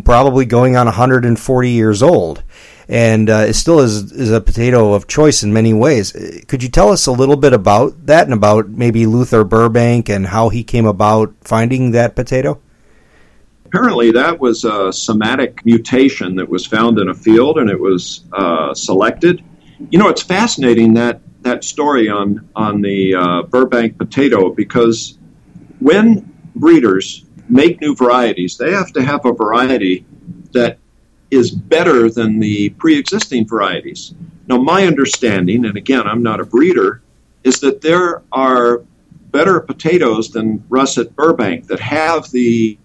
probably 0.04 0.44
going 0.44 0.76
on 0.76 0.86
140 0.86 1.70
years 1.70 2.02
old 2.02 2.44
and 2.88 3.28
uh, 3.28 3.44
it 3.46 3.52
still 3.52 3.80
is, 3.80 4.10
is 4.12 4.32
a 4.32 4.40
potato 4.40 4.94
of 4.94 5.06
choice 5.06 5.42
in 5.42 5.52
many 5.52 5.74
ways. 5.74 6.12
Could 6.48 6.62
you 6.62 6.70
tell 6.70 6.90
us 6.90 7.06
a 7.06 7.12
little 7.12 7.36
bit 7.36 7.52
about 7.52 8.06
that 8.06 8.24
and 8.24 8.32
about 8.32 8.68
maybe 8.68 9.04
Luther 9.04 9.44
Burbank 9.44 10.08
and 10.08 10.26
how 10.26 10.48
he 10.48 10.64
came 10.64 10.86
about 10.86 11.34
finding 11.42 11.90
that 11.90 12.16
potato? 12.16 12.60
Apparently, 13.66 14.10
that 14.12 14.40
was 14.40 14.64
a 14.64 14.90
somatic 14.90 15.64
mutation 15.66 16.36
that 16.36 16.48
was 16.48 16.64
found 16.64 16.98
in 16.98 17.10
a 17.10 17.14
field 17.14 17.58
and 17.58 17.68
it 17.68 17.78
was 17.78 18.24
uh, 18.32 18.72
selected. 18.72 19.44
You 19.90 19.98
know, 19.98 20.08
it's 20.08 20.22
fascinating 20.22 20.94
that 20.94 21.20
that 21.42 21.62
story 21.62 22.08
on 22.08 22.48
on 22.56 22.80
the 22.80 23.14
uh, 23.14 23.42
Burbank 23.42 23.98
potato 23.98 24.48
because 24.50 25.18
when 25.80 26.32
breeders 26.56 27.26
make 27.50 27.80
new 27.82 27.94
varieties, 27.94 28.56
they 28.56 28.72
have 28.72 28.92
to 28.94 29.02
have 29.02 29.24
a 29.26 29.32
variety 29.32 30.06
that 30.52 30.78
is 31.30 31.50
better 31.50 32.10
than 32.10 32.38
the 32.38 32.70
pre-existing 32.70 33.46
varieties. 33.46 34.14
Now, 34.46 34.56
my 34.58 34.86
understanding, 34.86 35.66
and 35.66 35.76
again, 35.76 36.06
I'm 36.06 36.22
not 36.22 36.40
a 36.40 36.44
breeder, 36.44 37.02
is 37.44 37.60
that 37.60 37.80
there 37.82 38.22
are 38.32 38.82
better 39.30 39.60
potatoes 39.60 40.30
than 40.30 40.64
russet 40.68 41.14
Burbank 41.14 41.66
that 41.66 41.80
have 41.80 42.30
the 42.30 42.78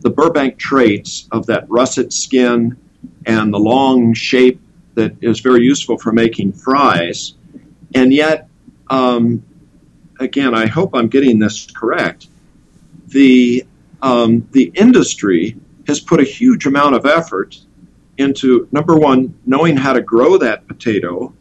the 0.00 0.08
Burbank 0.08 0.56
traits 0.56 1.28
of 1.32 1.44
that 1.46 1.68
russet 1.68 2.14
skin 2.14 2.78
and 3.26 3.52
the 3.52 3.58
long 3.58 4.14
shape 4.14 4.58
that 4.94 5.14
is 5.20 5.40
very 5.40 5.62
useful 5.62 5.98
for 5.98 6.12
making 6.12 6.52
fries. 6.52 7.34
And 7.94 8.10
yet, 8.10 8.48
um, 8.88 9.44
again, 10.18 10.54
I 10.54 10.66
hope 10.66 10.94
I'm 10.94 11.08
getting 11.08 11.38
this 11.38 11.66
correct. 11.66 12.28
The 13.08 13.66
um, 14.00 14.48
the 14.52 14.72
industry 14.74 15.56
has 15.86 16.00
put 16.00 16.20
a 16.20 16.24
huge 16.24 16.64
amount 16.64 16.94
of 16.94 17.04
effort 17.04 17.58
into 18.18 18.68
number 18.72 18.96
one, 18.96 19.38
knowing 19.46 19.76
how 19.76 19.92
to 19.92 20.02
grow 20.02 20.38
that 20.38 20.66
potato, 20.66 21.32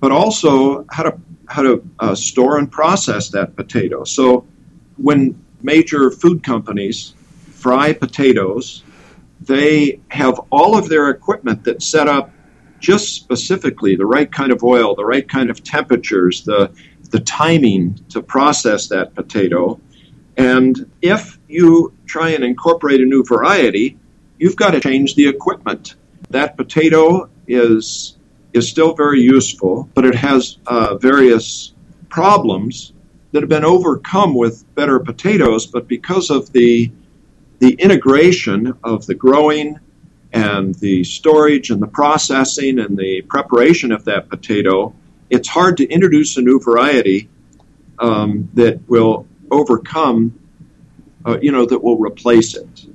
but 0.00 0.12
also 0.12 0.84
how 0.90 1.02
to 1.02 1.18
how 1.48 1.62
to 1.62 1.88
uh, 2.00 2.14
store 2.14 2.58
and 2.58 2.70
process 2.70 3.30
that 3.30 3.56
potato. 3.56 4.04
So, 4.04 4.46
when 4.96 5.42
major 5.62 6.10
food 6.10 6.42
companies 6.42 7.14
fry 7.52 7.92
potatoes, 7.92 8.82
they 9.40 10.00
have 10.08 10.40
all 10.50 10.76
of 10.76 10.88
their 10.88 11.10
equipment 11.10 11.64
that's 11.64 11.86
set 11.86 12.08
up 12.08 12.30
just 12.78 13.14
specifically 13.14 13.96
the 13.96 14.06
right 14.06 14.30
kind 14.30 14.52
of 14.52 14.62
oil, 14.62 14.94
the 14.94 15.04
right 15.04 15.28
kind 15.28 15.50
of 15.50 15.62
temperatures, 15.64 16.44
the 16.44 16.70
the 17.10 17.20
timing 17.20 17.94
to 18.10 18.20
process 18.20 18.88
that 18.88 19.14
potato. 19.14 19.80
And 20.36 20.90
if 21.00 21.38
you 21.48 21.94
try 22.04 22.30
and 22.30 22.44
incorporate 22.44 23.00
a 23.00 23.04
new 23.04 23.24
variety, 23.24 23.98
you've 24.38 24.56
got 24.56 24.72
to 24.72 24.80
change 24.80 25.14
the 25.14 25.28
equipment. 25.28 25.94
That 26.30 26.56
potato 26.56 27.30
is 27.46 28.16
is 28.52 28.68
still 28.68 28.94
very 28.94 29.20
useful, 29.20 29.88
but 29.94 30.04
it 30.06 30.14
has 30.14 30.58
uh, 30.66 30.96
various 30.96 31.74
problems 32.08 32.92
that 33.32 33.42
have 33.42 33.50
been 33.50 33.64
overcome 33.64 34.34
with 34.34 34.64
better 34.74 34.98
potatoes. 34.98 35.66
But 35.66 35.88
because 35.88 36.30
of 36.30 36.52
the 36.52 36.90
the 37.58 37.72
integration 37.74 38.74
of 38.82 39.06
the 39.06 39.14
growing 39.14 39.78
and 40.32 40.74
the 40.76 41.04
storage 41.04 41.70
and 41.70 41.80
the 41.80 41.86
processing 41.86 42.78
and 42.78 42.96
the 42.96 43.22
preparation 43.22 43.92
of 43.92 44.04
that 44.04 44.28
potato, 44.28 44.94
it's 45.30 45.48
hard 45.48 45.78
to 45.78 45.86
introduce 45.88 46.36
a 46.36 46.42
new 46.42 46.60
variety 46.60 47.28
um, 47.98 48.50
that 48.54 48.80
will 48.88 49.26
overcome, 49.50 50.38
uh, 51.24 51.38
you 51.40 51.52
know, 51.52 51.64
that 51.64 51.82
will 51.82 51.98
replace 51.98 52.54
it. 52.54 52.86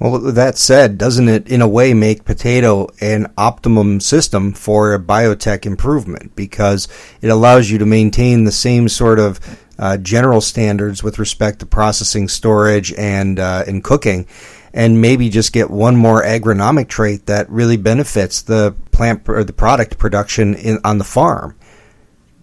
Well, 0.00 0.18
that 0.18 0.56
said, 0.56 0.96
doesn't 0.96 1.28
it 1.28 1.46
in 1.46 1.60
a 1.60 1.68
way 1.68 1.92
make 1.92 2.24
potato 2.24 2.88
an 3.02 3.30
optimum 3.36 4.00
system 4.00 4.54
for 4.54 4.94
a 4.94 4.98
biotech 4.98 5.66
improvement 5.66 6.34
because 6.34 6.88
it 7.20 7.28
allows 7.28 7.70
you 7.70 7.76
to 7.76 7.84
maintain 7.84 8.44
the 8.44 8.52
same 8.52 8.88
sort 8.88 9.18
of 9.18 9.38
uh, 9.78 9.98
general 9.98 10.40
standards 10.40 11.02
with 11.02 11.18
respect 11.18 11.58
to 11.58 11.66
processing, 11.66 12.28
storage, 12.28 12.94
and 12.94 13.38
uh, 13.38 13.64
and 13.66 13.84
cooking, 13.84 14.26
and 14.72 15.02
maybe 15.02 15.28
just 15.28 15.52
get 15.52 15.68
one 15.68 15.96
more 15.96 16.22
agronomic 16.22 16.88
trait 16.88 17.26
that 17.26 17.50
really 17.50 17.76
benefits 17.76 18.40
the 18.40 18.74
plant 18.92 19.28
or 19.28 19.44
the 19.44 19.52
product 19.52 19.98
production 19.98 20.54
in, 20.54 20.78
on 20.82 20.96
the 20.96 21.04
farm. 21.04 21.54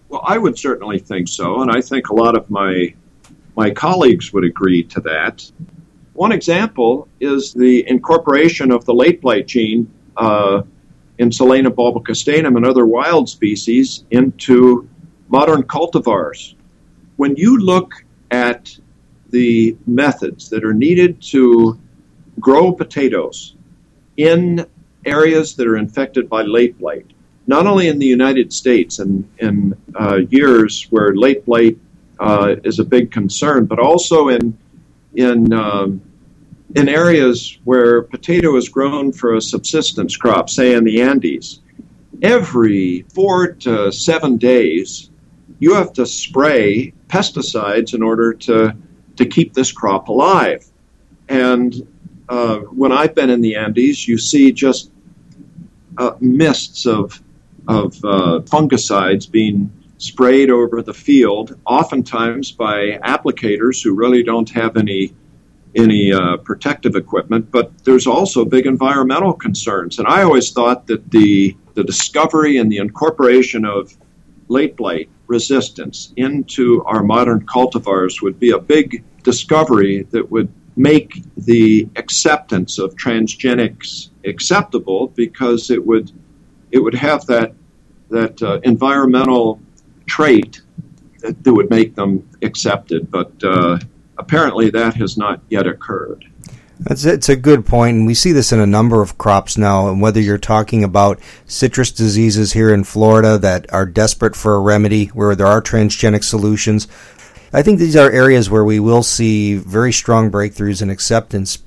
Well, 0.08 0.22
I 0.24 0.38
would 0.38 0.56
certainly 0.56 1.00
think 1.00 1.26
so, 1.26 1.60
and 1.60 1.72
I 1.72 1.80
think 1.80 2.10
a 2.10 2.14
lot 2.14 2.36
of 2.36 2.48
my 2.50 2.94
my 3.56 3.70
colleagues 3.70 4.32
would 4.32 4.44
agree 4.44 4.84
to 4.84 5.00
that. 5.00 5.50
One 6.18 6.32
example 6.32 7.06
is 7.20 7.54
the 7.54 7.88
incorporation 7.88 8.72
of 8.72 8.84
the 8.84 8.92
late 8.92 9.20
blight 9.20 9.46
gene 9.46 9.88
uh, 10.16 10.62
in 11.18 11.30
Solanum 11.30 11.76
bulbocastanum 11.76 12.56
and 12.56 12.66
other 12.66 12.86
wild 12.86 13.28
species 13.28 14.04
into 14.10 14.88
modern 15.28 15.62
cultivars. 15.62 16.56
When 17.14 17.36
you 17.36 17.58
look 17.58 17.92
at 18.32 18.76
the 19.30 19.76
methods 19.86 20.48
that 20.48 20.64
are 20.64 20.74
needed 20.74 21.22
to 21.34 21.78
grow 22.40 22.72
potatoes 22.72 23.54
in 24.16 24.66
areas 25.04 25.54
that 25.54 25.68
are 25.68 25.76
infected 25.76 26.28
by 26.28 26.42
late 26.42 26.76
blight, 26.80 27.06
not 27.46 27.68
only 27.68 27.86
in 27.86 28.00
the 28.00 28.06
United 28.06 28.52
States 28.52 28.98
and 28.98 29.30
in 29.38 29.72
uh, 29.94 30.16
years 30.30 30.88
where 30.90 31.14
late 31.14 31.46
blight 31.46 31.78
uh, 32.18 32.56
is 32.64 32.80
a 32.80 32.84
big 32.84 33.12
concern, 33.12 33.66
but 33.66 33.78
also 33.78 34.30
in 34.30 34.58
in 35.14 35.52
um, 35.52 36.02
in 36.76 36.88
areas 36.88 37.58
where 37.64 38.02
potato 38.02 38.56
is 38.56 38.68
grown 38.68 39.12
for 39.12 39.34
a 39.34 39.40
subsistence 39.40 40.16
crop, 40.16 40.50
say 40.50 40.74
in 40.74 40.84
the 40.84 41.00
Andes, 41.00 41.60
every 42.22 43.06
four 43.14 43.52
to 43.52 43.90
seven 43.90 44.36
days, 44.36 45.10
you 45.60 45.74
have 45.74 45.92
to 45.94 46.04
spray 46.04 46.92
pesticides 47.08 47.94
in 47.94 48.02
order 48.02 48.34
to, 48.34 48.76
to 49.16 49.26
keep 49.26 49.54
this 49.54 49.72
crop 49.72 50.08
alive. 50.08 50.66
And 51.28 51.86
uh, 52.28 52.58
when 52.58 52.92
I've 52.92 53.14
been 53.14 53.30
in 53.30 53.40
the 53.40 53.56
Andes, 53.56 54.06
you 54.06 54.18
see 54.18 54.52
just 54.52 54.90
uh, 55.96 56.12
mists 56.20 56.86
of, 56.86 57.22
of 57.66 57.96
uh, 58.04 58.40
fungicides 58.44 59.30
being 59.30 59.72
sprayed 59.98 60.50
over 60.50 60.80
the 60.80 60.94
field, 60.94 61.58
oftentimes 61.66 62.52
by 62.52 62.98
applicators 63.04 63.82
who 63.82 63.94
really 63.94 64.22
don't 64.22 64.48
have 64.50 64.76
any 64.76 65.14
any 65.74 66.12
uh, 66.12 66.38
protective 66.38 66.96
equipment, 66.96 67.50
but 67.50 67.84
there's 67.84 68.06
also 68.06 68.44
big 68.44 68.66
environmental 68.66 69.34
concerns. 69.34 69.98
And 69.98 70.08
I 70.08 70.22
always 70.22 70.50
thought 70.50 70.86
that 70.86 71.10
the 71.10 71.56
the 71.74 71.84
discovery 71.84 72.56
and 72.56 72.72
the 72.72 72.78
incorporation 72.78 73.64
of 73.64 73.96
late 74.48 74.76
blight 74.76 75.10
resistance 75.26 76.12
into 76.16 76.82
our 76.84 77.02
modern 77.02 77.44
cultivars 77.46 78.22
would 78.22 78.40
be 78.40 78.50
a 78.50 78.58
big 78.58 79.04
discovery 79.22 80.04
that 80.10 80.30
would 80.30 80.50
make 80.74 81.22
the 81.36 81.88
acceptance 81.96 82.78
of 82.78 82.94
transgenics 82.96 84.10
acceptable 84.24 85.08
because 85.08 85.70
it 85.70 85.84
would 85.84 86.10
it 86.70 86.78
would 86.78 86.94
have 86.94 87.26
that 87.26 87.52
that 88.10 88.42
uh, 88.42 88.58
environmental 88.62 89.60
trait 90.08 90.60
that, 91.20 91.46
would 91.46 91.70
make 91.70 91.94
them 91.94 92.28
accepted. 92.42 93.10
But 93.10 93.32
uh, 93.42 93.78
apparently, 94.18 94.70
that 94.70 94.94
has 94.96 95.16
not 95.16 95.40
yet 95.48 95.66
occurred. 95.66 96.24
That's 96.80 97.04
it's 97.04 97.28
a 97.28 97.34
good 97.34 97.66
point, 97.66 97.96
and 97.96 98.06
we 98.06 98.14
see 98.14 98.30
this 98.30 98.52
in 98.52 98.60
a 98.60 98.66
number 98.66 99.02
of 99.02 99.18
crops 99.18 99.58
now. 99.58 99.88
And 99.88 100.00
whether 100.00 100.20
you're 100.20 100.38
talking 100.38 100.84
about 100.84 101.18
citrus 101.46 101.90
diseases 101.90 102.52
here 102.52 102.72
in 102.72 102.84
Florida 102.84 103.36
that 103.38 103.72
are 103.72 103.84
desperate 103.84 104.36
for 104.36 104.54
a 104.54 104.60
remedy, 104.60 105.06
where 105.06 105.34
there 105.34 105.48
are 105.48 105.60
transgenic 105.60 106.22
solutions, 106.22 106.86
I 107.52 107.62
think 107.62 107.78
these 107.78 107.96
are 107.96 108.10
areas 108.10 108.48
where 108.48 108.64
we 108.64 108.78
will 108.78 109.02
see 109.02 109.56
very 109.56 109.92
strong 109.92 110.30
breakthroughs 110.30 110.80
in 110.80 110.88
acceptance. 110.88 111.58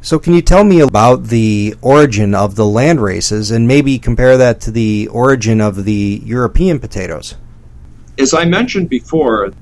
So, 0.00 0.18
can 0.18 0.32
you 0.32 0.42
tell 0.42 0.64
me 0.64 0.80
about 0.80 1.24
the 1.24 1.74
origin 1.82 2.34
of 2.34 2.56
the 2.56 2.66
land 2.66 3.02
races 3.02 3.50
and 3.50 3.68
maybe 3.68 3.98
compare 3.98 4.38
that 4.38 4.60
to 4.62 4.70
the 4.70 5.08
origin 5.08 5.60
of 5.60 5.84
the 5.84 6.22
European 6.24 6.80
potatoes? 6.80 7.34
As 8.18 8.34
I 8.34 8.44
mentioned 8.44 8.88
before, 8.88 9.52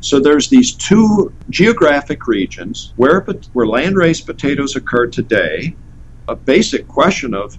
so 0.00 0.18
there's 0.20 0.48
these 0.48 0.74
two 0.74 1.32
geographic 1.50 2.26
regions 2.26 2.92
where 2.96 3.20
where 3.52 3.66
landrace 3.66 4.24
potatoes 4.24 4.76
occur 4.76 5.06
today. 5.06 5.76
A 6.28 6.36
basic 6.36 6.88
question 6.88 7.34
of 7.34 7.58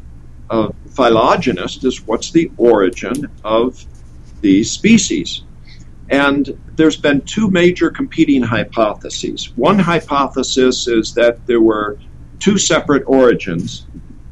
of 0.49 0.75
phylogenists 0.89 1.83
is 1.85 2.05
what's 2.05 2.31
the 2.31 2.51
origin 2.57 3.29
of 3.43 3.85
these 4.41 4.71
species? 4.71 5.43
And 6.09 6.57
there's 6.75 6.97
been 6.97 7.21
two 7.21 7.49
major 7.49 7.89
competing 7.89 8.41
hypotheses. 8.43 9.53
One 9.55 9.79
hypothesis 9.79 10.87
is 10.87 11.13
that 11.13 11.45
there 11.47 11.61
were 11.61 11.97
two 12.39 12.57
separate 12.57 13.03
origins 13.05 13.87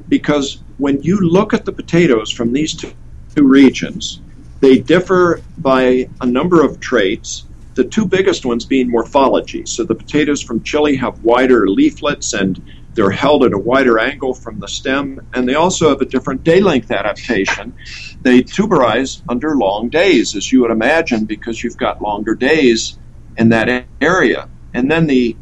because 0.10 0.62
when 0.78 1.02
you 1.04 1.20
look 1.20 1.54
at 1.54 1.64
the 1.64 1.72
potatoes 1.72 2.32
from 2.32 2.52
these 2.52 2.74
two, 2.74 2.92
two 3.36 3.48
regions, 3.48 4.22
they 4.60 4.80
differ 4.80 5.42
by 5.58 6.10
a 6.22 6.26
number 6.26 6.64
of 6.64 6.80
traits, 6.80 7.46
the 7.76 7.84
two 7.84 8.06
biggest 8.06 8.46
ones 8.46 8.66
being 8.66 8.90
morphology. 8.90 9.66
So 9.66 9.84
the 9.84 9.96
potatoes 9.96 10.42
from 10.42 10.64
Chile 10.64 10.98
have 10.98 11.24
wider 11.24 11.68
leaflets 11.70 12.34
and 12.34 12.62
they're 12.96 13.12
held 13.12 13.46
at 13.46 13.54
a 13.54 13.58
wider 13.58 14.00
angle 14.00 14.34
from 14.34 14.60
the 14.60 14.68
stem, 14.68 15.26
and 15.34 15.48
they 15.48 15.56
also 15.56 15.90
have 15.90 16.02
a 16.02 16.06
different 16.06 16.44
day 16.44 16.60
length 16.60 16.92
adaptation. 16.92 17.74
They 18.22 18.42
tuberize 18.42 19.22
under 19.30 19.56
long 19.56 19.90
days, 19.90 20.36
as 20.36 20.52
you 20.52 20.62
would 20.62 20.72
imagine, 20.72 21.26
because 21.26 21.64
you've 21.64 21.78
got 21.78 22.02
longer 22.02 22.36
days 22.36 22.98
in 23.38 23.50
that 23.50 23.86
area. 24.02 24.50
And 24.74 24.92
then 24.92 25.08
the 25.08 25.38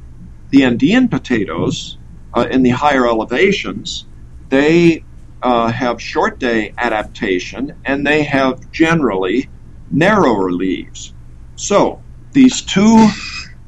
the 0.49 0.65
Andean 0.65 1.07
potatoes 1.07 1.97
uh, 2.33 2.45
in 2.49 2.63
the 2.63 2.69
higher 2.69 3.07
elevations, 3.07 4.05
they 4.49 5.03
uh, 5.41 5.71
have 5.71 6.01
short 6.01 6.39
day 6.39 6.73
adaptation 6.77 7.79
and 7.85 8.05
they 8.05 8.23
have 8.23 8.71
generally 8.71 9.49
narrower 9.91 10.51
leaves. 10.51 11.13
So 11.55 12.01
these 12.31 12.61
two 12.61 13.09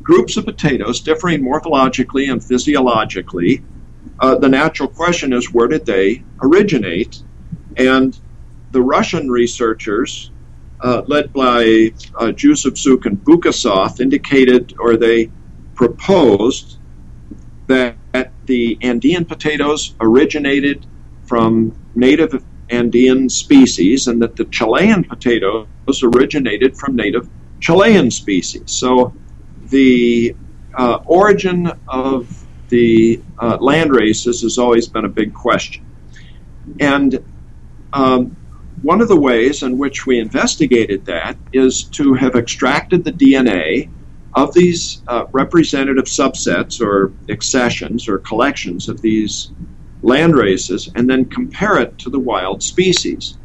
groups 0.01 0.37
of 0.37 0.45
potatoes 0.45 1.01
differing 1.01 1.43
morphologically 1.43 2.31
and 2.31 2.43
physiologically, 2.43 3.63
uh, 4.19 4.35
the 4.35 4.49
natural 4.49 4.89
question 4.89 5.33
is 5.33 5.53
where 5.53 5.67
did 5.67 5.85
they 5.85 6.23
originate? 6.41 7.21
And 7.77 8.17
the 8.71 8.81
Russian 8.81 9.29
researchers, 9.29 10.31
uh, 10.81 11.03
led 11.07 11.33
by 11.33 11.91
uh, 12.19 12.31
Juzepczuk 12.31 13.05
and 13.05 13.17
Bukasov, 13.17 13.99
indicated 13.99 14.73
or 14.79 14.97
they 14.97 15.31
proposed 15.75 16.77
that 17.67 18.33
the 18.45 18.77
Andean 18.81 19.25
potatoes 19.25 19.95
originated 19.99 20.85
from 21.29 21.71
native 21.93 22.43
Andean 22.71 23.29
species 23.29 24.07
and 24.07 24.19
that 24.21 24.35
the 24.35 24.45
Chilean 24.45 25.03
potatoes 25.03 25.67
originated 26.03 26.75
from 26.75 26.95
native 26.95 27.29
Chilean 27.59 28.09
species. 28.09 28.71
So 28.71 29.13
the 29.69 30.35
uh, 30.73 30.99
origin 31.05 31.71
of 31.87 32.45
the 32.69 33.21
uh, 33.37 33.57
land 33.59 33.91
races 33.91 34.41
has 34.41 34.57
always 34.57 34.87
been 34.87 35.05
a 35.05 35.09
big 35.09 35.33
question. 35.33 35.85
And 36.79 37.23
um, 37.93 38.35
one 38.81 39.01
of 39.01 39.07
the 39.07 39.19
ways 39.19 39.61
in 39.61 39.77
which 39.77 40.07
we 40.07 40.19
investigated 40.19 41.05
that 41.05 41.37
is 41.53 41.83
to 41.83 42.13
have 42.15 42.35
extracted 42.35 43.03
the 43.03 43.11
DNA 43.11 43.89
of 44.33 44.53
these 44.53 45.03
uh, 45.07 45.25
representative 45.31 46.05
subsets 46.05 46.81
or 46.81 47.11
accessions 47.29 48.07
or 48.07 48.19
collections 48.19 48.87
of 48.89 49.01
these 49.01 49.51
land 50.01 50.35
races 50.35 50.89
and 50.95 51.09
then 51.09 51.25
compare 51.25 51.79
it 51.79 51.97
to 51.99 52.09
the 52.09 52.19
wild 52.19 52.63
species. 52.63 53.37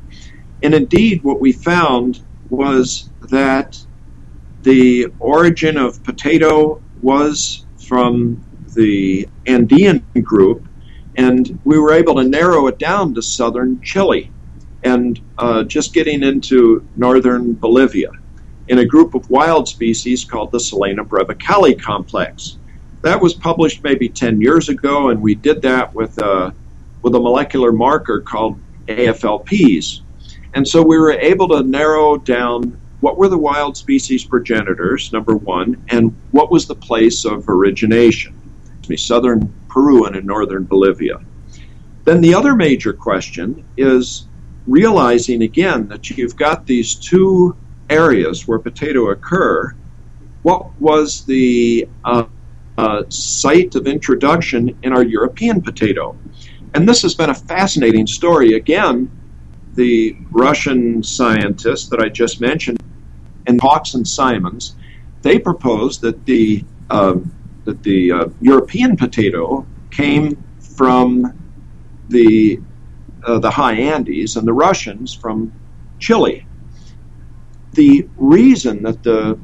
And 0.62 0.74
indeed, 0.74 1.22
what 1.22 1.40
we 1.40 1.52
found 1.52 2.24
was 2.48 3.11
that 3.30 3.78
the 4.62 5.09
origin 5.18 5.76
of 5.76 6.02
potato 6.05 6.82
was 7.02 7.66
from 7.86 8.42
the 8.74 9.28
Andean 9.46 10.05
group, 10.22 10.66
and 11.16 11.59
we 11.64 11.78
were 11.78 11.92
able 11.92 12.14
to 12.16 12.24
narrow 12.24 12.66
it 12.66 12.78
down 12.78 13.14
to 13.14 13.22
southern 13.22 13.80
Chile 13.82 14.32
and 14.82 15.20
uh, 15.38 15.64
just 15.64 15.94
getting 15.94 16.22
into 16.22 16.86
northern 16.96 17.55
Bolivia 17.55 18.11
in 18.68 18.78
a 18.78 18.84
group 18.84 19.14
of 19.14 19.28
wild 19.30 19.68
species 19.68 20.24
called 20.24 20.50
the 20.50 20.59
Solanum 20.59 21.07
brevicaule 21.07 21.80
complex. 21.80 22.59
That 23.05 23.20
was 23.20 23.34
published 23.34 23.84
maybe 23.84 24.09
10 24.09 24.40
years 24.40 24.70
ago, 24.70 25.11
and 25.11 25.20
we 25.20 25.34
did 25.34 25.61
that 25.61 25.94
with 25.94 26.16
a, 26.22 26.55
with 27.02 27.14
a 27.14 27.20
molecular 27.20 27.70
marker 27.70 28.22
called 28.22 28.59
AFLPs. 28.86 30.00
And 30.55 30.66
so 30.66 30.82
we 30.82 30.98
were 30.98 31.12
able 31.12 31.48
to 31.48 31.62
narrow 31.62 32.16
down 32.16 32.80
what 33.00 33.18
were 33.18 33.28
the 33.28 33.36
wild 33.36 33.76
species 33.76 34.24
progenitors, 34.24 35.12
number 35.12 35.36
one, 35.36 35.84
and 35.88 36.16
what 36.30 36.50
was 36.50 36.66
the 36.66 36.74
place 36.74 37.26
of 37.26 37.46
origination, 37.46 38.34
southern 38.96 39.52
Peru 39.68 40.07
and 40.07 40.16
in 40.16 40.24
northern 40.24 40.64
Bolivia. 40.64 41.20
Then 42.05 42.22
the 42.22 42.32
other 42.32 42.55
major 42.55 42.94
question 42.94 43.66
is 43.76 44.26
realizing 44.66 45.42
again 45.42 45.88
that 45.88 46.09
you've 46.09 46.36
got 46.36 46.64
these 46.64 46.94
two 46.94 47.55
areas 47.90 48.48
where 48.48 48.59
potato 48.59 49.11
occur. 49.11 49.74
What 50.40 50.80
was 50.80 51.26
the 51.26 51.86
uh, 52.02 52.24
uh, 52.79 53.05
site 53.09 53.75
of 53.75 53.87
introduction 53.87 54.77
in 54.83 54.93
our 54.93 55.05
European 55.05 55.61
potato? 55.62 56.16
And 56.75 56.89
this 56.89 57.03
has 57.03 57.14
been 57.14 57.31
a 57.31 57.35
fascinating 57.35 58.07
story. 58.07 58.55
Again, 58.55 59.11
the 59.75 60.16
Russian 60.31 61.03
scientists 61.03 61.89
that 61.89 62.01
I 62.01 62.09
just 62.09 62.41
mentioned 62.41 62.79
and 63.47 63.61
Hawkes 63.61 63.95
and 63.95 64.07
Simmonds, 64.07 64.77
they 65.22 65.39
proposed 65.39 66.01
that 66.03 66.25
the 66.27 66.64
uh, 66.91 67.16
that 67.64 67.83
the 67.83 68.12
uh, 68.12 68.29
European 68.41 68.97
potato 68.97 69.66
came 69.91 70.43
from 70.77 71.33
the 72.09 72.61
uh, 73.27 73.39
the 73.39 73.51
high 73.51 73.75
Andes, 73.75 74.37
and 74.37 74.47
the 74.47 74.53
Russians 74.53 75.14
from 75.14 75.53
Chile. 75.99 76.47
The 77.72 78.09
reason 78.16 78.83
that 78.83 79.03
the 79.03 79.39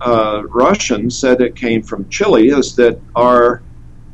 uh, 0.00 0.42
Russians 0.46 1.18
said 1.18 1.40
it 1.40 1.56
came 1.56 1.82
from 1.82 2.08
Chile 2.08 2.48
is 2.48 2.76
that 2.76 3.00
our 3.14 3.62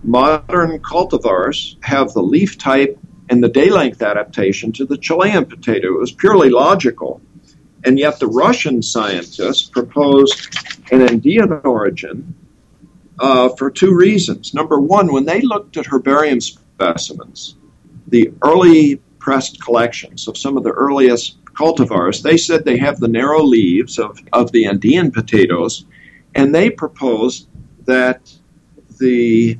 modern 0.02 0.78
cultivars 0.80 1.76
have 1.84 2.12
the 2.12 2.22
leaf 2.22 2.58
type 2.58 2.98
and 3.28 3.42
the 3.42 3.48
day 3.48 3.70
length 3.70 4.02
adaptation 4.02 4.72
to 4.72 4.84
the 4.84 4.98
Chilean 4.98 5.44
potato. 5.44 5.94
It 5.94 6.00
was 6.00 6.12
purely 6.12 6.50
logical. 6.50 7.20
And 7.84 7.98
yet 7.98 8.20
the 8.20 8.26
Russian 8.26 8.82
scientists 8.82 9.68
proposed 9.68 10.56
an 10.92 11.02
Andean 11.02 11.52
origin 11.64 12.34
uh, 13.18 13.48
for 13.50 13.70
two 13.70 13.94
reasons. 13.94 14.54
Number 14.54 14.78
one, 14.78 15.12
when 15.12 15.24
they 15.24 15.40
looked 15.40 15.76
at 15.76 15.86
herbarium 15.86 16.40
specimens, 16.40 17.56
the 18.06 18.32
early 18.42 18.96
pressed 19.18 19.62
collections 19.62 20.28
of 20.28 20.36
some 20.36 20.56
of 20.56 20.64
the 20.64 20.70
earliest 20.72 21.41
cultivars, 21.54 22.22
they 22.22 22.36
said 22.36 22.64
they 22.64 22.78
have 22.78 22.98
the 22.98 23.08
narrow 23.08 23.42
leaves 23.42 23.98
of, 23.98 24.18
of 24.32 24.52
the 24.52 24.66
Andean 24.66 25.10
potatoes, 25.10 25.86
and 26.34 26.54
they 26.54 26.70
proposed 26.70 27.48
that 27.84 28.32
the 28.98 29.58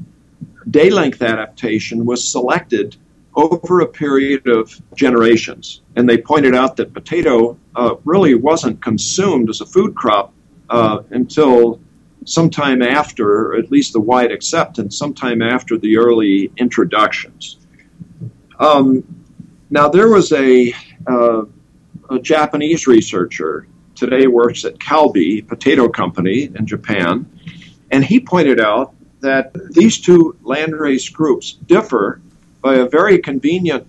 day 0.71 0.91
length 0.91 1.23
adaptation 1.23 2.05
was 2.05 2.27
selected 2.27 2.97
over 3.35 3.81
a 3.81 3.87
period 3.87 4.47
of 4.47 4.81
generations. 4.95 5.83
And 5.97 6.09
they 6.09 6.19
pointed 6.19 6.55
out 6.55 6.77
that 6.77 6.93
potato 6.93 7.59
uh, 7.75 7.97
really 8.05 8.35
wasn't 8.35 8.83
consumed 8.83 9.49
as 9.49 9.61
a 9.61 9.67
food 9.67 9.95
crop 9.95 10.33
uh, 10.69 11.03
until 11.11 11.81
sometime 12.25 12.83
after, 12.83 13.49
or 13.49 13.57
at 13.57 13.71
least 13.71 13.95
the 13.95 14.01
wide 14.01 14.31
acceptance, 14.31 14.97
sometime 14.97 15.43
after 15.43 15.79
the 15.79 15.97
early 15.97 16.53
introductions. 16.57 17.59
Um, 18.59 19.03
now 19.71 19.89
there 19.89 20.09
was 20.09 20.33
a, 20.33 20.73
uh, 21.07 21.43
a 22.13 22.21
Japanese 22.21 22.87
researcher 22.87 23.67
today 23.95 24.27
works 24.27 24.65
at 24.65 24.79
Calbee 24.79 25.47
Potato 25.47 25.89
Company 25.89 26.51
in 26.55 26.67
Japan, 26.67 27.27
and 27.91 28.05
he 28.05 28.21
pointed 28.21 28.61
out 28.61 28.95
that 29.21 29.53
these 29.73 29.99
two 29.99 30.37
landrace 30.43 31.13
groups 31.13 31.53
differ 31.53 32.21
by 32.61 32.77
a 32.77 32.89
very 32.89 33.19
convenient 33.19 33.87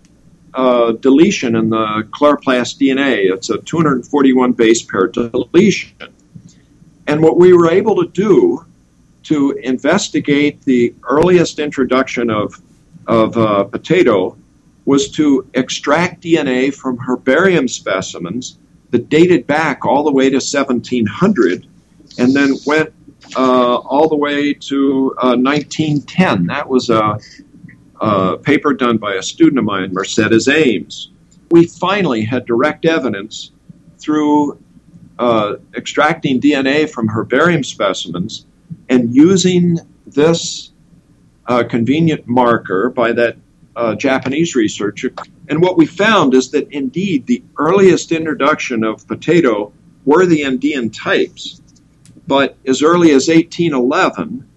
uh, 0.53 0.91
deletion 0.93 1.55
in 1.55 1.69
the 1.69 2.07
chloroplast 2.11 2.77
DNA. 2.77 3.33
It's 3.33 3.49
a 3.49 3.57
241 3.57 4.53
base 4.53 4.81
pair 4.83 5.07
deletion. 5.07 5.93
And 7.07 7.21
what 7.21 7.37
we 7.37 7.53
were 7.53 7.71
able 7.71 8.03
to 8.03 8.09
do 8.09 8.65
to 9.23 9.51
investigate 9.51 10.61
the 10.63 10.93
earliest 11.03 11.59
introduction 11.59 12.29
of, 12.29 12.61
of 13.07 13.37
uh, 13.37 13.63
potato 13.65 14.37
was 14.85 15.09
to 15.11 15.47
extract 15.53 16.23
DNA 16.23 16.73
from 16.73 16.97
herbarium 16.97 17.67
specimens 17.67 18.57
that 18.91 19.09
dated 19.09 19.47
back 19.47 19.85
all 19.85 20.03
the 20.03 20.11
way 20.11 20.29
to 20.29 20.35
1700 20.35 21.65
and 22.19 22.33
then 22.35 22.53
went 22.65 22.93
uh, 23.35 23.75
all 23.75 24.09
the 24.09 24.15
way 24.15 24.53
to 24.53 25.15
uh, 25.17 25.35
1910. 25.35 26.47
That 26.47 26.67
was 26.67 26.89
a, 26.89 27.17
a, 28.01 28.37
paper 28.37 28.73
done 28.73 28.97
by 28.97 29.15
a 29.15 29.23
student 29.23 29.59
of 29.59 29.65
mine, 29.65 29.93
Mercedes 29.93 30.47
Ames. 30.47 31.09
We 31.49 31.65
finally 31.65 32.23
had 32.23 32.45
direct 32.45 32.85
evidence 32.85 33.51
through 33.97 34.59
uh, 35.17 35.55
extracting 35.75 36.41
DNA 36.41 36.89
from 36.89 37.07
herbarium 37.07 37.63
specimens 37.63 38.45
and 38.89 39.15
using 39.15 39.79
this 40.05 40.71
uh, 41.47 41.63
convenient 41.63 42.27
marker 42.27 42.89
by 42.89 43.11
that 43.13 43.37
uh, 43.75 43.95
Japanese 43.95 44.55
researcher. 44.55 45.13
And 45.49 45.61
what 45.61 45.77
we 45.77 45.85
found 45.85 46.33
is 46.33 46.51
that 46.51 46.71
indeed 46.71 47.25
the 47.25 47.43
earliest 47.57 48.11
introduction 48.11 48.83
of 48.83 49.07
potato 49.07 49.73
were 50.05 50.25
the 50.25 50.43
Andean 50.43 50.89
types. 50.89 51.61
But 52.27 52.57
as 52.65 52.81
early 52.81 53.11
as 53.11 53.27
1811, 53.27 54.47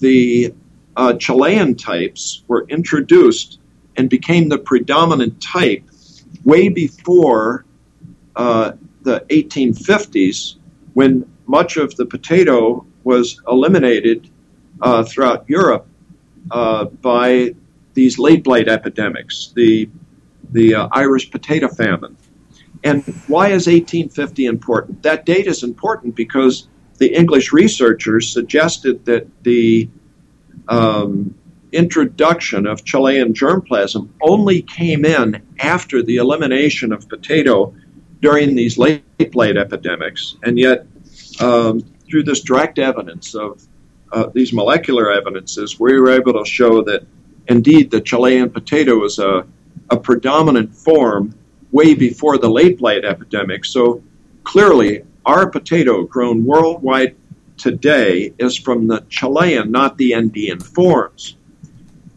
the 0.00 0.54
uh, 0.96 1.14
Chilean 1.14 1.74
types 1.74 2.42
were 2.48 2.66
introduced 2.68 3.60
and 3.96 4.10
became 4.10 4.48
the 4.48 4.58
predominant 4.58 5.40
type 5.40 5.84
way 6.44 6.68
before 6.68 7.64
uh, 8.34 8.72
the 9.02 9.20
1850s 9.30 10.56
when 10.94 11.30
much 11.46 11.76
of 11.76 11.94
the 11.96 12.06
potato 12.06 12.84
was 13.04 13.40
eliminated 13.46 14.28
uh, 14.80 15.04
throughout 15.04 15.48
Europe 15.48 15.86
uh, 16.50 16.84
by 16.84 17.54
these 17.96 18.18
late 18.18 18.44
blight 18.44 18.68
epidemics, 18.68 19.52
the 19.56 19.88
the 20.52 20.76
uh, 20.76 20.88
Irish 20.92 21.32
potato 21.32 21.66
famine. 21.66 22.16
And 22.84 23.02
why 23.26 23.48
is 23.48 23.66
1850 23.66 24.46
important? 24.46 25.02
That 25.02 25.26
date 25.26 25.48
is 25.48 25.64
important 25.64 26.14
because 26.14 26.68
the 26.98 27.12
English 27.12 27.52
researchers 27.52 28.32
suggested 28.32 29.04
that 29.06 29.26
the 29.42 29.88
um, 30.68 31.34
introduction 31.72 32.66
of 32.66 32.84
Chilean 32.84 33.32
germplasm 33.32 34.08
only 34.20 34.62
came 34.62 35.04
in 35.04 35.42
after 35.58 36.02
the 36.02 36.16
elimination 36.16 36.92
of 36.92 37.08
potato 37.08 37.74
during 38.20 38.54
these 38.54 38.78
late 38.78 39.32
blight 39.32 39.56
epidemics. 39.56 40.36
And 40.44 40.58
yet, 40.58 40.86
um, 41.40 41.80
through 42.08 42.22
this 42.22 42.42
direct 42.42 42.78
evidence 42.78 43.34
of 43.34 43.62
uh, 44.12 44.28
these 44.32 44.52
molecular 44.52 45.10
evidences, 45.10 45.80
we 45.80 45.98
were 45.98 46.12
able 46.12 46.32
to 46.34 46.48
show 46.48 46.82
that 46.84 47.04
indeed 47.48 47.90
the 47.90 48.00
Chilean 48.00 48.50
potato 48.50 49.04
is 49.04 49.18
a, 49.18 49.46
a 49.90 49.96
predominant 49.96 50.74
form 50.74 51.34
way 51.72 51.94
before 51.94 52.38
the 52.38 52.48
late 52.48 52.78
blight 52.78 53.04
epidemic. 53.04 53.64
So 53.64 54.02
clearly, 54.44 55.04
our 55.24 55.50
potato 55.50 56.04
grown 56.04 56.44
worldwide 56.44 57.16
today 57.56 58.32
is 58.38 58.56
from 58.56 58.86
the 58.86 59.04
Chilean, 59.08 59.70
not 59.70 59.98
the 59.98 60.14
Andean 60.14 60.60
forms. 60.60 61.36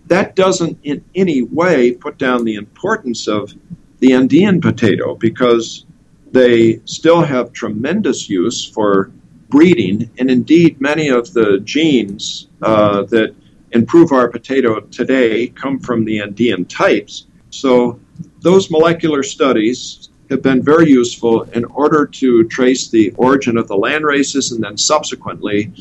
That 0.08 0.36
doesn't 0.36 0.80
in 0.84 1.04
any 1.16 1.44
way 1.44 1.92
put 1.92 2.18
down 2.18 2.44
the 2.44 2.56
importance 2.56 3.28
of 3.28 3.54
the 4.00 4.14
Andean 4.14 4.62
potato 4.62 5.16
because 5.16 5.86
they 6.32 6.82
still 6.86 7.22
have 7.22 7.54
tremendous 7.54 8.30
use 8.30 8.66
for 8.66 9.12
breeding, 9.50 10.10
and 10.18 10.30
indeed, 10.30 10.80
many 10.80 11.10
of 11.10 11.34
the 11.34 11.60
genes 11.64 12.48
uh, 12.62 13.04
that 13.04 13.36
improve 13.72 14.12
our 14.12 14.28
potato 14.30 14.80
today 14.80 15.48
come 15.48 15.80
from 15.80 16.06
the 16.06 16.22
Andean 16.22 16.66
types. 16.66 17.28
So, 17.50 18.00
those 18.42 18.70
molecular 18.70 19.24
studies 19.24 20.10
have 20.30 20.42
been 20.42 20.62
very 20.62 20.90
useful 20.90 21.44
in 21.44 21.66
order 21.66 22.06
to 22.06 22.44
trace 22.46 22.90
the 22.90 23.12
origin 23.12 23.58
of 23.58 23.68
the 23.68 23.76
land 23.76 24.06
races 24.06 24.52
and 24.52 24.64
then 24.64 24.78
subsequently 24.78 25.74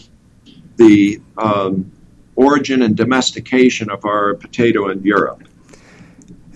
the 0.76 1.20
um, 1.36 1.90
origin 2.36 2.82
and 2.82 2.96
domestication 2.96 3.90
of 3.90 4.04
our 4.04 4.34
potato 4.34 4.88
in 4.90 5.02
Europe. 5.02 5.42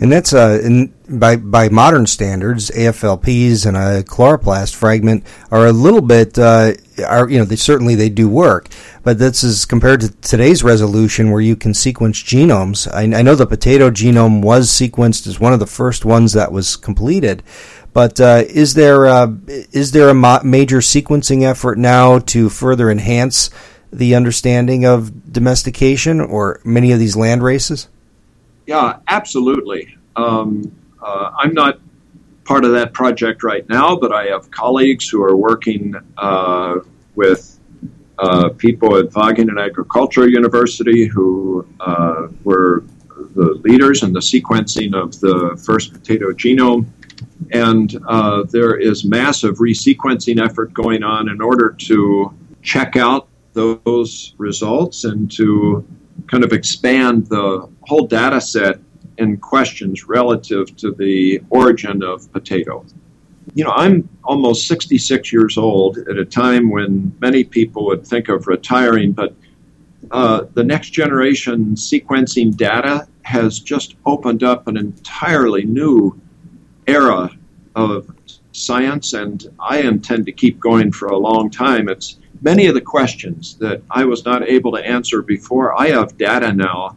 And 0.02 0.10
that's 0.10 0.32
uh, 0.32 0.60
in, 0.64 0.92
by 1.08 1.36
by 1.36 1.68
modern 1.68 2.08
standards, 2.08 2.72
AFLPs 2.72 3.66
and 3.66 3.76
a 3.76 4.02
chloroplast 4.02 4.74
fragment 4.74 5.24
are 5.48 5.64
a 5.64 5.72
little 5.72 6.00
bit 6.00 6.36
uh, 6.36 6.72
are 7.06 7.30
you 7.30 7.38
know 7.38 7.44
they 7.44 7.54
certainly 7.54 7.94
they 7.94 8.08
do 8.08 8.28
work, 8.28 8.66
but 9.04 9.20
this 9.20 9.44
is 9.44 9.64
compared 9.64 10.00
to 10.00 10.10
today's 10.16 10.64
resolution 10.64 11.30
where 11.30 11.40
you 11.40 11.54
can 11.54 11.72
sequence 11.72 12.20
genomes. 12.20 12.92
I, 12.92 13.16
I 13.16 13.22
know 13.22 13.36
the 13.36 13.46
potato 13.46 13.90
genome 13.90 14.42
was 14.42 14.70
sequenced 14.70 15.28
as 15.28 15.38
one 15.38 15.52
of 15.52 15.60
the 15.60 15.68
first 15.68 16.04
ones 16.04 16.32
that 16.32 16.50
was 16.50 16.74
completed, 16.74 17.44
but 17.92 18.20
uh, 18.20 18.42
is 18.48 18.74
there 18.74 19.06
uh, 19.06 19.28
is 19.46 19.92
there 19.92 20.08
a 20.08 20.14
ma- 20.14 20.42
major 20.42 20.78
sequencing 20.78 21.44
effort 21.44 21.78
now 21.78 22.18
to 22.18 22.48
further 22.48 22.90
enhance 22.90 23.50
the 23.92 24.16
understanding 24.16 24.84
of 24.84 25.32
domestication 25.32 26.20
or 26.20 26.60
many 26.64 26.90
of 26.90 26.98
these 26.98 27.14
land 27.14 27.44
races? 27.44 27.86
Yeah, 28.66 28.98
absolutely. 29.08 29.96
Um, 30.16 30.72
uh, 31.02 31.32
I'm 31.36 31.52
not 31.52 31.80
part 32.44 32.64
of 32.64 32.72
that 32.72 32.92
project 32.92 33.42
right 33.42 33.68
now, 33.68 33.96
but 33.96 34.12
I 34.12 34.26
have 34.26 34.50
colleagues 34.50 35.08
who 35.08 35.22
are 35.22 35.36
working 35.36 35.94
uh, 36.18 36.80
with 37.14 37.58
uh, 38.18 38.50
people 38.50 38.96
at 38.96 39.06
Wageningen 39.06 39.62
Agricultural 39.62 40.28
University 40.28 41.06
who 41.06 41.66
uh, 41.80 42.28
were 42.44 42.84
the 43.34 43.60
leaders 43.64 44.02
in 44.02 44.12
the 44.12 44.20
sequencing 44.20 44.94
of 44.94 45.18
the 45.20 45.60
first 45.64 45.92
potato 45.92 46.32
genome. 46.32 46.86
And 47.52 47.98
uh, 48.06 48.44
there 48.44 48.76
is 48.76 49.04
massive 49.04 49.56
resequencing 49.56 50.42
effort 50.44 50.72
going 50.72 51.02
on 51.02 51.28
in 51.28 51.40
order 51.40 51.70
to 51.70 52.34
check 52.62 52.96
out 52.96 53.28
those 53.52 54.34
results 54.38 55.04
and 55.04 55.30
to 55.32 55.86
kind 56.26 56.44
of 56.44 56.52
expand 56.52 57.26
the 57.26 57.68
whole 57.86 58.06
data 58.06 58.40
set 58.40 58.78
in 59.18 59.36
questions 59.36 60.08
relative 60.08 60.74
to 60.76 60.92
the 60.92 61.42
origin 61.50 62.02
of 62.02 62.30
potato. 62.32 62.84
You 63.54 63.64
know, 63.64 63.72
I'm 63.72 64.08
almost 64.24 64.66
66 64.68 65.32
years 65.32 65.58
old 65.58 65.98
at 65.98 66.16
a 66.16 66.24
time 66.24 66.70
when 66.70 67.14
many 67.20 67.44
people 67.44 67.86
would 67.86 68.06
think 68.06 68.28
of 68.28 68.46
retiring, 68.46 69.12
but 69.12 69.34
uh, 70.10 70.44
the 70.54 70.64
next 70.64 70.90
generation 70.90 71.74
sequencing 71.74 72.56
data 72.56 73.06
has 73.22 73.58
just 73.60 73.96
opened 74.06 74.42
up 74.42 74.66
an 74.68 74.76
entirely 74.76 75.64
new 75.64 76.18
era 76.86 77.30
of 77.74 78.10
science, 78.52 79.12
and 79.12 79.46
I 79.58 79.78
intend 79.80 80.26
to 80.26 80.32
keep 80.32 80.60
going 80.60 80.92
for 80.92 81.08
a 81.08 81.16
long 81.16 81.50
time. 81.50 81.88
It's 81.88 82.18
many 82.42 82.66
of 82.66 82.74
the 82.74 82.80
questions 82.80 83.56
that 83.56 83.82
I 83.90 84.04
was 84.04 84.24
not 84.24 84.48
able 84.48 84.72
to 84.72 84.86
answer 84.86 85.22
before. 85.22 85.80
I 85.80 85.88
have 85.88 86.16
data 86.18 86.52
now 86.52 86.96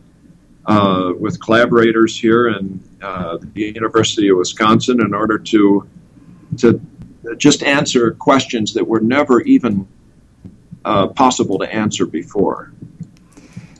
uh, 0.67 1.13
with 1.17 1.39
collaborators 1.41 2.17
here 2.17 2.49
in 2.49 2.81
uh, 3.01 3.37
the 3.53 3.63
University 3.63 4.29
of 4.29 4.37
Wisconsin 4.37 5.01
in 5.01 5.13
order 5.13 5.37
to 5.37 5.87
to 6.57 6.79
just 7.37 7.63
answer 7.63 8.11
questions 8.11 8.73
that 8.73 8.87
were 8.87 8.99
never 8.99 9.41
even 9.41 9.87
uh, 10.85 11.07
possible 11.07 11.57
to 11.59 11.73
answer 11.73 12.05
before. 12.05 12.71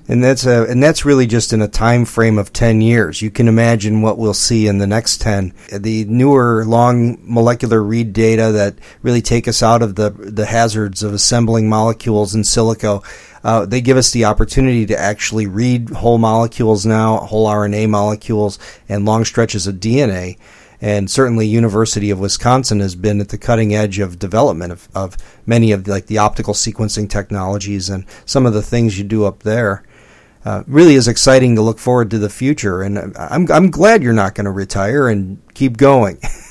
And 0.08 0.24
that's 0.24 0.46
a 0.46 0.66
and 0.66 0.84
that's 0.84 1.04
really 1.04 1.26
just 1.26 1.52
in 1.52 1.64
a 1.64 1.68
time 1.68 2.06
frame 2.06 2.38
of 2.38 2.54
10 2.54 2.82
years. 2.82 3.24
You 3.24 3.32
can 3.32 3.48
imagine 3.48 4.04
what 4.04 4.20
we'll 4.20 4.36
see 4.36 4.68
in 4.68 4.78
the 4.78 4.86
next 4.86 5.20
10 5.22 5.52
the 5.72 6.06
newer 6.06 6.64
long 6.64 7.18
molecular 7.22 7.82
read 7.82 8.14
data 8.14 8.52
that 8.52 8.76
really 9.02 9.24
take 9.24 9.48
us 9.48 9.64
out 9.64 9.82
of 9.82 9.96
the 9.96 10.12
the 10.12 10.46
hazards 10.46 11.02
of 11.02 11.14
assembling 11.14 11.68
molecules 11.68 12.36
in 12.36 12.44
silico 12.44 13.04
uh, 13.46 13.66
they 13.66 13.80
give 13.80 13.96
us 13.96 14.12
the 14.12 14.26
opportunity 14.26 14.86
to 14.86 15.00
actually 15.00 15.48
read 15.48 15.90
whole 15.92 16.18
molecules 16.18 16.86
now 16.86 17.18
whole 17.20 17.48
RNA 17.48 17.90
molecules 17.90 18.60
and 18.90 19.06
long 19.06 19.24
stretches 19.24 19.68
of 19.68 19.76
DNA 19.76 20.38
and 20.82 21.10
certainly 21.10 21.48
University 21.48 22.10
of 22.10 22.20
Wisconsin 22.20 22.80
has 22.80 22.96
been 22.96 23.22
at 23.22 23.30
the 23.30 23.38
cutting 23.38 23.74
edge 23.74 24.00
of 24.00 24.20
development 24.20 24.72
of, 24.72 24.90
of 24.94 25.16
many 25.46 25.72
of 25.72 25.86
the, 25.86 25.92
like 25.92 26.08
the 26.08 26.18
optical 26.18 26.54
sequencing 26.54 27.10
technologies 27.10 27.90
and 27.90 28.06
some 28.26 28.46
of 28.46 28.54
the 28.54 28.62
things 28.62 28.98
you 28.98 29.04
do 29.04 29.26
up 29.26 29.44
there 29.44 29.84
uh, 30.44 30.64
really 30.68 30.96
is 30.96 31.08
exciting 31.08 31.56
to 31.56 31.62
look 31.62 31.80
forward 31.80 32.12
to 32.12 32.20
the 32.20 32.30
future. 32.30 32.84
And 32.84 33.18
I'm 33.18 33.52
I'm 33.52 33.72
glad 33.72 34.04
you're 34.04 34.14
not 34.14 34.36
going 34.36 34.46
to 34.46 34.52
retire 34.52 35.10
and 35.10 35.42
keep 35.56 35.78
going. 35.78 36.20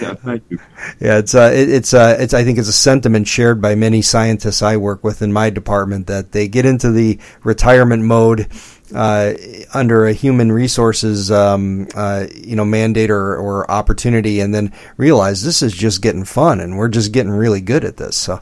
yeah, 0.00 0.14
thank 0.14 0.42
you. 0.48 0.58
Yeah, 1.00 1.18
it's 1.18 1.34
uh, 1.34 1.50
it, 1.54 1.68
it's 1.68 1.92
uh, 1.92 2.16
it's 2.18 2.34
I 2.34 2.44
think 2.44 2.58
it's 2.58 2.68
a 2.68 2.72
sentiment 2.72 3.28
shared 3.28 3.60
by 3.60 3.74
many 3.74 4.02
scientists 4.02 4.62
I 4.62 4.76
work 4.76 5.04
with 5.04 5.20
in 5.22 5.32
my 5.32 5.50
department 5.50 6.06
that 6.06 6.32
they 6.32 6.48
get 6.48 6.64
into 6.64 6.90
the 6.90 7.18
retirement 7.42 8.04
mode 8.04 8.48
uh, 8.94 9.34
under 9.74 10.06
a 10.06 10.12
human 10.12 10.50
resources 10.50 11.30
um, 11.30 11.88
uh, 11.94 12.26
you 12.34 12.56
know 12.56 12.64
mandate 12.64 13.10
or, 13.10 13.36
or 13.36 13.70
opportunity, 13.70 14.40
and 14.40 14.54
then 14.54 14.72
realize 14.96 15.44
this 15.44 15.62
is 15.62 15.72
just 15.72 16.02
getting 16.02 16.24
fun, 16.24 16.60
and 16.60 16.78
we're 16.78 16.88
just 16.88 17.12
getting 17.12 17.32
really 17.32 17.60
good 17.60 17.84
at 17.84 17.96
this. 17.96 18.16
So. 18.16 18.40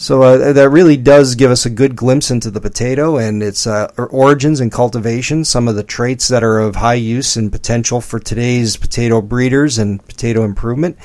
So 0.00 0.22
uh, 0.22 0.52
that 0.52 0.70
really 0.70 0.96
does 0.96 1.34
give 1.34 1.50
us 1.50 1.66
a 1.66 1.70
good 1.70 1.96
glimpse 1.96 2.30
into 2.30 2.52
the 2.52 2.60
potato 2.60 3.16
and 3.16 3.42
its 3.42 3.66
uh, 3.66 3.90
origins 3.96 4.60
and 4.60 4.70
cultivation, 4.70 5.44
some 5.44 5.66
of 5.66 5.74
the 5.74 5.82
traits 5.82 6.28
that 6.28 6.44
are 6.44 6.60
of 6.60 6.76
high 6.76 6.94
use 6.94 7.34
and 7.34 7.50
potential 7.50 8.00
for 8.00 8.20
today's 8.20 8.76
potato 8.76 9.20
breeders 9.20 9.76
and 9.76 10.06
potato 10.06 10.44
improvement. 10.44 10.96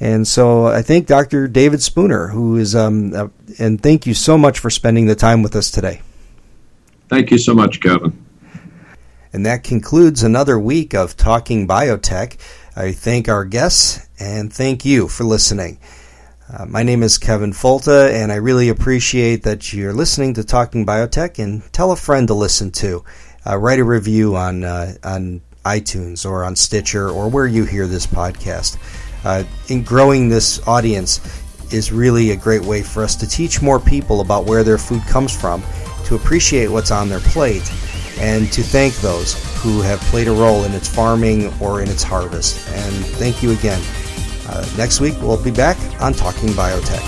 And 0.00 0.28
so 0.28 0.66
I 0.66 0.82
thank 0.82 1.06
Dr. 1.06 1.48
David 1.48 1.80
Spooner, 1.80 2.28
who 2.28 2.58
is, 2.58 2.76
um, 2.76 3.14
uh, 3.14 3.28
and 3.58 3.82
thank 3.82 4.06
you 4.06 4.12
so 4.12 4.36
much 4.36 4.58
for 4.58 4.68
spending 4.68 5.06
the 5.06 5.14
time 5.14 5.42
with 5.42 5.56
us 5.56 5.70
today. 5.70 6.02
Thank 7.08 7.30
you 7.30 7.38
so 7.38 7.54
much, 7.54 7.80
Kevin. 7.80 8.22
And 9.32 9.46
that 9.46 9.64
concludes 9.64 10.22
another 10.22 10.58
week 10.58 10.92
of 10.92 11.16
Talking 11.16 11.66
Biotech. 11.66 12.36
I 12.76 12.92
thank 12.92 13.30
our 13.30 13.46
guests 13.46 14.06
and 14.20 14.52
thank 14.52 14.84
you 14.84 15.08
for 15.08 15.24
listening. 15.24 15.78
Uh, 16.50 16.66
my 16.66 16.82
name 16.82 17.02
is 17.02 17.18
Kevin 17.18 17.52
Folta, 17.52 18.12
and 18.12 18.32
I 18.32 18.36
really 18.36 18.68
appreciate 18.68 19.44
that 19.44 19.72
you're 19.72 19.92
listening 19.92 20.34
to 20.34 20.44
Talking 20.44 20.84
Biotech. 20.84 21.38
And 21.38 21.62
tell 21.72 21.92
a 21.92 21.96
friend 21.96 22.26
to 22.28 22.34
listen 22.34 22.70
to. 22.72 23.04
Uh, 23.46 23.56
write 23.56 23.78
a 23.78 23.84
review 23.84 24.36
on 24.36 24.64
uh, 24.64 24.94
on 25.04 25.40
iTunes 25.64 26.28
or 26.28 26.44
on 26.44 26.56
Stitcher 26.56 27.08
or 27.08 27.28
where 27.28 27.46
you 27.46 27.64
hear 27.64 27.86
this 27.86 28.06
podcast. 28.06 28.76
Uh, 29.24 29.44
in 29.68 29.82
growing 29.82 30.28
this 30.28 30.66
audience 30.66 31.20
is 31.72 31.92
really 31.92 32.32
a 32.32 32.36
great 32.36 32.62
way 32.62 32.82
for 32.82 33.04
us 33.04 33.14
to 33.16 33.28
teach 33.28 33.62
more 33.62 33.78
people 33.78 34.20
about 34.20 34.44
where 34.44 34.64
their 34.64 34.78
food 34.78 35.02
comes 35.02 35.34
from, 35.34 35.62
to 36.04 36.16
appreciate 36.16 36.68
what's 36.68 36.90
on 36.90 37.08
their 37.08 37.20
plate, 37.20 37.70
and 38.18 38.52
to 38.52 38.62
thank 38.62 38.94
those 38.96 39.34
who 39.62 39.80
have 39.80 40.00
played 40.00 40.26
a 40.26 40.32
role 40.32 40.64
in 40.64 40.72
its 40.72 40.88
farming 40.88 41.52
or 41.60 41.80
in 41.80 41.88
its 41.88 42.02
harvest. 42.02 42.68
And 42.70 42.94
thank 43.16 43.42
you 43.44 43.52
again. 43.52 43.80
Uh, 44.52 44.66
next 44.76 45.00
week, 45.00 45.14
we'll 45.22 45.42
be 45.42 45.50
back 45.50 45.78
on 46.02 46.12
Talking 46.12 46.50
Biotech. 46.50 47.00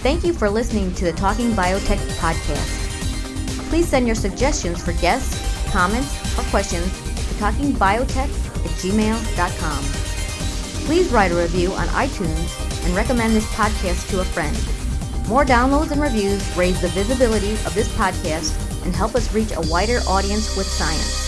Thank 0.00 0.22
you 0.22 0.32
for 0.32 0.48
listening 0.48 0.94
to 0.94 1.06
the 1.06 1.12
Talking 1.12 1.50
Biotech 1.50 1.98
podcast. 2.18 3.68
Please 3.68 3.88
send 3.88 4.06
your 4.06 4.14
suggestions 4.14 4.82
for 4.82 4.92
guests, 4.94 5.36
comments, 5.72 6.16
or 6.38 6.42
questions 6.44 6.86
to 6.92 7.34
talkingbiotech 7.34 8.16
at 8.16 8.70
gmail.com. 8.78 9.84
Please 10.86 11.10
write 11.10 11.32
a 11.32 11.34
review 11.34 11.72
on 11.72 11.88
iTunes 11.88 12.86
and 12.86 12.94
recommend 12.94 13.34
this 13.34 13.46
podcast 13.52 14.08
to 14.10 14.20
a 14.20 14.24
friend. 14.24 14.56
More 15.28 15.44
downloads 15.44 15.90
and 15.90 16.00
reviews 16.00 16.56
raise 16.56 16.80
the 16.80 16.88
visibility 16.88 17.52
of 17.66 17.74
this 17.74 17.88
podcast 17.96 18.54
and 18.86 18.94
help 18.94 19.16
us 19.16 19.34
reach 19.34 19.50
a 19.50 19.60
wider 19.68 19.98
audience 20.08 20.56
with 20.56 20.66
science. 20.66 21.27